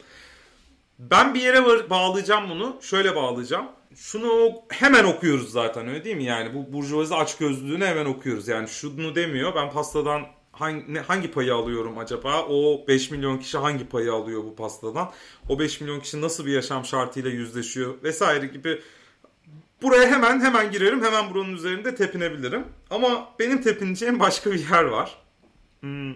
Ben 0.98 1.34
bir 1.34 1.40
yere 1.40 1.90
bağlayacağım 1.90 2.50
bunu. 2.50 2.76
Şöyle 2.80 3.16
bağlayacağım. 3.16 3.66
Şunu 3.96 4.52
hemen 4.68 5.04
okuyoruz 5.04 5.52
zaten 5.52 5.88
öyle 5.88 6.04
değil 6.04 6.16
mi? 6.16 6.24
Yani 6.24 6.54
bu 6.54 6.72
burjuvazi 6.72 7.14
açgözlülüğünü 7.14 7.84
hemen 7.84 8.06
okuyoruz. 8.06 8.48
Yani 8.48 8.68
şunu 8.68 9.14
demiyor. 9.14 9.54
Ben 9.54 9.70
pastadan 9.70 10.22
hangi, 10.52 10.98
hangi 10.98 11.30
payı 11.30 11.54
alıyorum 11.54 11.98
acaba? 11.98 12.46
O 12.48 12.84
5 12.88 13.10
milyon 13.10 13.38
kişi 13.38 13.58
hangi 13.58 13.88
payı 13.88 14.12
alıyor 14.12 14.44
bu 14.44 14.56
pastadan? 14.56 15.10
O 15.48 15.58
5 15.58 15.80
milyon 15.80 16.00
kişi 16.00 16.20
nasıl 16.20 16.46
bir 16.46 16.52
yaşam 16.52 16.84
şartıyla 16.84 17.30
yüzleşiyor 17.30 18.02
vesaire 18.02 18.46
gibi 18.46 18.80
Buraya 19.82 20.10
hemen 20.10 20.40
hemen 20.40 20.70
girerim. 20.70 21.04
Hemen 21.04 21.34
buranın 21.34 21.52
üzerinde 21.52 21.94
tepinebilirim. 21.94 22.64
Ama 22.90 23.28
benim 23.38 23.62
tepineceğim 23.62 24.20
başka 24.20 24.52
bir 24.52 24.68
yer 24.70 24.84
var. 24.84 25.18
Hmm. 25.80 26.14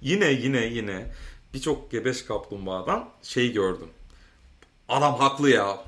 Yine 0.00 0.30
yine 0.32 0.64
yine 0.64 1.12
birçok 1.54 1.90
gebeş 1.90 2.22
kaplumbağadan 2.22 3.08
şey 3.22 3.52
gördüm. 3.52 3.88
Adam 4.88 5.14
haklı 5.14 5.50
ya. 5.50 5.84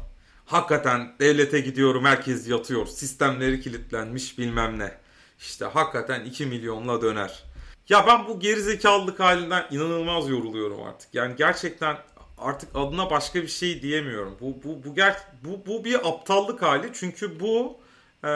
Hakikaten 0.46 1.14
devlete 1.20 1.60
gidiyorum 1.60 2.04
herkes 2.04 2.48
yatıyor. 2.48 2.86
Sistemleri 2.86 3.60
kilitlenmiş 3.60 4.38
bilmem 4.38 4.78
ne. 4.78 4.98
İşte 5.38 5.64
hakikaten 5.64 6.24
2 6.24 6.46
milyonla 6.46 7.02
döner. 7.02 7.44
Ya 7.88 8.06
ben 8.06 8.28
bu 8.28 8.40
gerizekalılık 8.40 9.20
halinden 9.20 9.66
inanılmaz 9.70 10.28
yoruluyorum 10.28 10.82
artık. 10.82 11.14
Yani 11.14 11.36
gerçekten 11.36 11.96
artık 12.42 12.76
adına 12.76 13.10
başka 13.10 13.42
bir 13.42 13.48
şey 13.48 13.82
diyemiyorum. 13.82 14.36
Bu 14.40 14.56
bu 14.64 14.84
bu 14.84 14.94
ger 14.94 15.16
bu 15.44 15.66
bu 15.66 15.84
bir 15.84 16.08
aptallık 16.08 16.62
hali 16.62 16.90
çünkü 16.94 17.40
bu 17.40 17.80
e, 18.24 18.32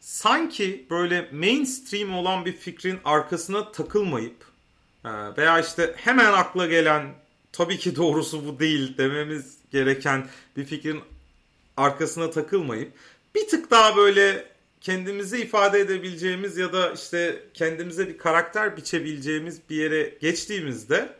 sanki 0.00 0.86
böyle 0.90 1.30
mainstream 1.32 2.14
olan 2.14 2.44
bir 2.44 2.52
fikrin 2.52 2.98
arkasına 3.04 3.72
takılmayıp 3.72 4.44
e, 5.04 5.10
veya 5.36 5.60
işte 5.60 5.94
hemen 5.96 6.32
akla 6.32 6.66
gelen 6.66 7.14
tabii 7.52 7.78
ki 7.78 7.96
doğrusu 7.96 8.46
bu 8.46 8.58
değil 8.58 8.98
dememiz 8.98 9.58
gereken 9.72 10.28
bir 10.56 10.64
fikrin 10.64 11.00
arkasına 11.76 12.30
takılmayıp 12.30 12.92
bir 13.34 13.48
tık 13.48 13.70
daha 13.70 13.96
böyle 13.96 14.46
kendimizi 14.80 15.38
ifade 15.38 15.80
edebileceğimiz 15.80 16.56
ya 16.56 16.72
da 16.72 16.92
işte 16.92 17.42
kendimize 17.54 18.08
bir 18.08 18.18
karakter 18.18 18.76
biçebileceğimiz 18.76 19.60
bir 19.70 19.76
yere 19.76 20.14
geçtiğimizde 20.20 21.16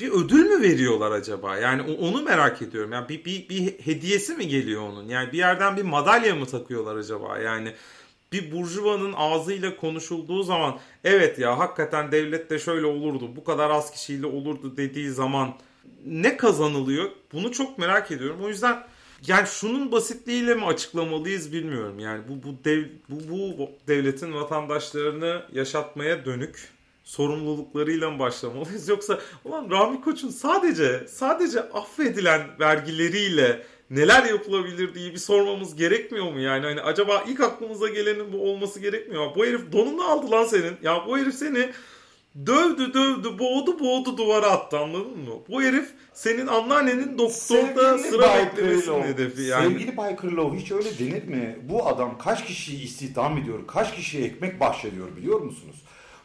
bir 0.00 0.10
ödül 0.10 0.44
mü 0.44 0.62
veriyorlar 0.62 1.10
acaba? 1.10 1.56
Yani 1.56 1.82
onu 1.82 2.22
merak 2.22 2.62
ediyorum. 2.62 2.92
Yani 2.92 3.08
bir, 3.08 3.24
bir, 3.24 3.48
bir 3.48 3.78
hediyesi 3.78 4.34
mi 4.34 4.48
geliyor 4.48 4.82
onun? 4.82 5.08
Yani 5.08 5.32
bir 5.32 5.38
yerden 5.38 5.76
bir 5.76 5.82
madalya 5.82 6.34
mı 6.34 6.46
takıyorlar 6.46 6.96
acaba? 6.96 7.38
Yani 7.38 7.74
bir 8.32 8.52
burjuvanın 8.52 9.12
ağzıyla 9.16 9.76
konuşulduğu 9.76 10.42
zaman 10.42 10.78
evet 11.04 11.38
ya 11.38 11.58
hakikaten 11.58 12.12
devlette 12.12 12.58
şöyle 12.58 12.86
olurdu 12.86 13.36
bu 13.36 13.44
kadar 13.44 13.70
az 13.70 13.90
kişiyle 13.90 14.26
olurdu 14.26 14.76
dediği 14.76 15.10
zaman 15.10 15.54
ne 16.06 16.36
kazanılıyor? 16.36 17.10
Bunu 17.32 17.52
çok 17.52 17.78
merak 17.78 18.10
ediyorum. 18.10 18.38
O 18.42 18.48
yüzden 18.48 18.86
yani 19.26 19.46
şunun 19.46 19.92
basitliğiyle 19.92 20.54
mi 20.54 20.64
açıklamalıyız 20.64 21.52
bilmiyorum. 21.52 21.98
Yani 21.98 22.22
bu 22.28 22.48
bu 22.48 22.64
dev, 22.64 22.84
bu, 23.08 23.58
bu 23.58 23.70
devletin 23.88 24.34
vatandaşlarını 24.34 25.42
yaşatmaya 25.52 26.24
dönük 26.24 26.68
sorumluluklarıyla 27.10 28.18
başlamalıyız 28.18 28.88
yoksa 28.94 29.20
ulan 29.44 29.70
Rami 29.70 30.00
Koç'un 30.00 30.28
sadece 30.28 31.06
sadece 31.08 31.60
affedilen 31.60 32.40
vergileriyle 32.60 33.62
neler 33.90 34.24
yapılabilir 34.24 34.94
diye 34.94 35.12
bir 35.12 35.18
sormamız 35.18 35.76
gerekmiyor 35.76 36.32
mu 36.32 36.40
yani? 36.40 36.66
Hani 36.66 36.80
acaba 36.80 37.24
ilk 37.28 37.40
aklımıza 37.40 37.88
gelenin 37.88 38.32
bu 38.32 38.50
olması 38.50 38.80
gerekmiyor 38.80 39.26
mu? 39.26 39.32
Bu 39.36 39.46
herif 39.46 39.72
donunu 39.72 40.02
aldı 40.02 40.30
lan 40.30 40.44
senin. 40.44 40.76
Ya 40.82 41.04
bu 41.06 41.18
herif 41.18 41.34
seni 41.34 41.70
dövdü 42.46 42.94
dövdü 42.94 43.38
boğdu 43.38 43.80
boğdu 43.80 44.16
duvara 44.16 44.46
attı 44.46 44.78
anladın 44.78 45.18
mı? 45.18 45.34
Bu 45.48 45.62
herif 45.62 45.90
senin 46.14 46.46
anneannenin 46.46 47.18
doktorda 47.18 47.98
Sevgili 47.98 48.10
sıra 48.10 48.38
beklemesinin 48.38 49.02
hedefi 49.02 49.42
yani. 49.42 49.72
Sevgili 49.72 49.96
Bay 49.96 50.16
Krylov 50.16 50.54
hiç 50.54 50.72
öyle 50.72 50.98
denir 50.98 51.24
mi? 51.24 51.58
Bu 51.62 51.86
adam 51.86 52.18
kaç 52.18 52.46
kişiyi 52.46 52.84
istihdam 52.84 53.38
ediyor, 53.38 53.66
kaç 53.66 53.94
kişiye 53.94 54.24
ekmek 54.24 54.60
bahşediyor 54.60 55.16
biliyor 55.16 55.40
musunuz? 55.40 55.76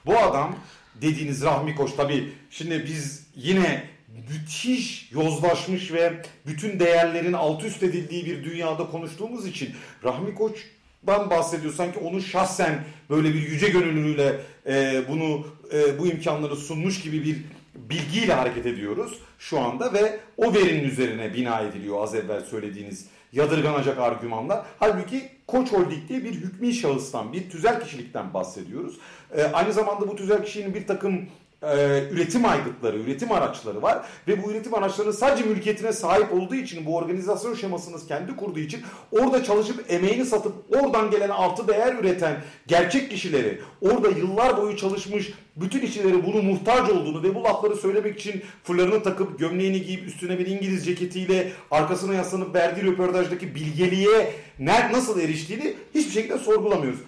Bu 0.05 0.17
adam 0.17 0.55
dediğiniz 1.01 1.41
Rahmi 1.41 1.75
Koç 1.75 1.91
tabii 1.97 2.33
şimdi 2.49 2.85
biz 2.85 3.27
yine 3.35 3.83
müthiş 4.29 5.11
yozlaşmış 5.11 5.91
ve 5.91 6.13
bütün 6.47 6.79
değerlerin 6.79 7.33
alt 7.33 7.63
üst 7.63 7.83
edildiği 7.83 8.25
bir 8.25 8.43
dünyada 8.43 8.87
konuştuğumuz 8.87 9.47
için 9.47 9.75
Rahmi 10.03 10.35
Koç'dan 10.35 11.29
bahsediyor. 11.29 11.73
Sanki 11.73 11.99
onun 11.99 12.19
şahsen 12.19 12.83
böyle 13.09 13.33
bir 13.33 13.49
yüce 13.49 13.69
gönüllülüğüyle 13.69 14.39
e, 14.67 15.03
bunu 15.09 15.47
e, 15.73 15.99
bu 15.99 16.07
imkanları 16.07 16.55
sunmuş 16.55 17.01
gibi 17.01 17.23
bir 17.23 17.37
bilgiyle 17.75 18.33
hareket 18.33 18.65
ediyoruz 18.65 19.19
şu 19.39 19.59
anda 19.59 19.93
ve 19.93 20.19
o 20.37 20.53
verinin 20.53 20.89
üzerine 20.89 21.33
bina 21.33 21.61
ediliyor 21.61 22.03
az 22.03 22.15
evvel 22.15 22.41
söylediğiniz 22.41 23.05
yadırganacak 23.36 23.99
argümanlar. 23.99 24.65
Halbuki 24.79 25.29
Koç 25.47 25.71
Holding 25.71 26.09
diye 26.09 26.23
bir 26.23 26.33
hükmü 26.33 26.73
şahıstan, 26.73 27.33
bir 27.33 27.49
tüzel 27.49 27.81
kişilikten 27.81 28.33
bahsediyoruz. 28.33 28.97
Ee, 29.38 29.43
aynı 29.43 29.73
zamanda 29.73 30.07
bu 30.07 30.15
tüzel 30.15 30.43
kişinin 30.45 30.73
bir 30.73 30.88
takım 30.88 31.29
e, 31.66 32.03
üretim 32.11 32.45
aygıtları, 32.45 32.97
üretim 32.97 33.32
araçları 33.32 33.82
var 33.82 34.05
ve 34.28 34.43
bu 34.43 34.51
üretim 34.51 34.74
araçlarının 34.74 35.13
sadece 35.13 35.43
mülkiyetine 35.43 35.93
sahip 35.93 36.34
olduğu 36.34 36.55
için 36.55 36.86
bu 36.86 36.95
organizasyon 36.95 37.53
şemasını 37.53 38.07
kendi 38.07 38.36
kurduğu 38.36 38.59
için 38.59 38.82
orada 39.11 39.43
çalışıp 39.43 39.91
emeğini 39.91 40.26
satıp 40.26 40.53
oradan 40.70 41.11
gelen 41.11 41.30
artı 41.30 41.68
değer 41.68 41.95
üreten 41.95 42.36
gerçek 42.68 43.09
kişileri 43.09 43.61
orada 43.82 44.09
yıllar 44.09 44.57
boyu 44.57 44.78
çalışmış 44.78 45.34
bütün 45.55 45.82
işçileri 45.82 46.26
bunu 46.26 46.41
muhtaç 46.41 46.89
olduğunu 46.89 47.24
ve 47.24 47.36
bu 47.36 47.43
lafları 47.43 47.76
söylemek 47.76 48.20
için 48.20 48.41
fırlarını 48.63 49.03
takıp 49.03 49.39
gömleğini 49.39 49.82
giyip 49.82 50.07
üstüne 50.07 50.39
bir 50.39 50.45
İngiliz 50.45 50.86
ceketiyle 50.86 51.51
arkasına 51.72 52.13
yaslanıp 52.13 52.55
verdiği 52.55 52.86
röportajdaki 52.86 53.55
bilgeliğe 53.55 54.34
nasıl 54.59 55.20
eriştiğini 55.20 55.74
hiçbir 55.95 56.11
şekilde 56.11 56.38
sorgulamıyoruz. 56.38 56.99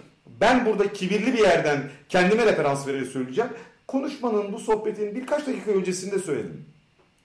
Ben 0.41 0.65
burada 0.65 0.93
kibirli 0.93 1.33
bir 1.33 1.39
yerden 1.39 1.89
kendime 2.09 2.45
referans 2.45 2.87
vererek 2.87 3.07
söyleyeceğim. 3.07 3.49
Konuşmanın, 3.87 4.53
bu 4.53 4.59
sohbetin 4.59 5.15
birkaç 5.15 5.47
dakika 5.47 5.71
öncesinde 5.71 6.19
söyledim. 6.19 6.65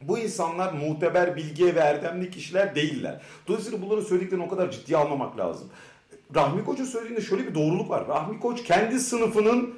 Bu 0.02 0.18
insanlar 0.18 0.72
muteber, 0.72 1.36
bilgiye 1.36 1.74
ve 1.74 1.80
erdemli 1.80 2.30
kişiler 2.30 2.74
değiller. 2.74 3.20
Dolayısıyla 3.48 3.82
bunların 3.82 4.04
söylediklerini 4.04 4.44
o 4.44 4.48
kadar 4.48 4.70
ciddiye 4.70 4.98
almamak 4.98 5.38
lazım. 5.38 5.68
Rahmi 6.34 6.64
Koç'un 6.64 6.84
söylediğinde 6.84 7.20
şöyle 7.20 7.46
bir 7.46 7.54
doğruluk 7.54 7.90
var. 7.90 8.08
Rahmi 8.08 8.40
Koç 8.40 8.64
kendi 8.64 9.00
sınıfının 9.00 9.74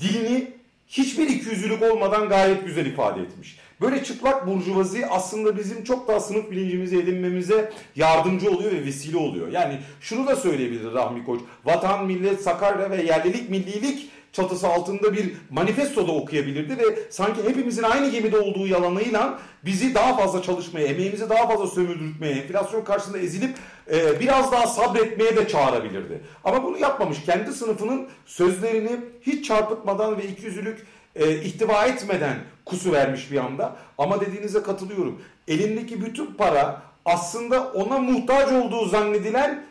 dilini 0.00 0.50
hiçbir 0.88 1.28
ikiyüzlülük 1.28 1.82
olmadan 1.82 2.28
gayet 2.28 2.66
güzel 2.66 2.86
ifade 2.86 3.20
etmiş. 3.20 3.58
Böyle 3.80 4.04
çıplak 4.04 4.46
burjuvazi 4.46 5.06
aslında 5.06 5.56
bizim 5.56 5.84
çok 5.84 6.08
daha 6.08 6.20
sınıf 6.20 6.50
bilincimizi 6.50 6.98
edinmemize 6.98 7.72
yardımcı 7.96 8.50
oluyor 8.50 8.72
ve 8.72 8.84
vesile 8.84 9.16
oluyor. 9.16 9.48
Yani 9.48 9.78
şunu 10.00 10.26
da 10.26 10.36
söyleyebilir 10.36 10.92
Rahmi 10.92 11.24
Koç. 11.24 11.40
Vatan, 11.64 12.06
millet, 12.06 12.42
Sakarya 12.42 12.90
ve 12.90 13.02
yerlilik, 13.02 13.50
millilik 13.50 14.10
çatısı 14.38 14.68
altında 14.68 15.12
bir 15.12 15.32
manifesto 15.50 16.08
da 16.08 16.12
okuyabilirdi 16.12 16.78
ve 16.78 16.98
sanki 17.10 17.42
hepimizin 17.48 17.82
aynı 17.82 18.10
gemide 18.10 18.38
olduğu 18.38 18.66
yalanıyla 18.66 19.38
bizi 19.64 19.94
daha 19.94 20.16
fazla 20.16 20.42
çalışmaya, 20.42 20.86
emeğimizi 20.86 21.28
daha 21.28 21.48
fazla 21.48 21.66
sömürdürtmeye, 21.66 22.32
enflasyon 22.32 22.84
karşısında 22.84 23.18
ezilip 23.18 23.56
e, 23.92 24.20
biraz 24.20 24.52
daha 24.52 24.66
sabretmeye 24.66 25.36
de 25.36 25.48
çağırabilirdi. 25.48 26.20
Ama 26.44 26.64
bunu 26.64 26.78
yapmamış. 26.78 27.24
Kendi 27.26 27.52
sınıfının 27.52 28.06
sözlerini 28.26 28.90
hiç 29.22 29.46
çarpıtmadan 29.46 30.18
ve 30.18 30.24
ikiyüzlülük 30.24 30.86
e, 31.16 31.34
ihtiva 31.34 31.86
etmeden 31.86 32.36
kusu 32.64 32.92
vermiş 32.92 33.32
bir 33.32 33.36
anda. 33.36 33.76
Ama 33.98 34.20
dediğinize 34.20 34.62
katılıyorum. 34.62 35.22
Elindeki 35.48 36.04
bütün 36.04 36.26
para 36.26 36.82
aslında 37.04 37.72
ona 37.72 37.98
muhtaç 37.98 38.52
olduğu 38.52 38.88
zannedilen 38.88 39.67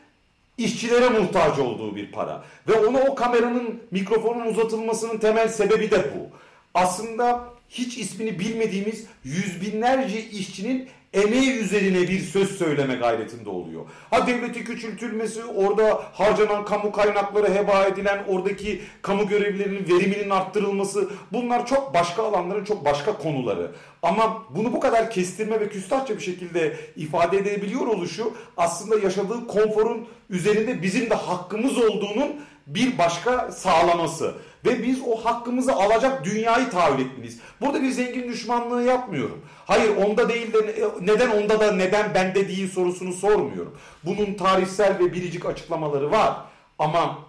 işçilere 0.57 1.09
muhtaç 1.09 1.59
olduğu 1.59 1.95
bir 1.95 2.11
para. 2.11 2.43
Ve 2.67 2.73
ona 2.73 2.99
o 2.99 3.15
kameranın, 3.15 3.81
mikrofonun 3.91 4.45
uzatılmasının 4.45 5.17
temel 5.17 5.49
sebebi 5.49 5.91
de 5.91 5.97
bu. 5.97 6.37
Aslında 6.73 7.43
hiç 7.69 7.97
ismini 7.97 8.39
bilmediğimiz 8.39 9.05
yüz 9.23 9.61
binlerce 9.61 10.21
işçinin 10.23 10.89
emeği 11.13 11.51
üzerine 11.51 12.01
bir 12.01 12.19
söz 12.19 12.57
söyleme 12.57 12.95
gayretinde 12.95 13.49
oluyor. 13.49 13.85
Ha 14.09 14.27
devleti 14.27 14.63
küçültülmesi, 14.63 15.43
orada 15.45 16.01
harcanan 16.13 16.65
kamu 16.65 16.91
kaynakları 16.91 17.53
heba 17.53 17.85
edilen, 17.85 18.23
oradaki 18.27 18.81
kamu 19.01 19.27
görevlilerinin 19.27 19.87
veriminin 19.89 20.29
arttırılması 20.29 21.09
bunlar 21.31 21.65
çok 21.65 21.93
başka 21.93 22.23
alanların 22.23 22.63
çok 22.63 22.85
başka 22.85 23.17
konuları. 23.17 23.71
Ama 24.01 24.43
bunu 24.49 24.73
bu 24.73 24.79
kadar 24.79 25.11
kestirme 25.11 25.59
ve 25.59 25.69
küstahça 25.69 26.15
bir 26.15 26.23
şekilde 26.23 26.77
ifade 26.95 27.37
edebiliyor 27.37 27.87
oluşu 27.87 28.33
aslında 28.57 28.99
yaşadığı 28.99 29.47
konforun 29.47 30.07
üzerinde 30.29 30.81
bizim 30.81 31.09
de 31.09 31.15
hakkımız 31.15 31.77
olduğunun 31.77 32.35
bir 32.67 32.97
başka 32.97 33.51
sağlaması. 33.51 34.33
Ve 34.67 34.83
biz 34.83 35.01
o 35.07 35.15
hakkımızı 35.15 35.73
alacak 35.73 36.25
dünyayı 36.25 36.69
tahayyül 36.69 37.05
etmeliyiz. 37.05 37.39
Burada 37.61 37.81
bir 37.81 37.91
zengin 37.91 38.27
düşmanlığı 38.27 38.83
yapmıyorum. 38.83 39.41
Hayır 39.65 39.97
onda 39.97 40.29
değil 40.29 40.53
de 40.53 40.89
neden 41.01 41.29
onda 41.29 41.59
da 41.59 41.71
neden 41.71 42.13
bende 42.13 42.47
değil 42.47 42.71
sorusunu 42.71 43.13
sormuyorum. 43.13 43.77
Bunun 44.03 44.33
tarihsel 44.33 44.99
ve 44.99 45.13
biricik 45.13 45.45
açıklamaları 45.45 46.11
var. 46.11 46.35
Ama 46.79 47.19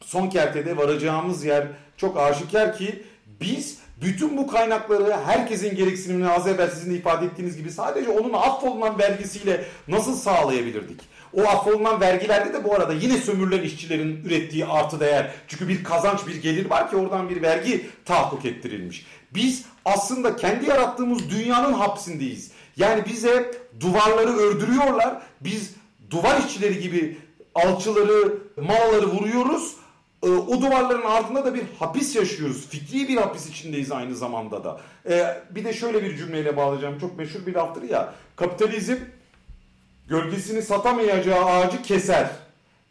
son 0.00 0.30
kertede 0.30 0.76
varacağımız 0.76 1.44
yer 1.44 1.66
çok 1.96 2.16
aşikar 2.16 2.76
ki 2.76 3.02
biz 3.40 3.78
bütün 4.02 4.36
bu 4.36 4.46
kaynakları 4.46 5.16
herkesin 5.26 5.76
gereksinimini 5.76 6.28
az 6.28 6.46
evvel 6.46 6.70
sizin 6.70 6.90
de 6.90 6.96
ifade 6.96 7.26
ettiğiniz 7.26 7.56
gibi 7.56 7.70
sadece 7.70 8.10
onun 8.10 8.32
affolunan 8.32 8.98
vergisiyle 8.98 9.64
nasıl 9.88 10.16
sağlayabilirdik? 10.16 11.00
O 11.36 11.42
affolunan 11.42 12.00
vergilerde 12.00 12.52
de 12.52 12.64
bu 12.64 12.74
arada 12.74 12.92
yine 12.92 13.16
sömürülen 13.16 13.62
işçilerin 13.62 14.24
ürettiği 14.24 14.66
artı 14.66 15.00
değer. 15.00 15.30
Çünkü 15.48 15.68
bir 15.68 15.84
kazanç, 15.84 16.26
bir 16.26 16.42
gelir 16.42 16.70
var 16.70 16.90
ki 16.90 16.96
oradan 16.96 17.28
bir 17.28 17.42
vergi 17.42 17.86
tahakkuk 18.04 18.44
ettirilmiş. 18.44 19.06
Biz 19.34 19.64
aslında 19.84 20.36
kendi 20.36 20.68
yarattığımız 20.68 21.30
dünyanın 21.30 21.72
hapsindeyiz. 21.72 22.50
Yani 22.76 23.04
bize 23.06 23.50
duvarları 23.80 24.36
ördürüyorlar. 24.36 25.22
Biz 25.40 25.74
duvar 26.10 26.38
işçileri 26.38 26.80
gibi 26.80 27.18
alçıları, 27.54 28.38
malları 28.56 29.06
vuruyoruz. 29.06 29.74
Ee, 30.22 30.28
o 30.28 30.60
duvarların 30.62 31.02
ardında 31.02 31.44
da 31.44 31.54
bir 31.54 31.62
hapis 31.78 32.16
yaşıyoruz. 32.16 32.68
Fikri 32.68 33.08
bir 33.08 33.16
hapis 33.16 33.48
içindeyiz 33.48 33.92
aynı 33.92 34.16
zamanda 34.16 34.64
da. 34.64 34.80
Ee, 35.08 35.42
bir 35.50 35.64
de 35.64 35.72
şöyle 35.72 36.02
bir 36.02 36.16
cümleyle 36.16 36.56
bağlayacağım. 36.56 36.98
Çok 36.98 37.18
meşhur 37.18 37.46
bir 37.46 37.54
laftır 37.54 37.82
ya. 37.82 38.14
Kapitalizm 38.36 38.96
gölgesini 40.10 40.62
satamayacağı 40.62 41.44
ağacı 41.44 41.82
keser. 41.82 42.30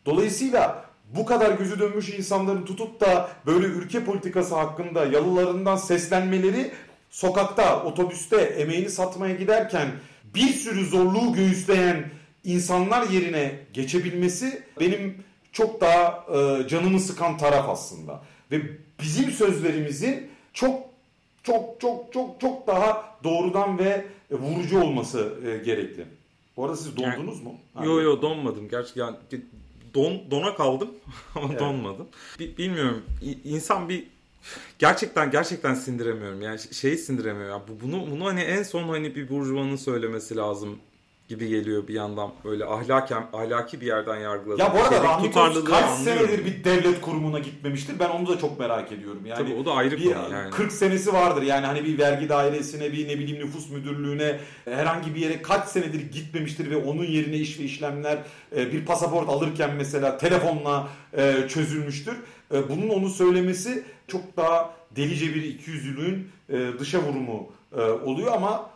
Dolayısıyla 0.06 0.86
bu 1.16 1.26
kadar 1.26 1.52
gözü 1.52 1.80
dönmüş 1.80 2.10
insanların 2.10 2.66
tutup 2.66 3.02
da 3.02 3.30
böyle 3.46 3.68
ülke 3.68 4.04
politikası 4.04 4.56
hakkında 4.56 5.06
yalılarından 5.06 5.76
seslenmeleri 5.76 6.72
sokakta, 7.10 7.84
otobüste 7.84 8.38
emeğini 8.38 8.90
satmaya 8.90 9.36
giderken 9.36 9.88
bir 10.36 10.48
sürü 10.48 10.86
zorluğu 10.86 11.34
göğüsleyen 11.34 12.12
insanlar 12.44 13.10
yerine 13.10 13.60
geçebilmesi 13.74 14.64
benim 14.80 15.24
çok 15.52 15.82
daha 15.82 16.26
e, 16.34 16.68
canımı 16.68 17.00
sıkan 17.00 17.38
taraf 17.38 17.70
aslında. 17.70 18.22
Ve 18.52 18.62
bizim 19.02 19.32
sözlerimizin 19.32 20.28
çok 20.54 20.80
çok 21.44 21.82
çok 21.82 22.14
çok 22.14 22.42
çok 22.42 22.68
daha 22.68 23.16
doğrudan 23.24 23.80
ve 23.80 24.06
vurucu 24.32 24.82
olması 24.82 25.34
e, 25.46 25.58
gerekli. 25.66 26.19
Bu 26.60 26.66
arada 26.66 26.78
siz 26.78 26.98
dondunuz 26.98 27.38
yani, 27.38 27.44
mu? 27.44 27.56
Yo 27.84 28.02
yo 28.02 28.22
donmadım. 28.22 28.70
Gerçekten 28.70 29.18
don, 29.94 30.32
dona 30.32 30.56
kaldım 30.56 30.90
ama 31.36 31.48
evet. 31.50 31.60
donmadım. 31.60 32.08
Bilmiyorum. 32.40 33.04
İnsan 33.44 33.90
bir 33.90 34.08
gerçekten 34.80 35.32
gerçekten 35.32 35.74
sindiremiyorum. 35.74 36.42
Yani 36.42 36.60
şeyi 36.72 36.98
sindiremiyorum. 36.98 37.52
Yani 37.52 37.80
bunu 37.82 38.12
bunu 38.12 38.26
hani 38.26 38.42
en 38.42 38.64
son 38.64 38.84
hani 38.84 39.16
bir 39.16 39.30
burjuvanın 39.30 39.76
söylemesi 39.76 40.36
lazım 40.36 40.80
gibi 41.30 41.48
geliyor 41.48 41.88
bir 41.88 41.94
yandan 41.94 42.32
böyle 42.44 42.66
ahlaken 42.66 43.24
ahlaki 43.34 43.82
bir 43.82 43.86
yerden 43.86 44.18
yargıladım. 44.18 44.60
Ya 44.60 44.74
bu 44.74 44.78
arada 44.78 45.04
Rahmi 45.04 45.32
Koç 45.32 45.64
kaç 45.66 45.90
senedir 45.90 46.46
bir 46.46 46.64
devlet 46.64 47.02
kurumuna 47.02 47.40
gitmemiştir. 47.40 48.00
Ben 48.00 48.10
onu 48.10 48.28
da 48.28 48.38
çok 48.40 48.60
merak 48.60 48.92
ediyorum. 48.92 49.26
Yani 49.26 49.38
Tabii 49.38 49.60
o 49.62 49.66
da 49.66 49.72
ayrı 49.72 49.98
bir, 49.98 50.04
konu 50.04 50.34
yani. 50.34 50.52
40 50.52 50.72
senesi 50.72 51.14
vardır. 51.14 51.42
Yani 51.42 51.66
hani 51.66 51.86
bir 51.86 51.98
vergi 51.98 52.30
dairesine, 52.30 52.94
bir 52.94 53.08
ne 53.08 53.20
bileyim 53.20 53.46
nüfus 53.46 53.70
müdürlüğüne 53.70 54.40
herhangi 54.66 55.16
bir 55.16 55.20
yere 55.20 55.42
kaç 55.42 55.68
senedir 55.68 56.12
gitmemiştir 56.12 56.70
ve 56.72 56.78
onun 56.78 57.06
yerine 57.06 57.36
iş 57.36 57.60
ve 57.60 57.64
işlemler 57.64 58.18
e, 58.56 58.72
bir 58.72 58.86
pasaport 58.86 59.30
alırken 59.30 59.76
mesela 59.78 60.18
telefonla 60.18 60.90
e, 61.18 61.48
çözülmüştür. 61.48 62.16
E, 62.54 62.70
bunun 62.70 62.90
onu 62.90 63.10
söylemesi 63.10 63.84
çok 64.08 64.38
daha 64.38 64.74
delice 64.96 65.36
bir 65.36 65.44
ikiyüzlülüğün 65.44 66.28
dışa 66.80 67.00
vurumu 67.04 67.52
oluyor 68.06 68.32
ama 68.34 68.70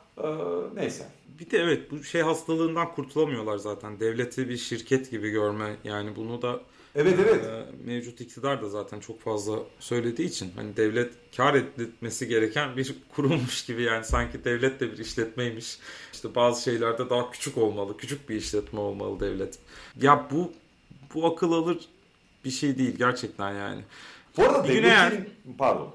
neyse 0.75 1.05
bir 1.45 1.51
de 1.51 1.57
evet 1.57 1.91
bu 1.91 2.03
şey 2.03 2.21
hastalığından 2.21 2.91
kurtulamıyorlar 2.95 3.57
zaten. 3.57 3.99
Devleti 3.99 4.49
bir 4.49 4.57
şirket 4.57 5.11
gibi 5.11 5.29
görme 5.29 5.75
yani 5.83 6.15
bunu 6.15 6.41
da 6.41 6.61
Evet 6.95 7.19
evet. 7.21 7.45
Ee, 7.45 7.65
mevcut 7.85 8.21
iktidar 8.21 8.61
da 8.61 8.69
zaten 8.69 8.99
çok 8.99 9.21
fazla 9.21 9.59
söylediği 9.79 10.27
için 10.27 10.51
hani 10.55 10.77
devlet 10.77 11.13
kar 11.37 11.53
etmesi 11.53 12.27
gereken 12.27 12.77
bir 12.77 12.95
kurulmuş 13.15 13.65
gibi 13.65 13.83
yani 13.83 14.05
sanki 14.05 14.43
devlet 14.43 14.79
de 14.79 14.91
bir 14.91 14.97
işletmeymiş. 14.97 15.77
İşte 16.13 16.35
bazı 16.35 16.63
şeylerde 16.63 17.09
daha 17.09 17.31
küçük 17.31 17.57
olmalı, 17.57 17.97
küçük 17.97 18.29
bir 18.29 18.35
işletme 18.35 18.79
olmalı 18.79 19.19
devlet. 19.19 19.59
Ya 20.01 20.27
bu 20.31 20.51
bu 21.13 21.25
akıl 21.27 21.51
alır 21.51 21.77
bir 22.45 22.51
şey 22.51 22.77
değil 22.77 22.95
gerçekten 22.97 23.53
yani. 23.53 23.81
Bu 24.37 24.43
arada 24.43 24.67
devletin... 24.67 24.83
eğer- 24.89 25.27
Pardon. 25.57 25.93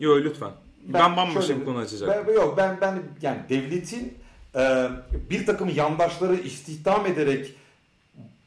Yok 0.00 0.18
lütfen. 0.24 0.50
Ben, 0.86 1.16
bambaşka 1.16 1.42
şöyle- 1.42 1.60
bir 1.60 1.64
konu 1.64 1.78
açacağım. 1.78 2.24
Ben, 2.28 2.32
yok 2.32 2.54
ben 2.56 2.78
ben 2.80 3.02
yani 3.22 3.40
devletin 3.48 4.14
e, 4.56 4.88
bir 5.30 5.46
takım 5.46 5.68
yandaşları 5.68 6.34
istihdam 6.34 7.06
ederek 7.06 7.54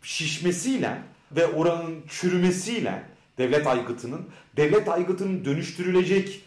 şişmesiyle 0.04 0.98
ve 1.32 1.48
oranın 1.48 1.96
çürümesiyle 2.10 3.04
devlet 3.38 3.68
aygıtının 3.68 4.22
devlet 4.58 4.88
aygıtının 4.88 5.46
dönüştürülecek 5.46 6.42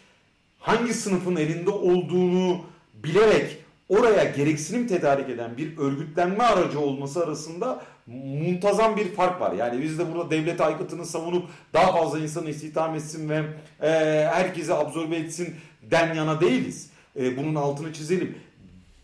hangi 0.59 0.93
sınıfın 0.93 1.35
elinde 1.35 1.69
olduğunu 1.69 2.65
bilerek 2.93 3.57
oraya 3.89 4.23
gereksinim 4.23 4.87
tedarik 4.87 5.29
eden 5.29 5.57
bir 5.57 5.77
örgütlenme 5.77 6.43
aracı 6.43 6.79
olması 6.79 7.23
arasında 7.23 7.83
muntazam 8.07 8.97
bir 8.97 9.11
fark 9.15 9.41
var. 9.41 9.53
Yani 9.53 9.83
biz 9.83 9.99
de 9.99 10.13
burada 10.13 10.31
devlet 10.31 10.61
aygıtını 10.61 11.05
savunup 11.05 11.49
daha 11.73 11.91
fazla 11.91 12.19
insanı 12.19 12.49
istihdam 12.49 12.95
etsin 12.95 13.29
ve 13.29 13.43
e, 13.81 13.89
herkese 14.33 14.73
absorbe 14.73 15.15
etsin 15.15 15.55
den 15.91 16.13
yana 16.13 16.41
değiliz. 16.41 16.89
E, 17.19 17.37
bunun 17.37 17.55
altını 17.55 17.93
çizelim. 17.93 18.37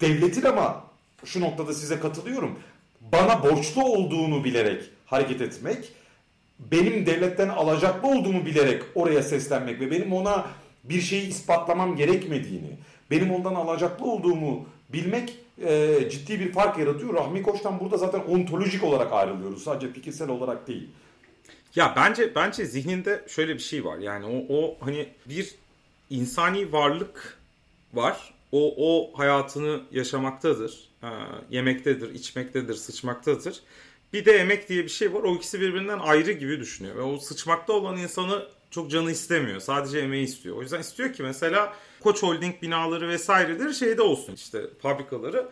Devletin 0.03 0.43
ama 0.43 0.83
şu 1.25 1.41
noktada 1.41 1.73
size 1.73 1.99
katılıyorum. 1.99 2.59
Bana 3.01 3.43
borçlu 3.43 3.83
olduğunu 3.83 4.43
bilerek 4.43 4.83
hareket 5.05 5.41
etmek 5.41 5.89
benim 6.59 7.05
devletten 7.05 7.49
alacaklı 7.49 8.07
olduğumu 8.07 8.45
bilerek 8.45 8.83
oraya 8.95 9.23
seslenmek 9.23 9.79
ve 9.79 9.91
benim 9.91 10.13
ona 10.13 10.45
bir 10.83 11.01
şeyi 11.01 11.27
ispatlamam 11.27 11.95
gerekmediğini, 11.95 12.77
benim 13.11 13.31
ondan 13.31 13.55
alacaklı 13.55 14.05
olduğumu 14.05 14.65
bilmek 14.89 15.37
e, 15.65 15.99
ciddi 16.11 16.39
bir 16.39 16.51
fark 16.51 16.77
yaratıyor. 16.77 17.13
Rahmi 17.13 17.43
Koç'tan 17.43 17.79
burada 17.79 17.97
zaten 17.97 18.19
ontolojik 18.19 18.83
olarak 18.83 19.13
ayrılıyoruz. 19.13 19.63
Sadece 19.63 19.93
fikirsel 19.93 20.29
olarak 20.29 20.67
değil. 20.67 20.89
Ya 21.75 21.93
bence 21.95 22.35
bence 22.35 22.65
zihninde 22.65 23.23
şöyle 23.27 23.53
bir 23.53 23.59
şey 23.59 23.85
var. 23.85 23.97
Yani 23.97 24.25
o, 24.25 24.55
o 24.57 24.75
hani 24.79 25.09
bir 25.25 25.55
insani 26.09 26.71
varlık 26.71 27.37
var. 27.93 28.33
O 28.53 28.75
o 28.77 29.17
hayatını 29.19 29.81
yaşamaktadır. 29.91 30.89
Ee, 31.03 31.07
yemektedir, 31.49 32.13
içmektedir, 32.13 32.73
sıçmaktadır. 32.73 33.59
Bir 34.13 34.25
de 34.25 34.31
emek 34.31 34.69
diye 34.69 34.83
bir 34.83 34.89
şey 34.89 35.13
var. 35.13 35.23
O 35.23 35.35
ikisi 35.35 35.61
birbirinden 35.61 35.99
ayrı 35.99 36.31
gibi 36.31 36.59
düşünüyor. 36.59 36.95
Ve 36.95 37.01
o 37.01 37.17
sıçmakta 37.17 37.73
olan 37.73 37.97
insanı 37.97 38.47
çok 38.71 38.91
canı 38.91 39.11
istemiyor. 39.11 39.59
Sadece 39.59 39.99
emeği 39.99 40.25
istiyor. 40.25 40.57
O 40.57 40.61
yüzden 40.61 40.79
istiyor 40.79 41.13
ki 41.13 41.23
mesela 41.23 41.73
Koç 41.99 42.23
Holding 42.23 42.61
binaları 42.61 43.09
vesairedir 43.09 43.73
şeyde 43.73 44.01
olsun 44.01 44.33
işte 44.33 44.61
fabrikaları. 44.81 45.49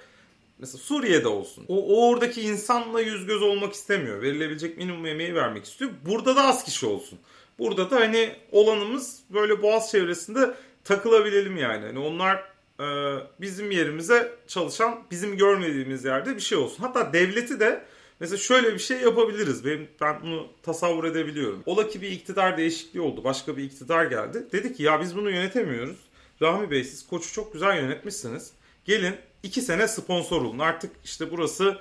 Mesela 0.59 0.77
Suriye'de 0.77 1.27
olsun. 1.27 1.65
O, 1.67 1.85
o 1.85 2.09
oradaki 2.09 2.41
insanla 2.41 3.01
yüz 3.01 3.25
göz 3.25 3.41
olmak 3.41 3.73
istemiyor. 3.73 4.21
Verilebilecek 4.21 4.77
minimum 4.77 5.05
emeği 5.05 5.35
vermek 5.35 5.65
istiyor. 5.65 5.91
Burada 6.05 6.35
da 6.35 6.43
az 6.43 6.63
kişi 6.63 6.85
olsun. 6.85 7.19
Burada 7.59 7.91
da 7.91 7.95
hani 7.95 8.35
olanımız 8.51 9.19
böyle 9.29 9.61
boğaz 9.61 9.91
çevresinde 9.91 10.53
takılabilelim 10.83 11.57
yani. 11.57 11.85
Hani 11.85 11.99
onlar 11.99 12.50
e, 12.82 13.17
bizim 13.41 13.71
yerimize 13.71 14.32
çalışan, 14.47 15.03
bizim 15.11 15.38
görmediğimiz 15.38 16.05
yerde 16.05 16.36
bir 16.36 16.41
şey 16.41 16.57
olsun. 16.57 16.84
Hatta 16.84 17.13
devleti 17.13 17.59
de 17.59 17.86
mesela 18.19 18.38
şöyle 18.38 18.73
bir 18.73 18.79
şey 18.79 19.01
yapabiliriz. 19.01 19.65
Benim, 19.65 19.88
ben 20.01 20.21
bunu 20.21 20.47
tasavvur 20.63 21.03
edebiliyorum. 21.03 21.63
Ola 21.65 21.88
ki 21.88 22.01
bir 22.01 22.11
iktidar 22.11 22.57
değişikliği 22.57 23.01
oldu. 23.01 23.23
Başka 23.23 23.57
bir 23.57 23.63
iktidar 23.63 24.05
geldi. 24.05 24.47
Dedi 24.51 24.73
ki 24.73 24.84
ya 24.84 25.01
biz 25.01 25.15
bunu 25.15 25.29
yönetemiyoruz. 25.29 25.97
Rahmi 26.41 26.71
Bey 26.71 26.84
siz 26.84 27.07
koçu 27.07 27.34
çok 27.34 27.53
güzel 27.53 27.77
yönetmişsiniz. 27.77 28.51
Gelin 28.86 29.15
iki 29.43 29.61
sene 29.61 29.88
sponsor 29.88 30.41
olun. 30.41 30.59
Artık 30.59 30.91
işte 31.03 31.32
burası 31.32 31.77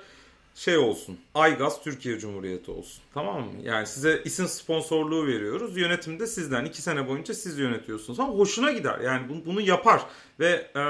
şey 0.55 0.77
olsun. 0.77 1.19
Aygaz 1.35 1.83
Türkiye 1.83 2.19
Cumhuriyeti 2.19 2.71
olsun. 2.71 3.03
Tamam 3.13 3.41
mı? 3.41 3.51
Yani 3.63 3.87
size 3.87 4.21
isim 4.25 4.47
sponsorluğu 4.47 5.27
veriyoruz. 5.27 5.77
Yönetim 5.77 6.19
de 6.19 6.27
sizden. 6.27 6.65
iki 6.65 6.81
sene 6.81 7.07
boyunca 7.07 7.33
siz 7.33 7.59
yönetiyorsunuz. 7.59 8.19
Ama 8.19 8.33
hoşuna 8.33 8.71
gider. 8.71 8.99
Yani 8.99 9.29
bunu, 9.29 9.45
bunu 9.45 9.61
yapar. 9.61 10.01
Ve 10.39 10.67
e, 10.75 10.81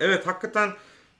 evet 0.00 0.26
hakikaten 0.26 0.70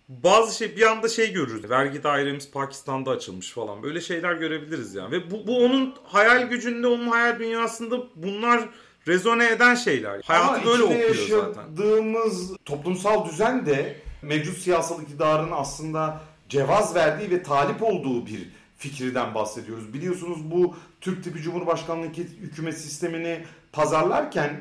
bazı 0.09 0.57
şey 0.57 0.77
bir 0.77 0.83
anda 0.83 1.09
şey 1.09 1.33
görürüz. 1.33 1.71
Vergi 1.71 2.03
dairemiz 2.03 2.51
Pakistan'da 2.51 3.11
açılmış 3.11 3.51
falan. 3.51 3.83
Böyle 3.83 4.01
şeyler 4.01 4.35
görebiliriz 4.35 4.95
yani. 4.95 5.13
Ve 5.13 5.31
bu, 5.31 5.47
bu 5.47 5.65
onun 5.65 5.95
hayal 6.05 6.49
gücünde, 6.49 6.87
onun 6.87 7.09
hayal 7.09 7.39
dünyasında 7.39 7.97
bunlar 8.17 8.69
rezone 9.09 9.51
eden 9.51 9.75
şeyler. 9.75 10.21
Hayatı 10.25 10.49
Ama 10.49 10.65
böyle 10.65 10.83
okuyor 10.83 11.15
zaten. 11.15 11.63
yaşadığımız 11.63 12.57
toplumsal 12.65 13.29
düzen 13.29 13.67
de 13.67 13.97
mevcut 14.23 14.59
siyasal 14.59 15.03
iktidarın 15.03 15.51
aslında 15.53 16.21
cevaz 16.51 16.95
verdiği 16.95 17.31
ve 17.31 17.43
talip 17.43 17.83
olduğu 17.83 18.27
bir 18.27 18.49
fikirden 18.77 19.35
bahsediyoruz. 19.35 19.95
Biliyorsunuz 19.95 20.51
bu 20.51 20.75
Türk 21.01 21.25
tipi 21.25 21.43
Cumhurbaşkanlığı 21.43 22.07
hükümet 22.43 22.79
sistemini 22.79 23.45
pazarlarken 23.73 24.61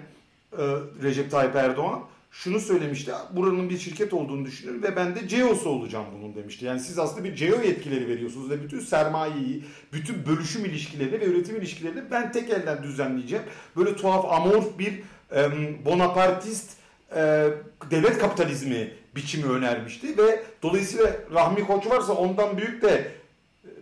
e, 0.53 0.63
Recep 1.03 1.31
Tayyip 1.31 1.55
Erdoğan 1.55 2.03
şunu 2.31 2.59
söylemişti. 2.59 3.11
Buranın 3.31 3.69
bir 3.69 3.77
şirket 3.77 4.13
olduğunu 4.13 4.45
düşünüyorum 4.45 4.83
ve 4.83 4.95
ben 4.95 5.15
de 5.15 5.27
CEO'su 5.27 5.69
olacağım 5.69 6.05
bunun 6.17 6.35
demişti. 6.35 6.65
Yani 6.65 6.79
siz 6.79 6.99
aslında 6.99 7.23
bir 7.23 7.35
CEO 7.35 7.61
yetkileri 7.61 8.07
veriyorsunuz 8.07 8.49
ve 8.49 8.63
bütün 8.63 8.79
sermayeyi, 8.79 9.63
bütün 9.93 10.25
bölüşüm 10.25 10.65
ilişkilerini 10.65 11.19
ve 11.19 11.25
üretim 11.25 11.55
ilişkilerini 11.55 12.11
ben 12.11 12.31
tek 12.31 12.49
elden 12.49 12.83
düzenleyeceğim. 12.83 13.43
Böyle 13.77 13.95
tuhaf 13.95 14.25
amorf 14.25 14.79
bir 14.79 15.01
e, 15.35 15.51
bonapartist 15.85 16.69
e, 17.15 17.47
devlet 17.91 18.17
kapitalizmi 18.17 18.91
biçimi 19.15 19.51
önermişti 19.51 20.17
ve 20.17 20.43
dolayısıyla 20.63 21.15
Rahmi 21.33 21.67
Koç 21.67 21.87
varsa 21.87 22.13
ondan 22.13 22.57
büyük 22.57 22.81
de 22.81 23.11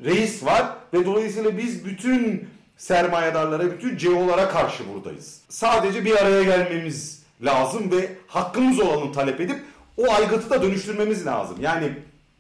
reis 0.06 0.46
var 0.46 0.66
ve 0.94 1.06
dolayısıyla 1.06 1.58
biz 1.58 1.86
bütün 1.86 2.48
sermayedarlara, 2.78 3.72
bütün 3.72 3.98
CEO'lara 3.98 4.50
karşı 4.50 4.84
buradayız. 4.94 5.42
Sadece 5.50 6.06
bir 6.06 6.16
araya 6.16 6.44
gelmemiz 6.44 7.24
lazım 7.42 7.92
ve 7.92 8.10
hakkımız 8.28 8.80
olanı 8.80 9.12
talep 9.12 9.42
edip 9.42 9.60
o 9.98 10.12
aygıtı 10.12 10.50
da 10.50 10.62
dönüştürmemiz 10.62 11.26
lazım. 11.26 11.58
Yani 11.62 11.92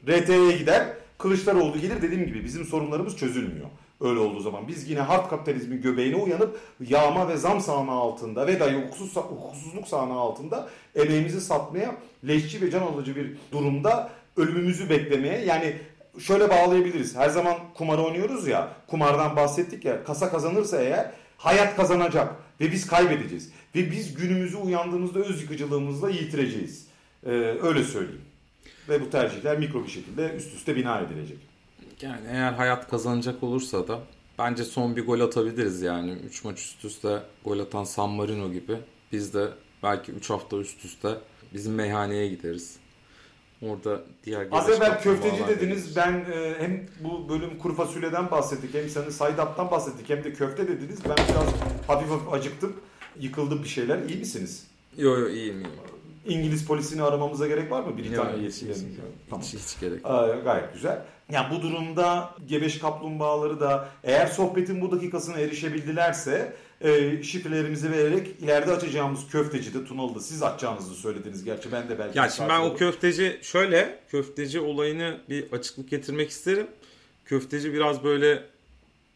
RT'ye 0.07 0.57
gider, 0.57 0.87
Kılıçdaroğlu 1.17 1.79
gelir 1.79 2.01
dediğim 2.01 2.25
gibi 2.25 2.43
bizim 2.43 2.65
sorunlarımız 2.65 3.17
çözülmüyor. 3.17 3.67
Öyle 4.01 4.19
olduğu 4.19 4.39
zaman 4.39 4.67
biz 4.67 4.89
yine 4.89 4.99
hard 4.99 5.29
kapitalizmin 5.29 5.81
göbeğine 5.81 6.15
uyanıp 6.15 6.59
yağma 6.79 7.29
ve 7.29 7.37
zam 7.37 7.61
sahne 7.61 7.91
altında 7.91 8.47
ve 8.47 8.59
dahi 8.59 8.75
hukuksuz, 8.75 9.15
hukuksuzluk 9.15 9.87
sahne 9.87 10.13
altında 10.13 10.69
emeğimizi 10.95 11.41
satmaya 11.41 11.95
leşçi 12.27 12.61
ve 12.61 12.71
can 12.71 12.81
alıcı 12.81 13.15
bir 13.15 13.37
durumda 13.51 14.09
ölümümüzü 14.37 14.89
beklemeye 14.89 15.45
yani 15.45 15.75
şöyle 16.19 16.49
bağlayabiliriz. 16.49 17.15
Her 17.15 17.29
zaman 17.29 17.55
kumar 17.73 17.97
oynuyoruz 17.97 18.47
ya 18.47 18.73
kumardan 18.87 19.35
bahsettik 19.35 19.85
ya 19.85 20.03
kasa 20.03 20.29
kazanırsa 20.29 20.81
eğer 20.81 21.11
hayat 21.37 21.75
kazanacak 21.75 22.35
ve 22.61 22.71
biz 22.71 22.87
kaybedeceğiz. 22.87 23.51
Ve 23.75 23.91
biz 23.91 24.13
günümüzü 24.13 24.57
uyandığımızda 24.57 25.19
öz 25.19 25.41
yıkıcılığımızla 25.41 26.09
yitireceğiz. 26.09 26.87
Ee, 27.25 27.29
öyle 27.61 27.83
söyleyeyim. 27.83 28.21
Ve 28.89 29.01
bu 29.01 29.09
tercihler 29.09 29.59
mikro 29.59 29.83
bir 29.83 29.89
şekilde 29.89 30.33
üst 30.33 30.53
üste 30.53 30.75
bina 30.75 30.99
edilecek. 30.99 31.37
Yani 32.01 32.21
eğer 32.31 32.53
hayat 32.53 32.89
kazanacak 32.89 33.43
olursa 33.43 33.87
da 33.87 33.99
bence 34.39 34.63
son 34.63 34.95
bir 34.95 35.05
gol 35.05 35.19
atabiliriz 35.19 35.81
yani. 35.81 36.11
3 36.11 36.43
maç 36.43 36.59
üst 36.59 36.85
üste 36.85 37.19
gol 37.45 37.59
atan 37.59 37.83
San 37.83 38.09
Marino 38.09 38.51
gibi. 38.51 38.77
Biz 39.11 39.33
de 39.33 39.47
belki 39.83 40.11
3 40.11 40.29
hafta 40.29 40.57
üst 40.57 40.85
üste 40.85 41.09
bizim 41.53 41.73
meyhaneye 41.75 42.27
gideriz. 42.27 42.75
Orada 43.61 44.01
diğer 44.23 44.47
Az 44.51 44.69
evvel 44.69 45.01
köfteci 45.01 45.37
dediniz. 45.47 45.59
geliriz. 45.59 45.95
Ben 45.95 46.13
e, 46.33 46.55
hem 46.59 46.87
bu 47.03 47.29
bölüm 47.29 47.57
kuru 47.57 47.75
fasulyeden 47.75 48.31
bahsettik 48.31 48.73
hem 48.73 48.89
senin 48.89 49.09
saydaptan 49.09 49.71
bahsettik 49.71 50.09
hem 50.09 50.23
de 50.23 50.33
köfte 50.33 50.67
dediniz. 50.67 50.99
Ben 51.05 51.15
biraz 51.29 51.53
hafif 51.87 52.09
hafif 52.09 52.33
acıktım. 52.33 52.73
Yıkıldı 53.19 53.63
bir 53.63 53.67
şeyler. 53.67 53.99
İyi 54.09 54.19
misiniz? 54.19 54.67
Yo 54.97 55.19
yo 55.19 55.29
iyiyim 55.29 55.55
iyiyim. 55.55 55.71
İngiliz 56.25 56.65
polisini 56.65 57.03
aramamıza 57.03 57.47
gerek 57.47 57.71
var 57.71 57.83
mı? 57.83 57.97
Bir 57.97 58.05
Yo, 58.11 58.23
tane 58.23 58.47
hiç, 58.47 58.55
hiç. 58.55 58.77
Tamam. 59.29 59.45
hiç, 59.45 59.53
hiç 59.53 59.79
gerek. 59.79 60.01
Aa, 60.03 60.27
gayet 60.27 60.73
güzel. 60.73 61.01
Yani 61.31 61.55
bu 61.55 61.61
durumda 61.61 62.35
gebeş 62.47 62.79
kaplumbağaları 62.79 63.59
da 63.59 63.89
eğer 64.03 64.27
sohbetin 64.27 64.81
bu 64.81 64.91
dakikasına 64.91 65.39
erişebildilerse 65.39 66.53
e, 66.81 67.23
şifrelerimizi 67.23 67.91
vererek 67.91 68.27
ileride 68.41 68.71
açacağımız 68.71 69.27
köftecide 69.31 69.85
Tunalı'da 69.85 70.19
siz 70.19 70.43
açacağınızı 70.43 70.93
söylediniz. 70.95 71.43
Gerçi 71.43 71.71
ben 71.71 71.89
de 71.89 71.99
belki... 71.99 72.17
Ya 72.17 72.29
şimdi 72.29 72.49
ben 72.49 72.59
o 72.59 72.75
köfte 72.75 72.85
köfteci 72.85 73.39
şöyle 73.41 73.99
köfteci 74.09 74.59
olayını 74.59 75.17
bir 75.29 75.51
açıklık 75.51 75.89
getirmek 75.89 76.29
isterim. 76.29 76.67
Köfteci 77.25 77.73
biraz 77.73 78.03
böyle 78.03 78.43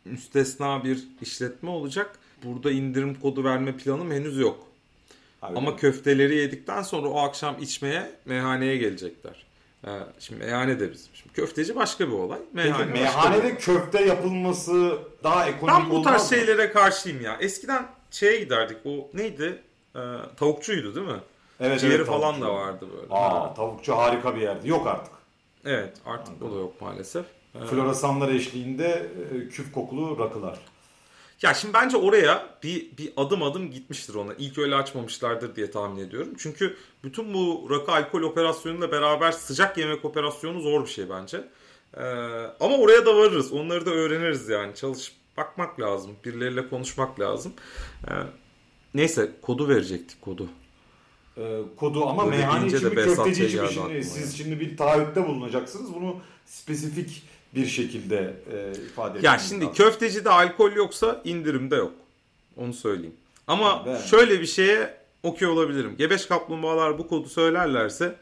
müstesna 0.06 0.84
bir 0.84 1.00
işletme 1.22 1.70
olacak. 1.70 2.20
Burada 2.44 2.72
indirim 2.72 3.16
kodu 3.16 3.44
verme 3.44 3.78
planım 3.78 4.12
henüz 4.12 4.38
yok. 4.38 4.68
Ama 5.42 5.76
köfteleri 5.76 6.36
yedikten 6.36 6.82
sonra 6.82 7.08
o 7.08 7.20
akşam 7.20 7.62
içmeye 7.62 8.12
meyhaneye 8.26 8.78
gelecekler. 8.78 9.51
Şimdi 10.20 10.44
meyhane 10.44 10.80
de 10.80 10.92
bizim. 10.92 11.10
Şimdi 11.14 11.34
köfteci 11.36 11.76
başka 11.76 12.08
bir 12.08 12.14
olay. 12.14 12.40
Peki 12.40 12.56
Meyhane 12.68 12.88
bir 12.88 12.92
meyhanede 12.92 13.40
olay. 13.42 13.58
köfte 13.58 14.06
yapılması 14.06 15.00
daha 15.24 15.48
ekonomik 15.48 15.84
Ben 15.84 15.90
bu 15.90 15.96
olmaz 15.96 16.12
tarz 16.14 16.32
mı? 16.32 16.38
şeylere 16.38 16.72
karşıyım 16.72 17.22
ya. 17.22 17.38
Eskiden 17.40 17.88
şeye 18.12 18.40
giderdik. 18.40 18.78
O 18.86 19.10
neydi? 19.14 19.62
Ee, 19.96 20.00
tavukçuydu 20.38 20.96
değil 20.96 21.08
mi? 21.08 21.20
Evet, 21.60 21.80
Ciğeri 21.80 21.96
evet, 21.96 22.08
falan 22.08 22.42
da 22.42 22.54
vardı 22.54 22.86
böyle. 22.98 23.08
Aa, 23.14 23.54
tavukçu 23.54 23.98
harika 23.98 24.36
bir 24.36 24.42
yerdi. 24.42 24.70
Yok 24.70 24.88
artık. 24.88 25.14
Evet 25.66 25.98
artık 26.06 26.42
o 26.44 26.52
da 26.56 26.60
yok 26.60 26.82
maalesef. 26.82 27.26
Ee, 27.56 27.66
Floresanlar 27.66 28.30
eşliğinde 28.30 29.10
e, 29.34 29.50
küf 29.50 29.72
kokulu 29.74 30.20
rakılar. 30.20 30.60
Ya 31.42 31.54
şimdi 31.54 31.74
bence 31.74 31.98
oraya 31.98 32.58
bir, 32.64 32.98
bir 32.98 33.14
adım 33.18 33.44
adım 33.44 33.72
gitmiştir 33.72 34.16
ona. 34.16 34.34
İlk 34.34 34.58
öyle 34.58 34.76
açmamışlardır 34.76 35.56
diye 35.56 35.72
tahmin 35.72 36.04
ediyorum. 36.04 36.34
Çünkü 36.38 36.78
bütün 37.04 37.34
bu 37.34 37.68
rakı 37.70 37.92
alkol 37.92 38.22
operasyonuyla 38.22 38.92
beraber 38.92 39.32
sıcak 39.32 39.78
yemek 39.78 40.06
operasyonu 40.06 40.62
zor 40.62 40.86
bir 40.86 40.90
şey 40.90 41.10
bence. 41.10 41.48
Ee, 41.98 42.02
ama 42.60 42.78
oraya 42.78 43.06
da 43.06 43.18
varırız. 43.18 43.52
Onları 43.52 43.86
da 43.86 43.90
öğreniriz 43.90 44.50
yani. 44.50 44.76
Çalışıp 44.76 45.16
bakmak 45.38 45.80
lazım. 45.80 46.16
Birileriyle 46.26 46.70
konuşmak 46.70 47.20
lazım. 47.20 47.54
Ee, 48.08 48.12
neyse 48.94 49.32
kodu 49.42 49.70
verecektik 49.70 50.22
kodu. 50.22 50.50
E, 51.38 51.62
kodu 51.78 52.06
ama 52.06 52.26
Böyle 52.26 52.38
meyhane 52.38 52.68
için 52.68 52.88
mi 52.90 52.96
köfteci 52.96 53.46
için 53.46 53.62
mi 53.62 53.70
şimdi? 53.74 54.04
Siz 54.04 54.38
şimdi 54.38 54.60
bir 54.60 54.78
taahhütte 54.78 55.28
bulunacaksınız. 55.28 55.96
Bunu 55.96 56.18
spesifik 56.46 57.24
bir 57.56 57.66
şekilde 57.66 58.34
e, 58.54 58.72
ifade 58.86 59.18
Ya 59.18 59.34
etmeniz 59.34 59.50
şimdi 59.50 59.66
lazım. 59.66 59.76
köftecide 59.76 60.30
alkol 60.30 60.72
yoksa 60.72 61.22
indirimde 61.24 61.76
yok. 61.76 61.92
Onu 62.58 62.74
söyleyeyim. 62.74 63.16
Ama 63.48 63.86
Ben- 63.86 63.98
şöyle 64.02 64.42
bir 64.42 64.46
şeye 64.46 64.98
okey 65.24 65.48
olabilirim. 65.48 65.96
Gebeş 65.98 66.26
kaplumbağalar 66.26 66.98
bu 66.98 67.08
kodu 67.08 67.30
söylerlerse 67.30 68.16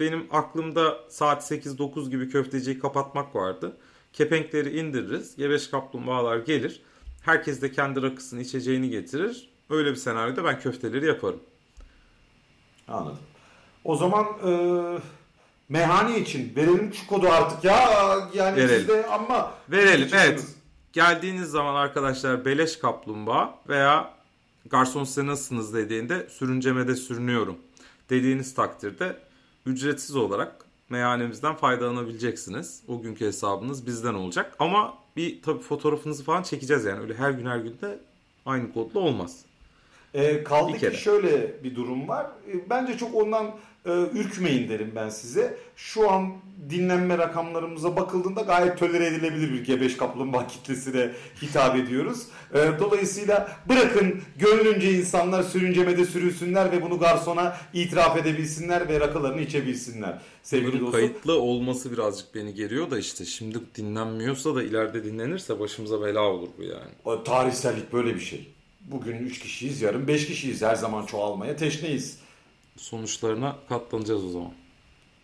benim 0.00 0.26
aklımda 0.30 0.98
saat 1.08 1.50
8-9 1.50 2.10
gibi 2.10 2.28
köfteciyi 2.30 2.78
kapatmak 2.78 3.34
vardı. 3.36 3.76
Kepenkleri 4.12 4.78
indiririz. 4.78 5.36
Gebeş 5.36 5.68
kaplumbağalar 5.68 6.36
gelir. 6.36 6.82
Herkes 7.22 7.62
de 7.62 7.72
kendi 7.72 8.02
rakısını 8.02 8.40
içeceğini 8.42 8.90
getirir. 8.90 9.48
Öyle 9.70 9.90
bir 9.90 9.96
senaryoda 9.96 10.44
ben 10.44 10.60
köfteleri 10.60 11.06
yaparım. 11.06 11.40
Anladım. 12.88 13.18
O 13.84 13.96
zaman 13.96 14.24
e, 14.46 14.50
meyhane 15.70 16.18
için 16.18 16.52
verelim 16.56 16.94
şu 16.94 17.06
kodu 17.06 17.28
artık 17.28 17.64
ya. 17.64 17.80
Yani 18.34 18.56
Verelim. 18.56 18.78
siz 18.78 18.88
de 18.88 19.06
ama 19.06 19.54
Verelim 19.70 20.08
evet. 20.14 20.44
Geldiğiniz 20.92 21.50
zaman 21.50 21.74
arkadaşlar 21.74 22.44
beleş 22.44 22.76
kaplumbağa 22.76 23.54
veya 23.68 24.14
garson 24.70 25.04
size 25.04 25.26
nasılsınız 25.26 25.74
dediğinde 25.74 26.26
sürüncemede 26.30 26.96
sürünüyorum 26.96 27.58
dediğiniz 28.10 28.54
takdirde 28.54 29.16
ücretsiz 29.66 30.16
olarak 30.16 30.64
meyhanemizden 30.88 31.54
faydalanabileceksiniz. 31.54 32.82
O 32.88 33.02
günkü 33.02 33.26
hesabınız 33.26 33.86
bizden 33.86 34.14
olacak. 34.14 34.56
Ama 34.58 34.94
bir 35.16 35.42
tabii 35.42 35.62
fotoğrafınızı 35.62 36.24
falan 36.24 36.42
çekeceğiz 36.42 36.84
yani. 36.84 37.00
Öyle 37.00 37.14
her 37.14 37.30
gün 37.30 37.46
her 37.46 37.58
gün 37.58 37.78
de 37.82 37.98
aynı 38.46 38.72
kodla 38.72 39.00
olmaz. 39.00 39.36
E, 40.14 40.44
kaldı 40.44 40.72
Bir 40.74 40.78
kere. 40.78 40.92
ki 40.94 41.02
şöyle 41.02 41.64
bir 41.64 41.76
durum 41.76 42.08
var. 42.08 42.26
E, 42.26 42.70
bence 42.70 42.98
çok 42.98 43.14
ondan 43.14 43.50
ürkmeyin 44.14 44.68
derim 44.68 44.92
ben 44.96 45.08
size. 45.08 45.56
Şu 45.76 46.10
an 46.10 46.32
dinlenme 46.70 47.18
rakamlarımıza 47.18 47.96
bakıldığında 47.96 48.40
gayet 48.40 48.78
tolere 48.78 49.06
edilebilir 49.06 49.52
bir 49.52 49.64
gebeş 49.64 49.96
kaplumbağa 49.96 50.46
kitlesine 50.46 51.10
hitap 51.42 51.76
ediyoruz. 51.76 52.22
E, 52.54 52.58
dolayısıyla 52.80 53.58
bırakın 53.68 54.20
gönlünce 54.38 54.92
insanlar 54.92 55.42
sürüncemede 55.42 56.04
sürünsünler 56.04 56.72
ve 56.72 56.82
bunu 56.82 56.98
garsona 56.98 57.56
itiraf 57.72 58.16
edebilsinler 58.16 58.88
ve 58.88 59.00
rakılarını 59.00 59.40
içebilsinler. 59.40 60.18
Sevgili 60.42 60.72
Bunun 60.72 60.80
dostum. 60.80 60.92
kayıtlı 60.92 61.40
olması 61.40 61.92
birazcık 61.92 62.34
beni 62.34 62.54
geriyor 62.54 62.90
da 62.90 62.98
işte 62.98 63.24
şimdi 63.24 63.58
dinlenmiyorsa 63.76 64.54
da 64.54 64.62
ileride 64.62 65.04
dinlenirse 65.04 65.60
başımıza 65.60 66.02
bela 66.02 66.20
olur 66.22 66.48
bu 66.58 66.62
yani. 66.62 66.90
O 67.04 67.24
tarihsellik 67.24 67.92
böyle 67.92 68.14
bir 68.14 68.20
şey. 68.20 68.48
Bugün 68.80 69.16
3 69.18 69.38
kişiyiz, 69.38 69.82
yarın 69.82 70.08
5 70.08 70.26
kişiyiz. 70.26 70.62
Her 70.62 70.74
zaman 70.74 71.06
çoğalmaya 71.06 71.56
teşneyiz. 71.56 72.18
Sonuçlarına 72.80 73.56
katlanacağız 73.68 74.24
o 74.24 74.28
zaman. 74.28 74.52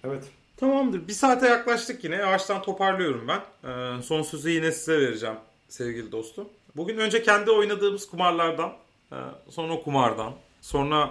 Evet. 0.04 0.24
Tamamdır. 0.56 1.08
Bir 1.08 1.12
saate 1.12 1.46
yaklaştık 1.46 2.04
yine. 2.04 2.16
Yavaştan 2.16 2.62
toparlıyorum 2.62 3.28
ben. 3.28 3.40
Ee, 3.70 4.02
son 4.02 4.22
sözü 4.22 4.50
yine 4.50 4.72
size 4.72 5.00
vereceğim 5.00 5.36
sevgili 5.68 6.12
dostum. 6.12 6.48
Bugün 6.76 6.98
önce 6.98 7.22
kendi 7.22 7.50
oynadığımız 7.50 8.10
kumarlardan, 8.10 8.72
e, 9.12 9.16
sonra 9.50 9.72
o 9.72 9.82
kumardan, 9.82 10.32
sonra 10.60 11.10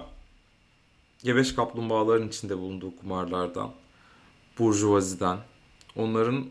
gebeş 1.24 1.56
kaplumbağaların 1.56 2.28
içinde 2.28 2.58
bulunduğu 2.58 2.96
kumarlardan, 2.96 3.72
burjuvaziden, 4.60 5.38
onların 5.96 6.46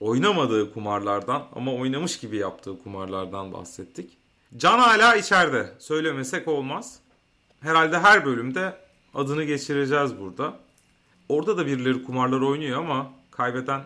oynamadığı 0.00 0.72
kumarlardan 0.72 1.46
ama 1.54 1.74
oynamış 1.74 2.18
gibi 2.18 2.36
yaptığı 2.36 2.82
kumarlardan 2.82 3.52
bahsettik. 3.52 4.18
Can 4.56 4.78
hala 4.78 5.16
içeride. 5.16 5.74
Söylemesek 5.78 6.48
olmaz. 6.48 7.00
Herhalde 7.60 7.98
her 7.98 8.24
bölümde 8.24 8.89
adını 9.14 9.44
geçireceğiz 9.44 10.20
burada. 10.20 10.54
Orada 11.28 11.56
da 11.58 11.66
birileri 11.66 12.04
kumarlar 12.04 12.40
oynuyor 12.40 12.78
ama 12.78 13.10
kaybeden 13.30 13.82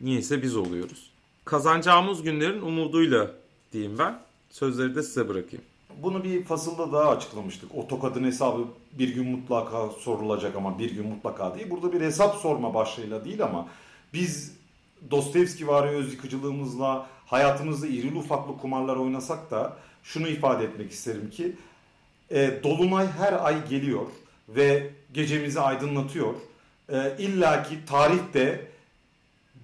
niyeyse 0.00 0.42
biz 0.42 0.56
oluyoruz. 0.56 1.10
Kazanacağımız 1.44 2.22
günlerin 2.22 2.60
umuduyla 2.60 3.30
diyeyim 3.72 3.98
ben. 3.98 4.18
Sözleri 4.50 4.94
de 4.94 5.02
size 5.02 5.28
bırakayım. 5.28 5.64
Bunu 6.02 6.24
bir 6.24 6.44
fasılda 6.44 6.92
daha 6.92 7.10
açıklamıştık. 7.10 7.74
O 7.74 7.88
tokadın 7.88 8.24
hesabı 8.24 8.64
bir 8.92 9.14
gün 9.14 9.30
mutlaka 9.30 9.88
sorulacak 9.88 10.56
ama 10.56 10.78
bir 10.78 10.90
gün 10.90 11.06
mutlaka 11.06 11.54
değil. 11.54 11.70
Burada 11.70 11.92
bir 11.92 12.00
hesap 12.00 12.36
sorma 12.36 12.74
başlığıyla 12.74 13.24
değil 13.24 13.44
ama 13.44 13.68
biz 14.12 14.56
Dostoyevski 15.10 15.68
vari 15.68 15.88
öz 15.88 16.12
yıkıcılığımızla 16.12 17.06
hayatımızda 17.26 17.86
irili 17.86 18.18
ufaklı 18.18 18.58
kumarlar 18.58 18.96
oynasak 18.96 19.50
da 19.50 19.76
şunu 20.02 20.28
ifade 20.28 20.64
etmek 20.64 20.92
isterim 20.92 21.30
ki 21.30 21.56
e, 22.30 22.60
Dolunay 22.62 23.06
her 23.06 23.44
ay 23.44 23.68
geliyor 23.68 24.06
ve 24.48 24.90
gecemizi 25.12 25.60
aydınlatıyor. 25.60 26.34
E, 26.92 27.16
İlla 27.18 27.62
ki 27.62 27.78
tarihte 27.86 28.66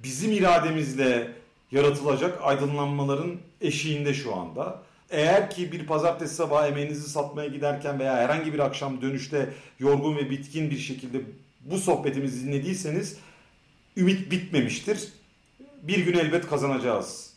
bizim 0.02 0.32
irademizle 0.32 1.32
yaratılacak 1.72 2.38
aydınlanmaların 2.42 3.36
eşiğinde 3.60 4.14
şu 4.14 4.34
anda. 4.34 4.82
Eğer 5.10 5.50
ki 5.50 5.72
bir 5.72 5.86
pazartesi 5.86 6.34
sabahı 6.34 6.68
emeğinizi 6.68 7.10
satmaya 7.10 7.48
giderken 7.48 7.98
veya 7.98 8.16
herhangi 8.16 8.52
bir 8.52 8.58
akşam 8.58 9.02
dönüşte 9.02 9.52
yorgun 9.78 10.16
ve 10.16 10.30
bitkin 10.30 10.70
bir 10.70 10.78
şekilde 10.78 11.20
bu 11.60 11.78
sohbetimizi 11.78 12.46
dinlediyseniz 12.46 13.16
ümit 13.96 14.30
bitmemiştir. 14.30 15.08
Bir 15.82 15.98
gün 15.98 16.18
elbet 16.18 16.46
kazanacağız. 16.46 17.32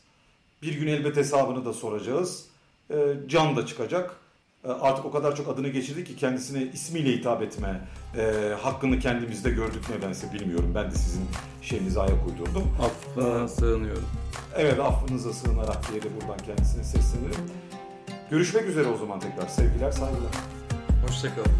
Bir 0.61 0.73
gün 0.73 0.87
elbet 0.87 1.17
hesabını 1.17 1.65
da 1.65 1.73
soracağız. 1.73 2.45
Ee, 2.91 2.95
can 3.27 3.55
da 3.55 3.65
çıkacak. 3.65 4.15
Ee, 4.65 4.71
artık 4.71 5.05
o 5.05 5.11
kadar 5.11 5.35
çok 5.35 5.47
adını 5.47 5.69
geçirdi 5.69 6.03
ki 6.03 6.15
kendisine 6.15 6.63
ismiyle 6.63 7.11
hitap 7.11 7.41
etme 7.41 7.81
e, 8.17 8.53
hakkını 8.61 8.99
kendimizde 8.99 9.49
gördük 9.49 9.83
nedense 9.89 10.33
bilmiyorum. 10.33 10.71
Ben 10.75 10.91
de 10.91 10.95
sizin 10.95 11.25
şeyinize 11.61 11.99
ayak 11.99 12.27
uydurdum. 12.27 12.63
Affına 12.81 13.47
sığınıyorum. 13.47 14.09
Evet 14.55 14.79
affınıza 14.79 15.33
sığınarak 15.33 15.91
diye 15.91 16.03
de 16.03 16.07
buradan 16.15 16.37
kendisine 16.45 16.83
seslenirim. 16.83 17.51
Görüşmek 18.29 18.65
üzere 18.65 18.87
o 18.87 18.97
zaman 18.97 19.19
tekrar. 19.19 19.47
Sevgiler, 19.47 19.91
saygılar. 19.91 20.31
Hoşçakalın. 21.07 21.51